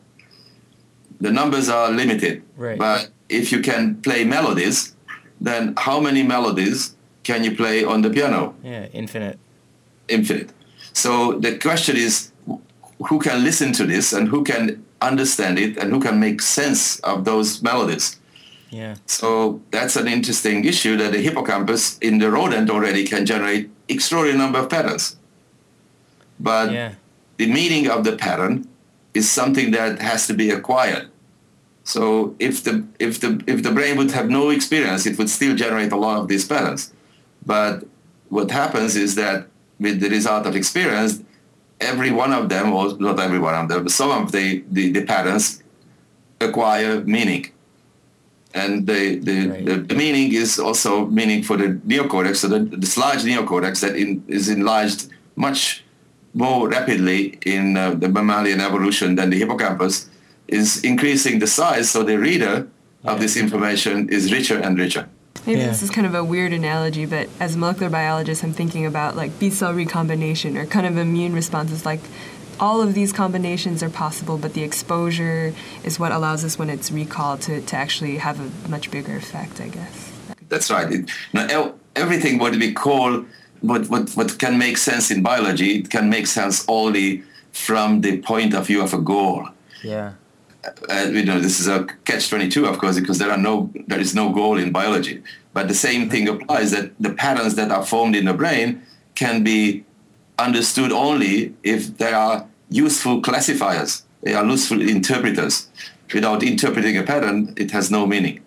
The 1.19 1.32
numbers 1.32 1.69
are 1.69 1.89
limited, 1.89 2.43
right. 2.58 2.78
but 2.78 3.10
if 3.30 3.52
you 3.52 3.62
can 3.62 4.02
play 4.02 4.23
melodies, 4.23 4.95
then 5.41 5.73
how 5.78 6.00
many 6.00 6.23
melodies 6.23 6.95
can 7.23 7.43
you 7.43 7.56
play 7.56 7.84
on 7.84 8.02
the 8.02 8.10
piano? 8.10 8.56
Yeah, 8.63 8.86
infinite. 8.93 9.39
Infinite. 10.08 10.52
So 10.93 11.34
the 11.34 11.58
question 11.58 11.97
is 11.97 12.32
who 13.06 13.20
can 13.20 13.44
listen 13.44 13.72
to 13.74 13.86
this 13.86 14.14
and 14.14 14.28
who 14.28 14.44
can 14.44 14.84
understand 15.02 15.60
it 15.60 15.78
and 15.78 15.92
who 15.92 16.00
can 16.00 16.20
make 16.20 16.42
sense 16.42 17.00
of 17.02 17.26
those 17.26 17.62
melodies? 17.62 18.20
Yeah. 18.70 18.96
So 19.06 19.62
that's 19.72 19.96
an 19.96 20.08
interesting 20.08 20.66
issue 20.66 20.98
that 20.98 21.12
the 21.12 21.20
hippocampus 21.20 21.98
in 22.00 22.20
the 22.20 22.30
rodent 22.30 22.70
already 22.70 23.06
can 23.06 23.26
generate 23.26 23.70
extraordinary 23.88 24.38
number 24.38 24.60
of 24.60 24.70
patterns. 24.70 25.16
But 26.40 26.72
yeah. 26.72 26.96
the 27.38 27.52
meaning 27.52 27.90
of 27.90 28.04
the 28.04 28.16
pattern 28.16 28.68
is 29.14 29.30
something 29.30 29.72
that 29.72 30.00
has 30.02 30.28
to 30.28 30.34
be 30.34 30.50
acquired. 30.50 31.10
So 31.84 32.36
if 32.40 32.64
the 32.64 32.86
if 33.00 33.22
the 33.22 33.42
if 33.48 33.64
the 33.64 33.72
brain 33.72 33.98
would 33.98 34.12
have 34.12 34.30
no 34.30 34.50
experience, 34.50 35.06
it 35.06 35.18
would 35.18 35.30
still 35.30 35.56
generate 35.56 35.92
a 35.94 35.96
lot 35.96 36.20
of 36.20 36.28
these 36.28 36.46
patterns. 36.46 36.94
But 37.46 37.86
what 38.28 38.52
happens 38.52 38.98
is 38.98 39.16
that 39.16 39.48
with 39.80 40.02
the 40.02 40.10
result 40.10 40.46
of 40.46 40.56
experience, 40.56 41.24
every 41.80 42.12
one 42.12 42.34
of 42.34 42.50
them, 42.50 42.74
or 42.74 42.98
not 42.98 43.20
every 43.20 43.40
one 43.40 43.56
of 43.56 43.70
them, 43.70 43.84
but 43.84 43.92
some 43.92 44.12
of 44.12 44.32
the, 44.32 44.63
the, 44.72 44.92
the 44.92 45.06
patterns 45.06 45.63
acquire 46.42 47.02
meaning. 47.02 47.52
And 48.54 48.88
the, 48.88 49.18
the, 49.20 49.48
right. 49.48 49.66
the, 49.66 49.76
the, 49.76 49.96
meaning 49.96 50.34
is 50.34 50.58
also 50.58 51.06
meaning 51.06 51.44
for 51.44 51.58
the 51.58 51.80
neocortex, 51.86 52.38
so 52.38 52.48
the, 52.48 52.60
this 52.60 52.98
large 52.98 53.24
neocortex 53.24 53.82
that 53.82 53.96
in, 53.96 54.24
is 54.28 54.50
enlarged 54.50 55.10
much 55.36 55.84
more 56.34 56.68
rapidly 56.70 57.38
in 57.46 57.78
uh, 57.78 57.92
the 57.92 58.10
mammalian 58.10 58.62
evolution 58.62 59.16
than 59.16 59.30
the 59.30 59.38
hippocampus 59.38 60.10
is 60.48 60.84
increasing 60.84 61.40
the 61.40 61.48
size, 61.48 61.90
so 61.90 62.04
the 62.04 62.18
reader 62.18 62.68
of 63.04 63.20
this 63.20 63.38
information 63.38 64.10
is 64.10 64.32
richer 64.32 64.60
and 64.60 64.78
richer. 64.78 65.10
Maybe 65.45 65.62
yeah. 65.62 65.67
this 65.67 65.82
is 65.82 65.89
kind 65.89 66.06
of 66.06 66.13
a 66.13 66.23
weird 66.23 66.54
analogy, 66.54 67.06
but 67.06 67.30
as 67.39 67.56
a 67.56 67.58
molecular 67.58 67.89
biologist, 67.89 68.43
I'm 68.43 68.54
thinking 68.54 68.86
about 68.86 69.15
like 69.15 69.39
B 69.39 69.50
cell 69.50 69.73
recombination 69.73 70.58
or 70.58 70.65
kind 70.65 70.86
of 70.86 70.97
immune 70.97 71.34
responses. 71.34 71.86
Like 71.86 72.02
all 72.60 72.82
of 72.82 72.93
these 72.93 73.13
combinations 73.13 73.84
are 73.84 73.89
possible, 73.89 74.38
but 74.38 74.54
the 74.54 74.63
exposure 74.63 75.54
is 75.84 76.00
what 76.00 76.12
allows 76.12 76.43
us 76.43 76.58
when 76.58 76.69
it's 76.69 76.91
recalled 76.91 77.41
to, 77.41 77.62
to 77.62 77.76
actually 77.76 78.17
have 78.17 78.39
a 78.39 78.69
much 78.69 78.91
bigger 78.91 79.15
effect, 79.15 79.62
I 79.62 79.69
guess. 79.69 80.12
That's 80.50 80.69
right. 80.69 80.91
It, 80.91 81.12
now, 81.34 81.73
everything 81.95 82.39
what 82.39 82.56
we 82.56 82.73
call 82.73 83.26
what, 83.62 83.89
what, 83.89 84.10
what 84.12 84.38
can 84.39 84.58
make 84.58 84.78
sense 84.78 85.12
in 85.12 85.23
biology, 85.23 85.80
it 85.80 85.89
can 85.89 86.10
make 86.10 86.28
sense 86.28 86.65
only 86.67 87.23
from 87.52 88.02
the 88.02 88.19
point 88.21 88.54
of 88.54 88.67
view 88.67 88.84
of 88.84 88.93
a 88.93 89.00
goal. 89.00 89.50
Yeah 89.84 90.13
uh, 90.89 91.10
you 91.12 91.25
know, 91.25 91.39
this 91.39 91.60
is 91.60 91.67
a 91.67 91.86
catch-22, 92.06 92.67
of 92.69 92.77
course, 92.77 92.99
because 92.99 93.17
there 93.17 93.32
are 93.32 93.38
no, 93.38 93.71
there 93.88 93.99
is 93.99 94.13
no 94.13 94.32
goal 94.32 94.58
in 94.58 94.71
biology. 94.71 95.23
But 95.53 95.67
the 95.67 95.73
same 95.73 96.10
thing 96.10 96.27
applies 96.27 96.71
that 96.71 96.91
the 96.99 97.13
patterns 97.13 97.56
that 97.56 97.71
are 97.71 97.86
formed 97.86 98.15
in 98.15 98.25
the 98.25 98.34
brain 98.34 98.82
can 99.15 99.43
be 99.43 99.86
understood 100.38 100.91
only 100.91 101.56
if 101.63 101.97
there 101.97 102.15
are 102.15 102.47
useful 102.69 103.21
classifiers. 103.21 104.03
They 104.21 104.34
are 104.34 104.45
useful 104.45 104.82
interpreters. 104.82 105.69
Without 106.13 106.43
interpreting 106.43 106.97
a 106.97 107.03
pattern, 107.03 107.53
it 107.58 107.71
has 107.71 107.91
no 107.91 108.06
meaning. 108.06 108.41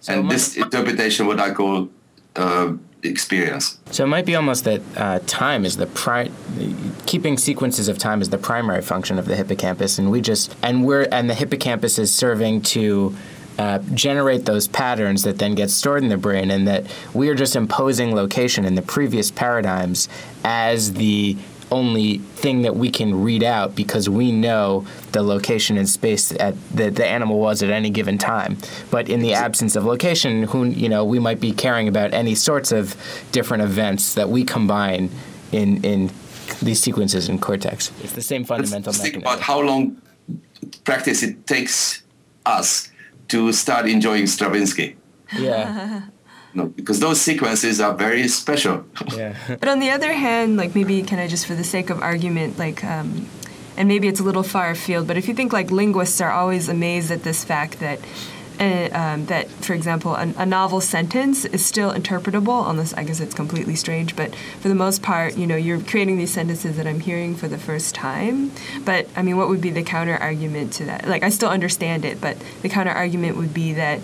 So 0.00 0.14
and 0.14 0.30
this 0.30 0.56
interpretation, 0.56 1.26
what 1.26 1.40
I 1.40 1.52
call 1.52 1.88
uh, 2.36 2.74
experience. 3.02 3.78
So 3.90 4.04
it 4.04 4.08
might 4.08 4.26
be 4.26 4.36
almost 4.36 4.64
that 4.64 4.80
uh, 4.96 5.20
time 5.26 5.64
is 5.64 5.76
the 5.76 5.86
pri- 5.86 6.30
keeping 7.06 7.38
sequences 7.38 7.88
of 7.88 7.98
time 7.98 8.20
is 8.22 8.30
the 8.30 8.38
primary 8.38 8.82
function 8.82 9.18
of 9.18 9.26
the 9.26 9.36
hippocampus, 9.36 9.98
and 9.98 10.10
we 10.10 10.20
just 10.20 10.54
and 10.62 10.84
we're 10.84 11.08
and 11.10 11.28
the 11.28 11.34
hippocampus 11.34 11.98
is 11.98 12.12
serving 12.12 12.62
to. 12.62 13.16
Uh, 13.58 13.78
generate 13.92 14.46
those 14.46 14.66
patterns 14.66 15.22
that 15.24 15.38
then 15.38 15.54
get 15.54 15.68
stored 15.68 16.02
in 16.02 16.08
the 16.08 16.16
brain, 16.16 16.50
and 16.50 16.66
that 16.66 16.86
we 17.12 17.28
are 17.28 17.34
just 17.34 17.54
imposing 17.54 18.14
location 18.14 18.64
in 18.64 18.74
the 18.74 18.80
previous 18.80 19.30
paradigms 19.30 20.08
as 20.44 20.94
the 20.94 21.36
only 21.70 22.18
thing 22.18 22.62
that 22.62 22.76
we 22.76 22.90
can 22.90 23.22
read 23.22 23.42
out 23.42 23.74
because 23.74 24.08
we 24.08 24.32
know 24.32 24.86
the 25.12 25.22
location 25.22 25.76
in 25.76 25.86
space 25.86 26.32
at 26.32 26.54
that 26.70 26.96
the 26.96 27.06
animal 27.06 27.38
was 27.38 27.62
at 27.62 27.70
any 27.70 27.90
given 27.90 28.18
time. 28.18 28.58
But 28.90 29.08
in 29.08 29.20
the 29.20 29.34
absence 29.34 29.76
of 29.76 29.84
location, 29.84 30.44
who 30.44 30.64
you 30.66 30.88
know, 30.88 31.04
we 31.04 31.18
might 31.18 31.40
be 31.40 31.52
caring 31.52 31.88
about 31.88 32.12
any 32.14 32.34
sorts 32.34 32.72
of 32.72 32.96
different 33.32 33.62
events 33.62 34.14
that 34.14 34.28
we 34.28 34.44
combine 34.44 35.10
in 35.52 35.84
in 35.84 36.10
these 36.62 36.80
sequences 36.80 37.28
in 37.28 37.38
cortex. 37.38 37.92
It's 38.02 38.12
the 38.12 38.22
same 38.22 38.44
fundamental 38.44 38.92
Let's 38.92 38.98
mechanism. 38.98 39.22
Think 39.22 39.24
about 39.24 39.40
how 39.40 39.60
long 39.60 40.00
practice 40.84 41.22
it 41.22 41.46
takes 41.46 42.02
us 42.44 42.90
to 43.28 43.52
start 43.52 43.88
enjoying 43.88 44.26
Stravinsky. 44.26 44.96
Yeah. 45.32 46.02
No, 46.52 46.66
because 46.66 47.00
those 47.00 47.20
sequences 47.20 47.80
are 47.80 47.94
very 47.94 48.26
special. 48.28 48.84
Yeah. 49.16 49.36
but 49.48 49.68
on 49.68 49.78
the 49.78 49.90
other 49.90 50.12
hand, 50.12 50.56
like 50.56 50.74
maybe 50.74 51.02
can 51.02 51.18
I 51.18 51.28
just 51.28 51.46
for 51.46 51.54
the 51.54 51.64
sake 51.64 51.90
of 51.90 52.00
argument, 52.02 52.58
like 52.58 52.82
um, 52.84 53.28
and 53.76 53.88
maybe 53.88 54.08
it's 54.08 54.20
a 54.20 54.24
little 54.24 54.42
far 54.42 54.70
afield, 54.70 55.06
but 55.06 55.16
if 55.16 55.28
you 55.28 55.34
think 55.34 55.52
like 55.52 55.70
linguists 55.70 56.20
are 56.20 56.32
always 56.32 56.68
amazed 56.68 57.10
at 57.10 57.22
this 57.22 57.44
fact 57.44 57.80
that 57.80 58.00
uh, 58.60 58.90
um, 58.92 59.24
that, 59.26 59.48
for 59.48 59.72
example, 59.72 60.14
a, 60.14 60.34
a, 60.36 60.44
novel 60.44 60.82
sentence 60.82 61.46
is 61.46 61.64
still 61.64 61.92
interpretable, 61.92 62.68
unless 62.68 62.92
I 62.92 63.04
guess 63.04 63.18
it's 63.18 63.32
completely 63.32 63.74
strange. 63.74 64.14
But 64.14 64.34
for 64.60 64.68
the 64.68 64.74
most 64.74 65.02
part, 65.02 65.38
you 65.38 65.46
know, 65.46 65.56
you're 65.56 65.80
creating 65.80 66.18
these 66.18 66.30
sentences 66.30 66.76
that 66.76 66.86
I'm 66.86 67.00
hearing 67.00 67.34
for 67.34 67.48
the 67.48 67.56
first 67.56 67.94
time. 67.94 68.52
But 68.84 69.08
I 69.16 69.22
mean, 69.22 69.38
what 69.38 69.48
would 69.48 69.62
be 69.62 69.70
the 69.70 69.82
counter 69.82 70.14
argument 70.14 70.74
to 70.74 70.84
that? 70.84 71.08
Like, 71.08 71.22
I 71.22 71.30
still 71.30 71.48
understand 71.48 72.04
it, 72.04 72.20
but 72.20 72.36
the 72.60 72.68
counter 72.68 72.92
argument 72.92 73.38
would 73.38 73.54
be 73.54 73.72
that. 73.72 74.00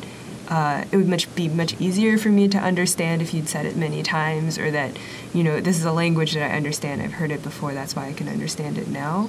Uh, 0.48 0.84
it 0.92 0.96
would 0.96 1.08
much 1.08 1.34
be 1.34 1.48
much 1.48 1.78
easier 1.80 2.18
for 2.18 2.28
me 2.28 2.48
to 2.48 2.58
understand 2.58 3.20
if 3.22 3.34
you'd 3.34 3.48
said 3.48 3.66
it 3.66 3.76
many 3.76 4.02
times, 4.02 4.58
or 4.58 4.70
that, 4.70 4.96
you 5.34 5.42
know, 5.42 5.60
this 5.60 5.76
is 5.78 5.84
a 5.84 5.92
language 5.92 6.34
that 6.34 6.50
I 6.50 6.56
understand. 6.56 7.02
I've 7.02 7.14
heard 7.14 7.32
it 7.32 7.42
before. 7.42 7.74
That's 7.74 7.96
why 7.96 8.06
I 8.06 8.12
can 8.12 8.28
understand 8.28 8.78
it 8.78 8.88
now 8.88 9.28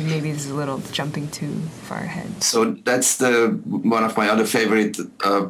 maybe 0.00 0.32
this 0.32 0.46
is 0.46 0.50
a 0.50 0.54
little 0.54 0.78
jumping 0.92 1.28
too 1.30 1.52
far 1.82 1.98
ahead. 1.98 2.42
So 2.42 2.72
that's 2.84 3.18
the 3.18 3.60
one 3.64 4.04
of 4.04 4.16
my 4.16 4.28
other 4.28 4.46
favorite 4.46 4.96
uh, 5.24 5.48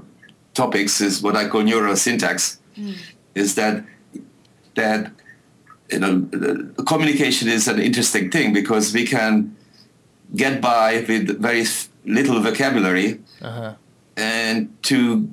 topics 0.55 1.01
is 1.01 1.23
what 1.23 1.37
I 1.37 1.49
call 1.49 1.63
neurosyntax. 1.63 2.59
Mm. 2.77 2.97
Is 3.35 3.55
that 3.55 3.85
that 4.75 5.13
you 5.91 5.99
know 5.99 6.29
communication 6.87 7.49
is 7.49 7.69
an 7.69 7.79
interesting 7.79 8.31
thing 8.31 8.53
because 8.53 8.93
we 8.93 9.07
can 9.07 9.57
get 10.35 10.61
by 10.61 11.05
with 11.09 11.41
very 11.41 11.65
little 12.05 12.41
vocabulary 12.41 13.21
uh-huh. 13.43 13.75
And 14.17 14.71
to 14.85 15.29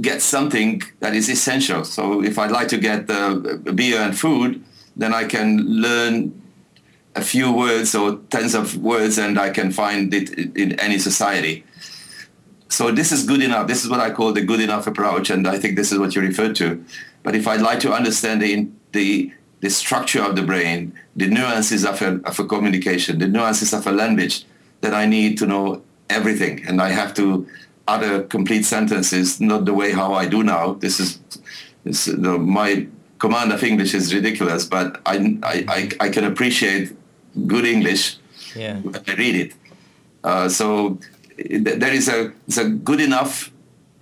get 0.00 0.22
something 0.22 0.82
that 1.00 1.14
is 1.14 1.28
essential. 1.28 1.84
So 1.84 2.22
if 2.22 2.38
I'd 2.38 2.50
like 2.50 2.68
to 2.68 2.78
get 2.78 3.10
uh, 3.10 3.34
beer 3.74 4.00
and 4.00 4.18
food, 4.18 4.64
then 4.96 5.12
I 5.12 5.24
can 5.24 5.58
learn 5.58 6.40
a 7.14 7.22
few 7.22 7.52
words 7.52 7.94
or 7.94 8.20
tens 8.30 8.54
of 8.54 8.76
words 8.76 9.18
and 9.18 9.38
I 9.38 9.50
can 9.50 9.72
find 9.72 10.14
it 10.14 10.30
in 10.56 10.78
any 10.80 10.98
society. 10.98 11.64
So 12.68 12.92
this 12.92 13.10
is 13.10 13.24
good 13.24 13.42
enough. 13.42 13.66
This 13.66 13.84
is 13.84 13.90
what 13.90 14.00
I 14.00 14.10
call 14.10 14.32
the 14.32 14.42
good 14.42 14.60
enough 14.60 14.86
approach, 14.86 15.28
and 15.28 15.46
I 15.48 15.58
think 15.58 15.76
this 15.76 15.90
is 15.90 15.98
what 15.98 16.14
you 16.14 16.22
referred 16.22 16.54
to. 16.56 16.82
But 17.24 17.34
if 17.34 17.48
I'd 17.48 17.60
like 17.60 17.80
to 17.80 17.92
understand 17.92 18.40
the 18.40 18.68
the, 18.92 19.32
the 19.60 19.70
structure 19.70 20.22
of 20.22 20.36
the 20.36 20.42
brain, 20.42 20.92
the 21.16 21.26
nuances 21.26 21.84
of 21.84 22.00
a, 22.00 22.20
of 22.24 22.38
a 22.38 22.44
communication, 22.44 23.18
the 23.18 23.28
nuances 23.28 23.72
of 23.72 23.86
a 23.86 23.92
language, 23.92 24.44
then 24.80 24.94
I 24.94 25.06
need 25.06 25.36
to 25.38 25.46
know 25.46 25.82
everything, 26.08 26.64
and 26.66 26.80
I 26.80 26.90
have 26.90 27.12
to 27.14 27.46
utter 27.94 28.22
complete 28.36 28.64
sentences, 28.64 29.40
not 29.40 29.64
the 29.64 29.74
way 29.74 29.92
how 29.92 30.14
I 30.14 30.26
do 30.26 30.42
now. 30.42 30.74
This 30.74 31.00
is, 31.00 31.18
this, 31.84 32.06
you 32.06 32.16
know, 32.16 32.38
my 32.38 32.86
command 33.18 33.52
of 33.52 33.62
English 33.62 33.92
is 33.94 34.14
ridiculous, 34.14 34.64
but 34.64 35.00
I, 35.04 35.38
I, 35.42 35.90
I, 36.00 36.08
can 36.08 36.24
appreciate 36.24 36.96
good 37.46 37.66
English 37.66 38.16
yeah. 38.56 38.76
when 38.78 38.96
I 38.96 39.14
read 39.14 39.36
it. 39.44 39.54
Uh, 40.24 40.48
so 40.48 40.98
there 41.36 41.92
is 41.92 42.08
a, 42.08 42.32
a 42.58 42.64
good 42.68 43.00
enough 43.00 43.50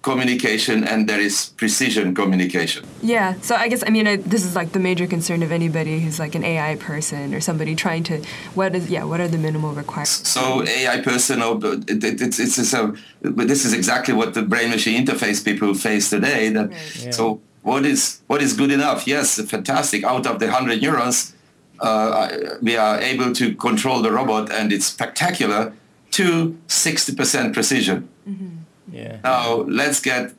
communication 0.03 0.85
and 0.85 1.09
there 1.09 1.21
is 1.21 1.51
precision 1.57 2.15
communication. 2.15 2.87
Yeah, 3.03 3.35
so 3.41 3.57
I 3.57 3.69
guess 3.69 3.83
I 3.87 3.91
mean 3.91 4.07
I, 4.07 4.17
this 4.17 4.45
is 4.45 4.55
like 4.55 4.73
the 4.73 4.79
major 4.79 5.07
concern 5.07 5.43
of 5.43 5.51
anybody 5.51 6.01
who's 6.01 6.19
like 6.19 6.35
an 6.35 6.45
AI 6.45 6.77
person 6.77 7.35
or 7.35 7.41
somebody 7.41 7.75
trying 7.75 8.05
to 8.05 8.23
what 8.55 8.75
is 8.75 8.89
yeah 8.91 9.05
what 9.05 9.21
are 9.21 9.29
the 9.29 9.39
minimal 9.39 9.73
requirements? 9.73 10.29
So 10.29 10.65
AI 10.67 11.01
person, 11.01 11.43
oh, 11.43 11.59
it, 11.63 12.05
it, 12.05 12.21
it's 12.21 12.39
it's 12.39 12.73
a 12.73 12.95
this 13.23 13.65
is 13.65 13.73
exactly 13.73 14.15
what 14.15 14.35
the 14.35 14.43
brain 14.43 14.71
machine 14.71 15.05
interface 15.05 15.45
people 15.45 15.75
face 15.75 16.11
today. 16.11 16.51
That 16.51 16.71
right. 16.71 17.05
yeah. 17.05 17.11
so 17.11 17.41
what 17.63 17.85
is 17.85 18.21
what 18.29 18.41
is 18.41 18.53
good 18.55 18.71
enough? 18.71 19.07
Yes, 19.07 19.41
fantastic. 19.51 20.05
Out 20.05 20.27
of 20.27 20.39
the 20.39 20.51
hundred 20.51 20.81
neurons, 20.81 21.35
uh, 21.81 22.57
we 22.63 22.77
are 22.77 23.01
able 23.01 23.33
to 23.35 23.55
control 23.55 24.01
the 24.03 24.13
robot 24.13 24.51
and 24.51 24.73
it's 24.73 24.87
spectacular 24.87 25.73
to 26.13 26.57
60% 26.69 27.53
precision. 27.53 28.09
Mm-hmm. 28.29 28.49
Yeah. 28.91 29.19
Now 29.23 29.57
let's 29.63 30.01
get, 30.01 30.33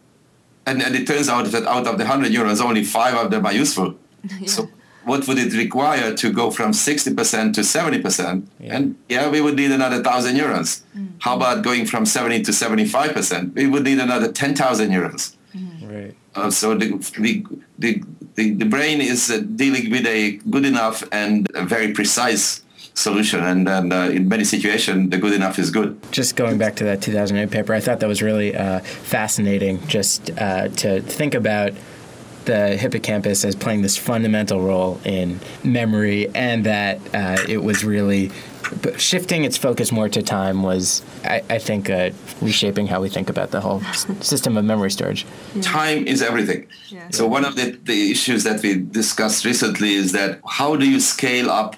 and, 0.65 0.81
and, 0.81 0.95
it 0.95 1.07
turns 1.07 1.29
out 1.29 1.45
that 1.45 1.65
out 1.65 1.87
of 1.87 1.97
the 1.97 2.05
100 2.05 2.31
neurons, 2.31 2.61
only 2.61 2.83
five 2.83 3.15
of 3.15 3.31
them 3.31 3.45
are 3.45 3.53
useful. 3.53 3.95
yeah. 4.39 4.47
So 4.47 4.69
what 5.03 5.27
would 5.27 5.37
it 5.37 5.53
require 5.53 6.13
to 6.13 6.31
go 6.31 6.51
from 6.51 6.71
60% 6.71 7.53
to 7.53 7.61
70%? 7.61 8.45
Yeah. 8.59 8.75
And 8.75 8.95
yeah, 9.07 9.29
we 9.29 9.41
would 9.41 9.55
need 9.55 9.71
another 9.71 9.97
1,000 9.97 10.35
neurons. 10.35 10.83
Mm-hmm. 10.95 11.17
How 11.19 11.35
about 11.35 11.63
going 11.63 11.85
from 11.85 12.05
70 12.05 12.43
to 12.43 12.51
75%? 12.51 13.55
We 13.55 13.67
would 13.67 13.83
need 13.83 13.99
another 13.99 14.31
10,000 14.31 14.89
neurons. 14.89 15.37
Mm-hmm. 15.55 15.89
Right. 15.89 16.15
Uh, 16.35 16.51
so 16.51 16.75
the, 16.75 16.89
the, 17.17 17.45
the, 17.79 18.03
the, 18.35 18.53
the 18.53 18.65
brain 18.65 19.01
is 19.01 19.31
uh, 19.31 19.39
dealing 19.55 19.89
with 19.89 20.05
a 20.05 20.33
good 20.49 20.65
enough 20.65 21.03
and 21.11 21.47
very 21.53 21.93
precise 21.93 22.63
solution 22.99 23.39
and, 23.43 23.67
and 23.67 23.93
uh, 23.93 24.09
in 24.11 24.27
many 24.27 24.43
situations 24.43 25.09
the 25.09 25.17
good 25.17 25.33
enough 25.33 25.57
is 25.57 25.71
good 25.71 25.97
just 26.11 26.35
going 26.35 26.57
back 26.57 26.75
to 26.75 26.83
that 26.83 27.01
2008 27.01 27.49
paper 27.49 27.73
i 27.73 27.79
thought 27.79 27.99
that 27.99 28.07
was 28.07 28.21
really 28.21 28.55
uh, 28.55 28.79
fascinating 28.79 29.85
just 29.87 30.31
uh, 30.37 30.67
to 30.69 31.01
think 31.01 31.33
about 31.33 31.71
the 32.45 32.75
hippocampus 32.75 33.45
as 33.45 33.55
playing 33.55 33.81
this 33.81 33.95
fundamental 33.95 34.59
role 34.61 34.99
in 35.05 35.39
memory 35.63 36.27
and 36.35 36.65
that 36.65 36.99
uh, 37.13 37.37
it 37.47 37.63
was 37.63 37.83
really 37.83 38.31
but 38.81 38.99
shifting 39.01 39.45
its 39.45 39.57
focus 39.57 39.91
more 39.91 40.09
to 40.09 40.21
time 40.21 40.61
was, 40.61 41.01
I, 41.23 41.41
I 41.49 41.57
think, 41.57 41.89
uh, 41.89 42.11
reshaping 42.41 42.87
how 42.87 43.01
we 43.01 43.09
think 43.09 43.29
about 43.29 43.49
the 43.51 43.61
whole 43.61 43.81
system 44.21 44.57
of 44.57 44.65
memory 44.65 44.91
storage. 44.91 45.25
Yeah. 45.55 45.61
Time 45.63 46.05
is 46.05 46.21
everything. 46.21 46.67
Yeah. 46.89 47.07
So 47.09 47.27
one 47.27 47.45
of 47.45 47.55
the, 47.55 47.71
the 47.83 48.11
issues 48.11 48.43
that 48.43 48.61
we 48.61 48.75
discussed 48.75 49.43
recently 49.43 49.93
is 49.95 50.11
that 50.11 50.39
how 50.47 50.75
do 50.75 50.87
you 50.87 50.99
scale 50.99 51.49
up 51.49 51.77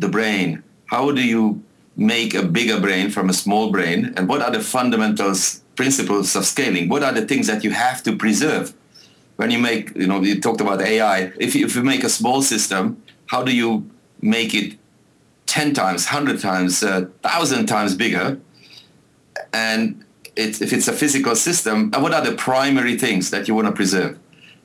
the 0.00 0.08
brain? 0.08 0.62
How 0.86 1.12
do 1.12 1.22
you 1.22 1.62
make 1.96 2.34
a 2.34 2.42
bigger 2.42 2.80
brain 2.80 3.10
from 3.10 3.30
a 3.30 3.32
small 3.32 3.70
brain? 3.70 4.12
And 4.16 4.28
what 4.28 4.42
are 4.42 4.50
the 4.50 4.60
fundamentals, 4.60 5.62
principles 5.76 6.34
of 6.34 6.44
scaling? 6.44 6.88
What 6.88 7.02
are 7.02 7.12
the 7.12 7.26
things 7.26 7.46
that 7.46 7.62
you 7.64 7.70
have 7.70 8.02
to 8.04 8.16
preserve? 8.16 8.74
When 9.36 9.50
you 9.50 9.58
make, 9.58 9.96
you 9.96 10.06
know, 10.06 10.20
you 10.20 10.40
talked 10.40 10.60
about 10.60 10.82
AI. 10.82 11.32
If 11.38 11.54
you, 11.54 11.64
if 11.64 11.74
you 11.74 11.82
make 11.82 12.04
a 12.04 12.10
small 12.10 12.42
system, 12.42 13.02
how 13.26 13.42
do 13.42 13.54
you 13.54 13.88
make 14.20 14.54
it 14.54 14.76
10 15.46 15.74
times, 15.74 16.06
100 16.06 16.40
times, 16.40 16.82
uh, 16.82 17.00
1,000 17.22 17.66
times 17.66 17.96
bigger. 17.96 18.38
And 19.52 20.04
it, 20.36 20.62
if 20.62 20.72
it's 20.72 20.86
a 20.86 20.92
physical 20.92 21.34
system, 21.34 21.90
what 21.90 22.14
are 22.14 22.24
the 22.24 22.36
primary 22.36 22.96
things 22.96 23.30
that 23.30 23.48
you 23.48 23.54
want 23.56 23.66
to 23.66 23.72
preserve? 23.72 24.16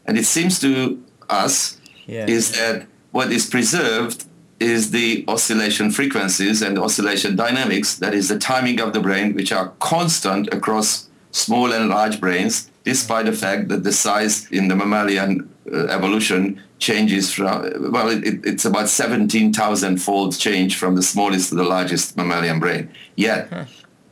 And 0.05 0.15
it 0.15 0.25
seems 0.25 0.59
to 0.59 1.03
us 1.27 1.81
yeah. 2.05 2.27
is 2.27 2.51
that 2.51 2.85
what 3.11 3.31
is 3.31 3.49
preserved 3.49 4.25
is 4.59 4.91
the 4.91 5.25
oscillation 5.27 5.91
frequencies 5.91 6.61
and 6.61 6.79
oscillation 6.79 7.35
dynamics, 7.35 7.97
that 7.97 8.13
is 8.13 8.29
the 8.29 8.39
timing 8.39 8.79
of 8.79 8.93
the 8.93 8.99
brain, 8.99 9.33
which 9.33 9.51
are 9.51 9.69
constant 9.79 10.53
across 10.53 11.09
small 11.31 11.73
and 11.73 11.89
large 11.89 12.21
brains, 12.21 12.71
despite 12.83 13.25
the 13.25 13.33
fact 13.33 13.67
that 13.67 13.83
the 13.83 13.91
size 13.91 14.49
in 14.51 14.69
the 14.69 14.75
mammalian 14.75 15.49
uh, 15.71 15.87
evolution 15.87 16.61
changes 16.79 17.33
from, 17.33 17.91
well, 17.91 18.09
it, 18.09 18.45
it's 18.45 18.65
about 18.65 18.87
17,000 18.87 19.97
fold 19.97 20.37
change 20.37 20.77
from 20.77 20.95
the 20.95 21.03
smallest 21.03 21.49
to 21.49 21.55
the 21.55 21.63
largest 21.63 22.15
mammalian 22.15 22.59
brain. 22.59 22.89
Yet, 23.15 23.49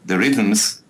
the 0.06 0.18
rhythms 0.18 0.82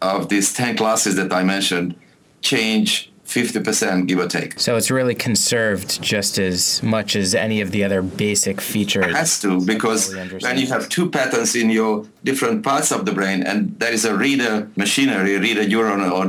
of 0.00 0.28
these 0.28 0.52
10 0.52 0.76
classes 0.76 1.16
that 1.16 1.32
I 1.32 1.42
mentioned 1.42 1.94
change 2.40 3.07
50% 3.28 4.06
give 4.06 4.18
or 4.18 4.26
take. 4.26 4.58
So 4.58 4.76
it's 4.76 4.90
really 4.90 5.14
conserved 5.14 6.00
just 6.02 6.38
as 6.38 6.82
much 6.82 7.14
as 7.14 7.34
any 7.34 7.60
of 7.60 7.72
the 7.72 7.84
other 7.84 8.00
basic 8.00 8.58
features. 8.58 9.04
It 9.04 9.14
has 9.14 9.38
to, 9.40 9.60
because 9.60 10.14
when 10.14 10.56
you 10.56 10.66
have 10.68 10.88
two 10.88 11.10
patterns 11.10 11.54
in 11.54 11.68
your 11.68 12.06
different 12.24 12.64
parts 12.64 12.90
of 12.90 13.04
the 13.04 13.12
brain, 13.12 13.42
and 13.42 13.78
there 13.78 13.92
is 13.92 14.06
a 14.06 14.16
reader 14.16 14.70
machinery, 14.76 15.34
a 15.34 15.40
reader 15.40 15.64
neuron, 15.64 16.10
or 16.10 16.24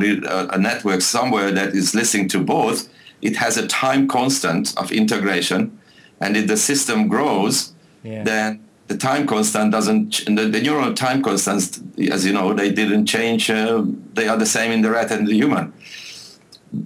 a 0.53 0.57
network 0.57 1.01
somewhere 1.01 1.51
that 1.51 1.69
is 1.69 1.95
listening 1.95 2.27
to 2.29 2.39
both, 2.43 2.89
it 3.21 3.37
has 3.37 3.55
a 3.55 3.65
time 3.67 4.05
constant 4.07 4.77
of 4.77 4.91
integration, 4.91 5.79
and 6.19 6.35
if 6.35 6.47
the 6.47 6.57
system 6.57 7.07
grows, 7.07 7.73
yeah. 8.03 8.23
then 8.23 8.61
the 8.87 8.97
time 8.97 9.25
constant 9.25 9.71
doesn't. 9.71 10.25
The, 10.25 10.47
the, 10.47 10.61
neural 10.61 10.93
time 10.93 11.21
constants, 11.21 11.81
as 12.11 12.25
you 12.25 12.33
know, 12.33 12.53
they 12.53 12.71
didn't 12.71 13.05
change. 13.05 13.49
Uh, 13.49 13.83
they 14.13 14.27
are 14.27 14.35
the 14.35 14.45
same 14.45 14.71
in 14.71 14.81
the 14.81 14.89
rat 14.89 15.11
and 15.11 15.27
the 15.27 15.33
human. 15.33 15.71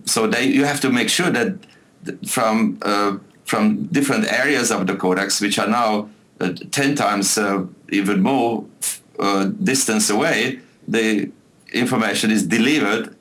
So 0.06 0.28
they, 0.28 0.46
you 0.46 0.66
have 0.66 0.80
to 0.82 0.90
make 0.90 1.10
sure 1.10 1.30
that 1.30 1.58
from 2.28 2.80
uh, 2.82 3.18
from 3.46 3.88
different 3.88 4.32
areas 4.32 4.72
of 4.72 4.88
the 4.88 4.96
cortex, 4.96 5.42
which 5.42 5.60
are 5.60 5.68
now 5.68 6.10
uh, 6.40 6.54
ten 6.72 6.96
times 6.96 7.38
uh, 7.38 7.66
even 7.90 8.22
more 8.22 8.66
uh, 9.20 9.46
distance 9.46 10.10
away, 10.10 10.60
the 10.88 11.32
information 11.74 12.32
is 12.32 12.46
delivered 12.46 13.16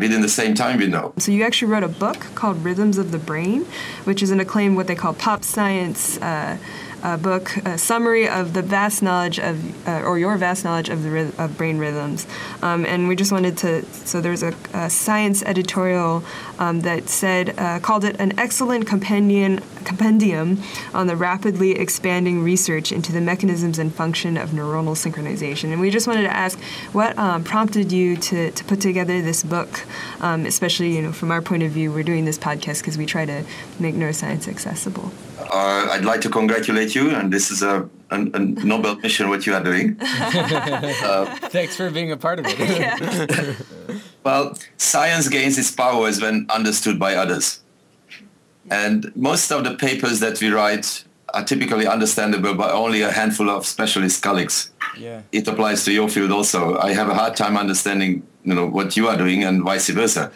within 0.00 0.22
the 0.22 0.28
same 0.28 0.54
time 0.54 0.78
window. 0.78 1.12
So 1.18 1.32
you 1.32 1.44
actually 1.44 1.70
wrote 1.72 1.84
a 1.84 1.88
book 1.88 2.18
called 2.34 2.64
Rhythms 2.64 2.98
of 2.98 3.12
the 3.12 3.18
Brain, 3.18 3.66
which 4.04 4.22
is 4.22 4.30
an 4.30 4.40
acclaimed 4.40 4.76
what 4.76 4.86
they 4.86 4.94
call 4.94 5.14
pop 5.14 5.44
science 5.44 6.18
uh, 6.20 6.58
a 7.02 7.16
book, 7.16 7.56
a 7.64 7.78
summary 7.78 8.28
of 8.28 8.52
the 8.52 8.62
vast 8.62 9.02
knowledge 9.02 9.38
of, 9.38 9.88
uh, 9.88 10.02
or 10.02 10.18
your 10.18 10.36
vast 10.36 10.64
knowledge 10.64 10.88
of 10.88 11.02
the 11.02 11.32
of 11.38 11.56
brain 11.56 11.78
rhythms. 11.78 12.26
Um, 12.62 12.84
and 12.84 13.08
we 13.08 13.16
just 13.16 13.32
wanted 13.32 13.56
to, 13.58 13.84
so 13.86 14.20
there's 14.20 14.42
a, 14.42 14.54
a 14.74 14.90
science 14.90 15.42
editorial 15.42 16.22
um, 16.58 16.80
that 16.82 17.08
said, 17.08 17.58
uh, 17.58 17.80
called 17.80 18.04
it 18.04 18.16
an 18.18 18.38
excellent 18.38 18.86
compendium, 18.86 19.60
compendium 19.84 20.62
on 20.92 21.06
the 21.06 21.16
rapidly 21.16 21.72
expanding 21.72 22.42
research 22.42 22.92
into 22.92 23.12
the 23.12 23.20
mechanisms 23.20 23.78
and 23.78 23.94
function 23.94 24.36
of 24.36 24.50
neuronal 24.50 24.94
synchronization. 24.94 25.72
And 25.72 25.80
we 25.80 25.90
just 25.90 26.06
wanted 26.06 26.22
to 26.22 26.36
ask 26.36 26.58
what 26.92 27.16
um, 27.18 27.44
prompted 27.44 27.92
you 27.92 28.16
to, 28.16 28.50
to 28.50 28.64
put 28.64 28.80
together 28.80 29.22
this 29.22 29.42
book, 29.42 29.86
um, 30.20 30.46
especially, 30.46 30.94
you 30.94 31.02
know, 31.02 31.12
from 31.12 31.30
our 31.30 31.42
point 31.42 31.62
of 31.62 31.70
view, 31.72 31.92
we're 31.92 32.02
doing 32.04 32.24
this 32.24 32.38
podcast 32.38 32.80
because 32.80 32.96
we 32.98 33.06
try 33.06 33.24
to 33.24 33.44
make 33.78 33.94
neuroscience 33.94 34.48
accessible. 34.48 35.10
Uh, 35.38 35.88
I'd 35.90 36.04
like 36.04 36.20
to 36.22 36.30
congratulate 36.30 36.94
you, 36.94 37.10
and 37.10 37.32
this 37.32 37.50
is 37.50 37.62
a, 37.62 37.88
a, 38.10 38.16
a 38.16 38.38
noble 38.38 38.96
mission 38.96 39.28
what 39.28 39.46
you 39.46 39.54
are 39.54 39.62
doing. 39.62 39.96
uh, 40.00 41.36
Thanks 41.48 41.76
for 41.76 41.90
being 41.90 42.12
a 42.12 42.16
part 42.16 42.38
of 42.38 42.46
it. 42.48 43.56
well, 44.24 44.56
science 44.76 45.28
gains 45.28 45.58
its 45.58 45.70
powers 45.70 46.20
when 46.20 46.46
understood 46.50 46.98
by 46.98 47.14
others. 47.14 47.60
And 48.70 49.14
most 49.16 49.50
of 49.50 49.64
the 49.64 49.74
papers 49.74 50.20
that 50.20 50.40
we 50.40 50.50
write 50.50 51.04
are 51.34 51.44
typically 51.44 51.86
understandable 51.86 52.54
by 52.54 52.70
only 52.70 53.02
a 53.02 53.10
handful 53.10 53.50
of 53.50 53.66
specialist 53.66 54.22
colleagues. 54.22 54.70
Yeah. 54.96 55.22
It 55.32 55.46
applies 55.48 55.84
to 55.84 55.92
your 55.92 56.08
field 56.08 56.30
also. 56.30 56.78
I 56.78 56.92
have 56.92 57.08
a 57.08 57.14
hard 57.14 57.36
time 57.36 57.56
understanding, 57.56 58.26
you 58.44 58.54
know, 58.54 58.66
what 58.66 58.96
you 58.96 59.08
are 59.08 59.16
doing 59.16 59.44
and 59.44 59.62
vice 59.62 59.88
versa. 59.88 60.32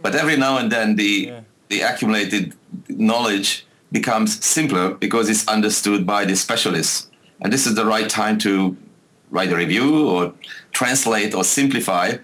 But 0.00 0.14
every 0.14 0.36
now 0.36 0.58
and 0.58 0.70
then 0.70 0.96
the 0.96 1.26
yeah. 1.28 1.40
the 1.68 1.80
accumulated 1.82 2.54
knowledge 2.88 3.66
becomes 3.92 4.44
simpler 4.44 4.94
because 4.94 5.28
it's 5.28 5.46
understood 5.46 6.06
by 6.06 6.24
the 6.24 6.34
specialists. 6.34 7.08
And 7.40 7.52
this 7.52 7.66
is 7.66 7.74
the 7.74 7.84
right 7.84 8.08
time 8.08 8.38
to 8.38 8.76
write 9.30 9.52
a 9.52 9.56
review 9.56 10.08
or 10.08 10.32
translate 10.72 11.34
or 11.34 11.44
simplify 11.44 12.16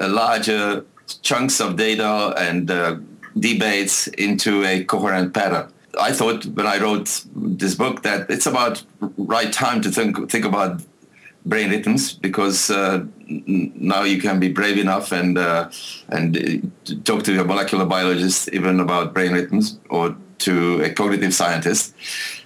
larger 0.00 0.84
chunks 1.22 1.60
of 1.60 1.76
data 1.76 2.34
and 2.38 2.70
uh, 2.70 2.96
debates 3.38 4.06
into 4.08 4.64
a 4.64 4.84
coherent 4.84 5.34
pattern. 5.34 5.70
I 5.98 6.12
thought 6.12 6.46
when 6.46 6.66
I 6.66 6.78
wrote 6.78 7.24
this 7.34 7.74
book 7.74 8.02
that 8.02 8.30
it's 8.30 8.46
about 8.46 8.82
right 9.16 9.52
time 9.52 9.80
to 9.82 9.90
think 9.90 10.30
think 10.30 10.44
about 10.44 10.82
brain 11.46 11.70
rhythms 11.70 12.12
because 12.12 12.70
uh, 12.70 13.04
now 13.26 14.02
you 14.02 14.20
can 14.20 14.38
be 14.38 14.52
brave 14.52 14.78
enough 14.78 15.10
and 15.12 15.38
uh, 15.38 15.70
and 16.08 16.36
uh, 16.36 16.94
talk 17.04 17.24
to 17.24 17.40
a 17.40 17.44
molecular 17.44 17.86
biologist 17.86 18.48
even 18.52 18.80
about 18.80 19.14
brain 19.14 19.32
rhythms 19.32 19.80
or 19.88 20.16
to 20.40 20.82
a 20.82 20.90
cognitive 20.90 21.34
scientist. 21.34 21.94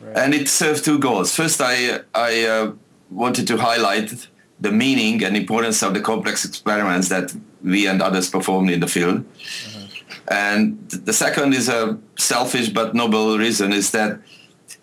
Right. 0.01 0.17
And 0.17 0.35
it 0.35 0.49
served 0.49 0.85
two 0.85 0.99
goals. 0.99 1.35
First, 1.35 1.61
I, 1.61 2.01
I 2.15 2.45
uh, 2.45 2.73
wanted 3.11 3.47
to 3.49 3.57
highlight 3.57 4.29
the 4.61 4.71
meaning 4.71 5.25
and 5.25 5.37
importance 5.37 5.83
of 5.83 5.95
the 5.95 6.01
complex 6.01 6.45
experiments 6.45 7.09
that 7.09 7.35
we 7.63 7.87
and 7.87 8.03
others 8.03 8.29
performed 8.29 8.71
in 8.71 8.81
the 8.81 8.87
field. 8.87 9.19
Uh-huh. 9.19 9.84
And 10.29 10.89
the 10.89 11.13
second 11.13 11.55
is 11.55 11.69
a 11.69 11.99
selfish 12.19 12.69
but 12.71 12.95
noble 12.95 13.39
reason 13.39 13.73
is 13.73 13.91
that 13.91 14.21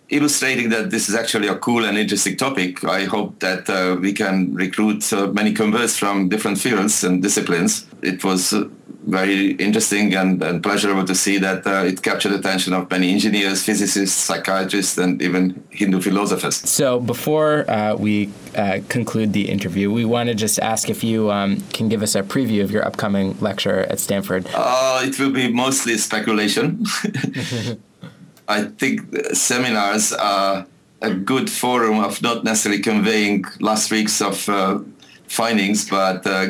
illustrating 0.09 0.69
that 0.69 0.91
this 0.91 1.09
is 1.09 1.15
actually 1.15 1.47
a 1.47 1.55
cool 1.55 1.85
and 1.85 1.97
interesting 1.97 2.35
topic, 2.35 2.83
I 2.83 3.05
hope 3.05 3.39
that 3.39 3.69
uh, 3.69 3.97
we 3.99 4.13
can 4.13 4.53
recruit 4.53 5.11
uh, 5.13 5.27
many 5.27 5.53
converts 5.53 5.97
from 5.97 6.29
different 6.29 6.59
fields 6.59 7.03
and 7.03 7.21
disciplines. 7.23 7.87
It 8.03 8.23
was 8.23 8.53
uh, 8.53 8.67
very 9.11 9.51
interesting 9.67 10.15
and, 10.15 10.41
and 10.41 10.63
pleasurable 10.63 11.05
to 11.05 11.13
see 11.13 11.37
that 11.37 11.67
uh, 11.67 11.83
it 11.83 12.01
captured 12.01 12.29
the 12.29 12.39
attention 12.39 12.73
of 12.73 12.89
many 12.89 13.11
engineers, 13.11 13.61
physicists, 13.61 14.15
psychiatrists, 14.15 14.97
and 14.97 15.21
even 15.21 15.61
Hindu 15.69 15.99
philosophers. 15.99 16.55
So 16.69 16.99
before 16.99 17.69
uh, 17.69 17.95
we 17.95 18.31
uh, 18.55 18.79
conclude 18.87 19.33
the 19.33 19.49
interview, 19.49 19.91
we 19.91 20.05
want 20.05 20.29
to 20.29 20.35
just 20.35 20.59
ask 20.59 20.89
if 20.89 21.03
you 21.03 21.29
um, 21.29 21.61
can 21.73 21.89
give 21.89 22.01
us 22.01 22.15
a 22.15 22.23
preview 22.23 22.63
of 22.63 22.71
your 22.71 22.85
upcoming 22.87 23.37
lecture 23.39 23.81
at 23.81 23.99
Stanford. 23.99 24.47
Uh, 24.53 25.01
it 25.03 25.19
will 25.19 25.31
be 25.31 25.51
mostly 25.51 25.97
speculation. 25.97 26.85
I 28.47 28.63
think 28.63 29.01
seminars 29.33 30.13
are 30.13 30.65
a 31.01 31.13
good 31.13 31.49
forum 31.49 31.99
of 31.99 32.21
not 32.21 32.43
necessarily 32.43 32.81
conveying 32.81 33.43
last 33.59 33.91
weeks 33.91 34.21
of 34.21 34.47
uh, 34.47 34.79
findings, 35.27 35.89
but 35.89 36.25
uh, 36.25 36.47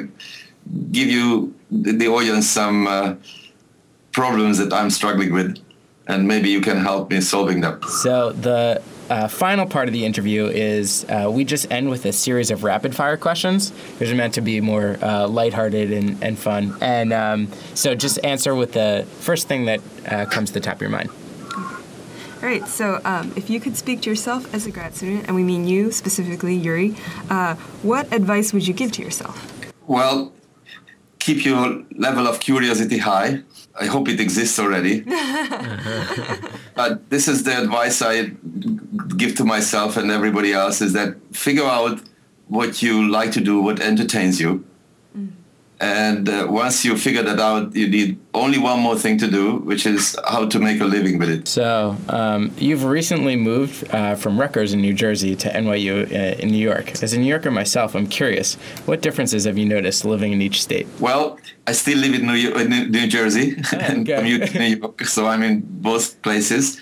give 0.91 1.09
you 1.09 1.53
the 1.71 2.07
audience 2.07 2.47
some 2.47 2.87
uh, 2.87 3.15
problems 4.11 4.57
that 4.57 4.73
I'm 4.73 4.89
struggling 4.89 5.33
with, 5.33 5.57
and 6.07 6.27
maybe 6.27 6.49
you 6.49 6.61
can 6.61 6.77
help 6.77 7.09
me 7.11 7.21
solving 7.21 7.61
them. 7.61 7.81
So 7.83 8.31
the 8.31 8.81
uh, 9.09 9.27
final 9.27 9.65
part 9.65 9.87
of 9.89 9.93
the 9.93 10.05
interview 10.05 10.45
is 10.45 11.05
uh, 11.09 11.29
we 11.29 11.43
just 11.43 11.69
end 11.71 11.89
with 11.89 12.05
a 12.05 12.13
series 12.13 12.49
of 12.49 12.63
rapid 12.63 12.95
fire 12.95 13.17
questions, 13.17 13.71
which 13.99 14.09
are 14.09 14.15
meant 14.15 14.33
to 14.35 14.41
be 14.41 14.61
more 14.61 14.97
uh, 15.01 15.27
lighthearted 15.27 15.91
and, 15.91 16.23
and 16.23 16.39
fun. 16.39 16.75
And 16.81 17.11
um, 17.11 17.49
so 17.73 17.93
just 17.93 18.23
answer 18.23 18.55
with 18.55 18.71
the 18.73 19.05
first 19.19 19.47
thing 19.47 19.65
that 19.65 19.81
uh, 20.07 20.25
comes 20.25 20.49
to 20.49 20.53
the 20.53 20.61
top 20.61 20.75
of 20.75 20.81
your 20.81 20.89
mind. 20.89 21.09
All 21.53 22.47
right, 22.47 22.67
so 22.67 22.99
um, 23.05 23.31
if 23.35 23.51
you 23.51 23.59
could 23.59 23.77
speak 23.77 24.01
to 24.01 24.09
yourself 24.09 24.51
as 24.53 24.65
a 24.65 24.71
grad 24.71 24.95
student, 24.95 25.27
and 25.27 25.35
we 25.35 25.43
mean 25.43 25.67
you 25.67 25.91
specifically, 25.91 26.55
Yuri, 26.55 26.95
uh, 27.29 27.53
what 27.83 28.11
advice 28.11 28.51
would 28.51 28.67
you 28.67 28.73
give 28.73 28.91
to 28.93 29.03
yourself? 29.03 29.47
Well, 29.85 30.33
keep 31.21 31.45
your 31.45 31.83
level 31.95 32.27
of 32.27 32.39
curiosity 32.39 32.97
high. 32.97 33.43
I 33.79 33.85
hope 33.85 34.09
it 34.09 34.19
exists 34.19 34.57
already. 34.59 35.03
uh, 35.07 36.95
this 37.09 37.27
is 37.27 37.43
the 37.43 37.61
advice 37.61 38.01
I 38.01 38.31
give 39.17 39.35
to 39.35 39.45
myself 39.45 39.97
and 39.97 40.11
everybody 40.11 40.51
else 40.51 40.81
is 40.81 40.93
that 40.93 41.15
figure 41.31 41.65
out 41.65 42.01
what 42.47 42.81
you 42.81 43.09
like 43.09 43.31
to 43.33 43.41
do, 43.41 43.61
what 43.61 43.79
entertains 43.79 44.41
you, 44.41 44.65
and 45.81 46.29
uh, 46.29 46.45
once 46.47 46.85
you 46.85 46.95
figure 46.95 47.23
that 47.23 47.39
out, 47.39 47.75
you 47.75 47.87
need 47.87 48.19
only 48.35 48.59
one 48.59 48.79
more 48.79 48.95
thing 48.95 49.17
to 49.17 49.27
do, 49.27 49.55
which 49.57 49.87
is 49.87 50.15
how 50.27 50.45
to 50.47 50.59
make 50.59 50.79
a 50.79 50.85
living 50.85 51.17
with 51.17 51.29
it. 51.29 51.47
So, 51.47 51.97
um, 52.07 52.51
you've 52.59 52.83
recently 52.83 53.35
moved 53.35 53.89
uh, 53.89 54.13
from 54.13 54.39
Rutgers 54.39 54.73
in 54.73 54.81
New 54.81 54.93
Jersey 54.93 55.35
to 55.37 55.49
NYU 55.49 56.05
uh, 56.11 56.37
in 56.37 56.49
New 56.49 56.59
York. 56.59 57.01
As 57.01 57.13
a 57.13 57.19
New 57.19 57.25
Yorker 57.25 57.49
myself, 57.49 57.95
I'm 57.95 58.05
curious, 58.05 58.53
what 58.85 59.01
differences 59.01 59.45
have 59.45 59.57
you 59.57 59.65
noticed 59.65 60.05
living 60.05 60.33
in 60.33 60.41
each 60.41 60.61
state? 60.61 60.85
Well, 60.99 61.39
I 61.65 61.71
still 61.71 61.97
live 61.97 62.13
in 62.13 62.27
New, 62.27 62.33
York, 62.33 62.67
New 62.67 63.07
Jersey 63.07 63.55
oh, 63.73 63.77
and 63.79 64.05
commute 64.05 64.51
to 64.51 64.59
New 64.59 64.75
York, 64.81 65.03
so 65.05 65.25
I'm 65.25 65.41
in 65.41 65.61
both 65.65 66.21
places. 66.21 66.79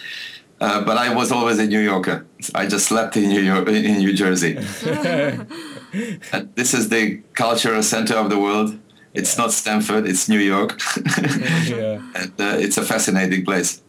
Uh, 0.60 0.84
but 0.84 0.98
I 0.98 1.16
was 1.16 1.32
always 1.32 1.58
a 1.58 1.66
New 1.66 1.80
Yorker. 1.80 2.28
I 2.54 2.68
just 2.68 2.88
slept 2.88 3.16
in 3.16 3.30
New 3.30 3.40
York, 3.40 3.70
in 3.70 4.00
New 4.00 4.12
Jersey. 4.12 4.56
this 6.56 6.74
is 6.74 6.90
the 6.90 7.22
cultural 7.34 7.82
center 7.82 8.16
of 8.16 8.30
the 8.30 8.38
world 8.38 8.78
it's 9.14 9.38
not 9.38 9.52
Stanford, 9.52 10.08
it's 10.08 10.30
New 10.30 10.40
York. 10.40 10.80
yeah. 11.66 12.02
And 12.16 12.34
uh, 12.40 12.58
it's 12.60 12.78
a 12.78 12.84
fascinating 12.84 13.44
place. 13.44 13.82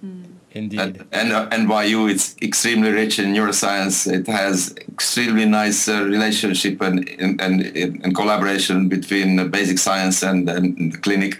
Hmm. 0.00 0.22
Indeed. 0.52 0.80
And, 0.80 1.04
and 1.12 1.32
uh, 1.32 1.48
NYU, 1.50 2.10
it's 2.10 2.36
extremely 2.40 2.90
rich 2.90 3.18
in 3.18 3.34
neuroscience. 3.34 4.10
It 4.10 4.26
has 4.28 4.74
extremely 4.88 5.44
nice 5.44 5.88
uh, 5.88 6.04
relationship 6.04 6.80
and, 6.80 7.08
and, 7.18 7.40
and, 7.40 7.60
and, 7.76 8.14
collaboration 8.14 8.88
between 8.88 9.50
basic 9.50 9.78
science 9.78 10.22
and, 10.22 10.48
and 10.48 10.92
the 10.92 10.98
clinic. 10.98 11.38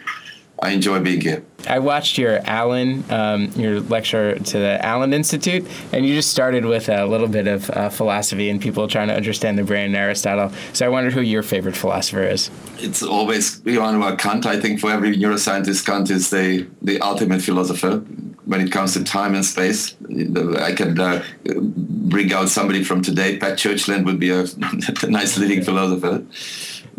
I 0.60 0.70
enjoy 0.70 1.00
being 1.00 1.20
here. 1.20 1.44
I 1.68 1.78
watched 1.78 2.18
your 2.18 2.40
Allen, 2.44 3.04
um, 3.10 3.52
your 3.56 3.80
lecture 3.80 4.38
to 4.38 4.58
the 4.58 4.84
Allen 4.84 5.12
Institute, 5.12 5.66
and 5.92 6.04
you 6.04 6.14
just 6.14 6.30
started 6.30 6.64
with 6.64 6.88
a 6.88 7.06
little 7.06 7.28
bit 7.28 7.46
of 7.46 7.70
uh, 7.70 7.88
philosophy 7.90 8.50
and 8.50 8.60
people 8.60 8.88
trying 8.88 9.08
to 9.08 9.14
understand 9.14 9.58
the 9.58 9.64
brain 9.64 9.86
and 9.86 9.96
Aristotle. 9.96 10.52
So 10.72 10.86
I 10.86 10.88
wonder 10.88 11.10
who 11.10 11.20
your 11.20 11.42
favorite 11.42 11.76
philosopher 11.76 12.22
is. 12.22 12.50
It's 12.78 13.02
always 13.02 13.60
Immanuel 13.64 14.16
Kant. 14.16 14.46
I 14.46 14.58
think 14.58 14.80
for 14.80 14.90
every 14.90 15.16
neuroscientist, 15.16 15.84
Kant 15.86 16.10
is 16.10 16.30
the, 16.30 16.66
the 16.82 17.00
ultimate 17.00 17.42
philosopher 17.42 17.98
when 18.44 18.60
it 18.60 18.72
comes 18.72 18.94
to 18.94 19.04
time 19.04 19.34
and 19.34 19.44
space. 19.44 19.94
I 20.60 20.72
can 20.72 20.98
uh, 20.98 21.22
bring 21.44 22.32
out 22.32 22.48
somebody 22.48 22.82
from 22.82 23.02
today. 23.02 23.36
Pat 23.36 23.58
Churchland 23.58 24.04
would 24.06 24.18
be 24.18 24.30
a, 24.30 24.44
a 25.02 25.06
nice 25.10 25.38
leading 25.38 25.62
philosopher 25.62 26.24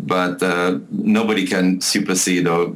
but 0.02 0.42
uh, 0.42 0.78
nobody 0.90 1.46
can 1.46 1.80
supersede 1.80 2.46
or 2.46 2.72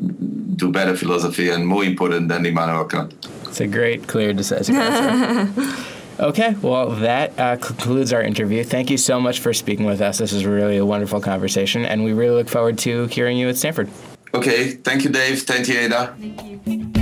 do 0.57 0.71
better 0.71 0.97
philosophy 0.97 1.51
and 1.51 1.67
more 1.67 1.85
important 1.85 2.29
than 2.29 2.47
Immanuel 2.47 2.85
Kant. 2.85 3.15
It's 3.45 3.61
a 3.61 3.67
great, 3.67 4.07
clear, 4.07 4.33
decisive 4.33 4.77
answer. 4.77 5.77
okay, 6.21 6.55
well, 6.63 6.91
that 6.91 7.39
uh, 7.39 7.57
concludes 7.57 8.13
our 8.13 8.23
interview. 8.23 8.65
Thank 8.65 8.91
you 8.91 8.97
so 8.97 9.21
much 9.21 9.41
for 9.41 9.53
speaking 9.55 9.87
with 9.87 10.01
us. 10.01 10.19
This 10.19 10.33
is 10.33 10.45
really 10.45 10.77
a 10.77 10.87
wonderful 10.87 11.21
conversation, 11.21 11.85
and 11.85 12.05
we 12.05 12.13
really 12.13 12.37
look 12.37 12.49
forward 12.49 12.79
to 12.79 13.07
hearing 13.07 13.37
you 13.37 13.49
at 13.49 13.57
Stanford. 13.57 13.89
Okay, 14.35 14.71
thank 14.73 15.05
you, 15.05 15.11
Dave. 15.11 15.43
Thank 15.43 15.69
you, 15.69 15.79
Ada. 15.79 16.17
Thank 16.19 16.67
you. 16.67 16.94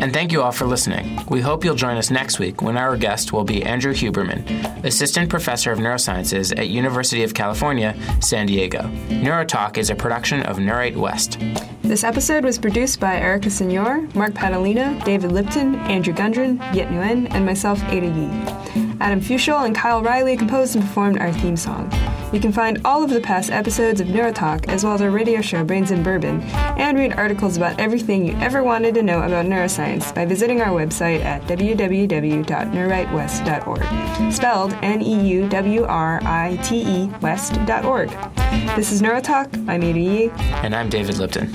And 0.00 0.12
thank 0.12 0.30
you 0.30 0.42
all 0.42 0.52
for 0.52 0.64
listening. 0.64 1.18
We 1.28 1.40
hope 1.40 1.64
you'll 1.64 1.74
join 1.74 1.96
us 1.96 2.08
next 2.08 2.38
week 2.38 2.62
when 2.62 2.78
our 2.78 2.96
guest 2.96 3.32
will 3.32 3.42
be 3.42 3.64
Andrew 3.64 3.92
Huberman, 3.92 4.84
Assistant 4.84 5.28
Professor 5.28 5.72
of 5.72 5.80
Neurosciences 5.80 6.56
at 6.56 6.68
University 6.68 7.24
of 7.24 7.34
California, 7.34 7.96
San 8.20 8.46
Diego. 8.46 8.82
Neurotalk 9.08 9.76
is 9.76 9.90
a 9.90 9.96
production 9.96 10.42
of 10.42 10.58
NeuWrite 10.58 10.94
West. 10.94 11.40
This 11.82 12.04
episode 12.04 12.44
was 12.44 12.58
produced 12.58 13.00
by 13.00 13.16
Erica 13.16 13.50
Senor, 13.50 14.02
Mark 14.14 14.34
Padalino, 14.34 15.02
David 15.04 15.32
Lipton, 15.32 15.74
Andrew 15.74 16.14
Gundren, 16.14 16.58
Yet 16.72 16.90
Nguyen, 16.90 17.26
and 17.32 17.44
myself, 17.44 17.82
Ada 17.88 18.06
Yi. 18.06 18.28
Adam 19.00 19.20
Fuschel 19.20 19.64
and 19.66 19.74
Kyle 19.74 20.02
Riley 20.02 20.36
composed 20.36 20.76
and 20.76 20.84
performed 20.84 21.18
our 21.18 21.32
theme 21.32 21.56
song. 21.56 21.90
You 22.32 22.40
can 22.40 22.52
find 22.52 22.80
all 22.84 23.02
of 23.02 23.10
the 23.10 23.20
past 23.20 23.50
episodes 23.50 24.00
of 24.02 24.08
Neurotalk, 24.08 24.68
as 24.68 24.84
well 24.84 24.92
as 24.92 25.00
our 25.00 25.08
radio 25.10 25.40
show 25.40 25.64
Brains 25.64 25.90
and 25.90 26.04
Bourbon, 26.04 26.42
and 26.42 26.98
read 26.98 27.14
articles 27.14 27.56
about 27.56 27.80
everything 27.80 28.26
you 28.26 28.36
ever 28.36 28.62
wanted 28.62 28.92
to 28.96 29.02
know 29.02 29.22
about 29.22 29.46
neuroscience 29.46 30.14
by 30.14 30.26
visiting 30.26 30.60
our 30.60 30.68
website 30.68 31.24
at 31.24 31.40
www.neuwritewest.org, 31.44 34.32
spelled 34.32 34.74
N-E-U-W-R-I-T-E 34.82 37.06
West.org. 37.22 38.10
This 38.76 38.92
is 38.92 39.00
Neurotalk. 39.00 39.68
I'm 39.68 39.82
Ada 39.82 39.98
Yee. 39.98 40.30
And 40.62 40.76
I'm 40.76 40.90
David 40.90 41.16
Lipton. 41.18 41.50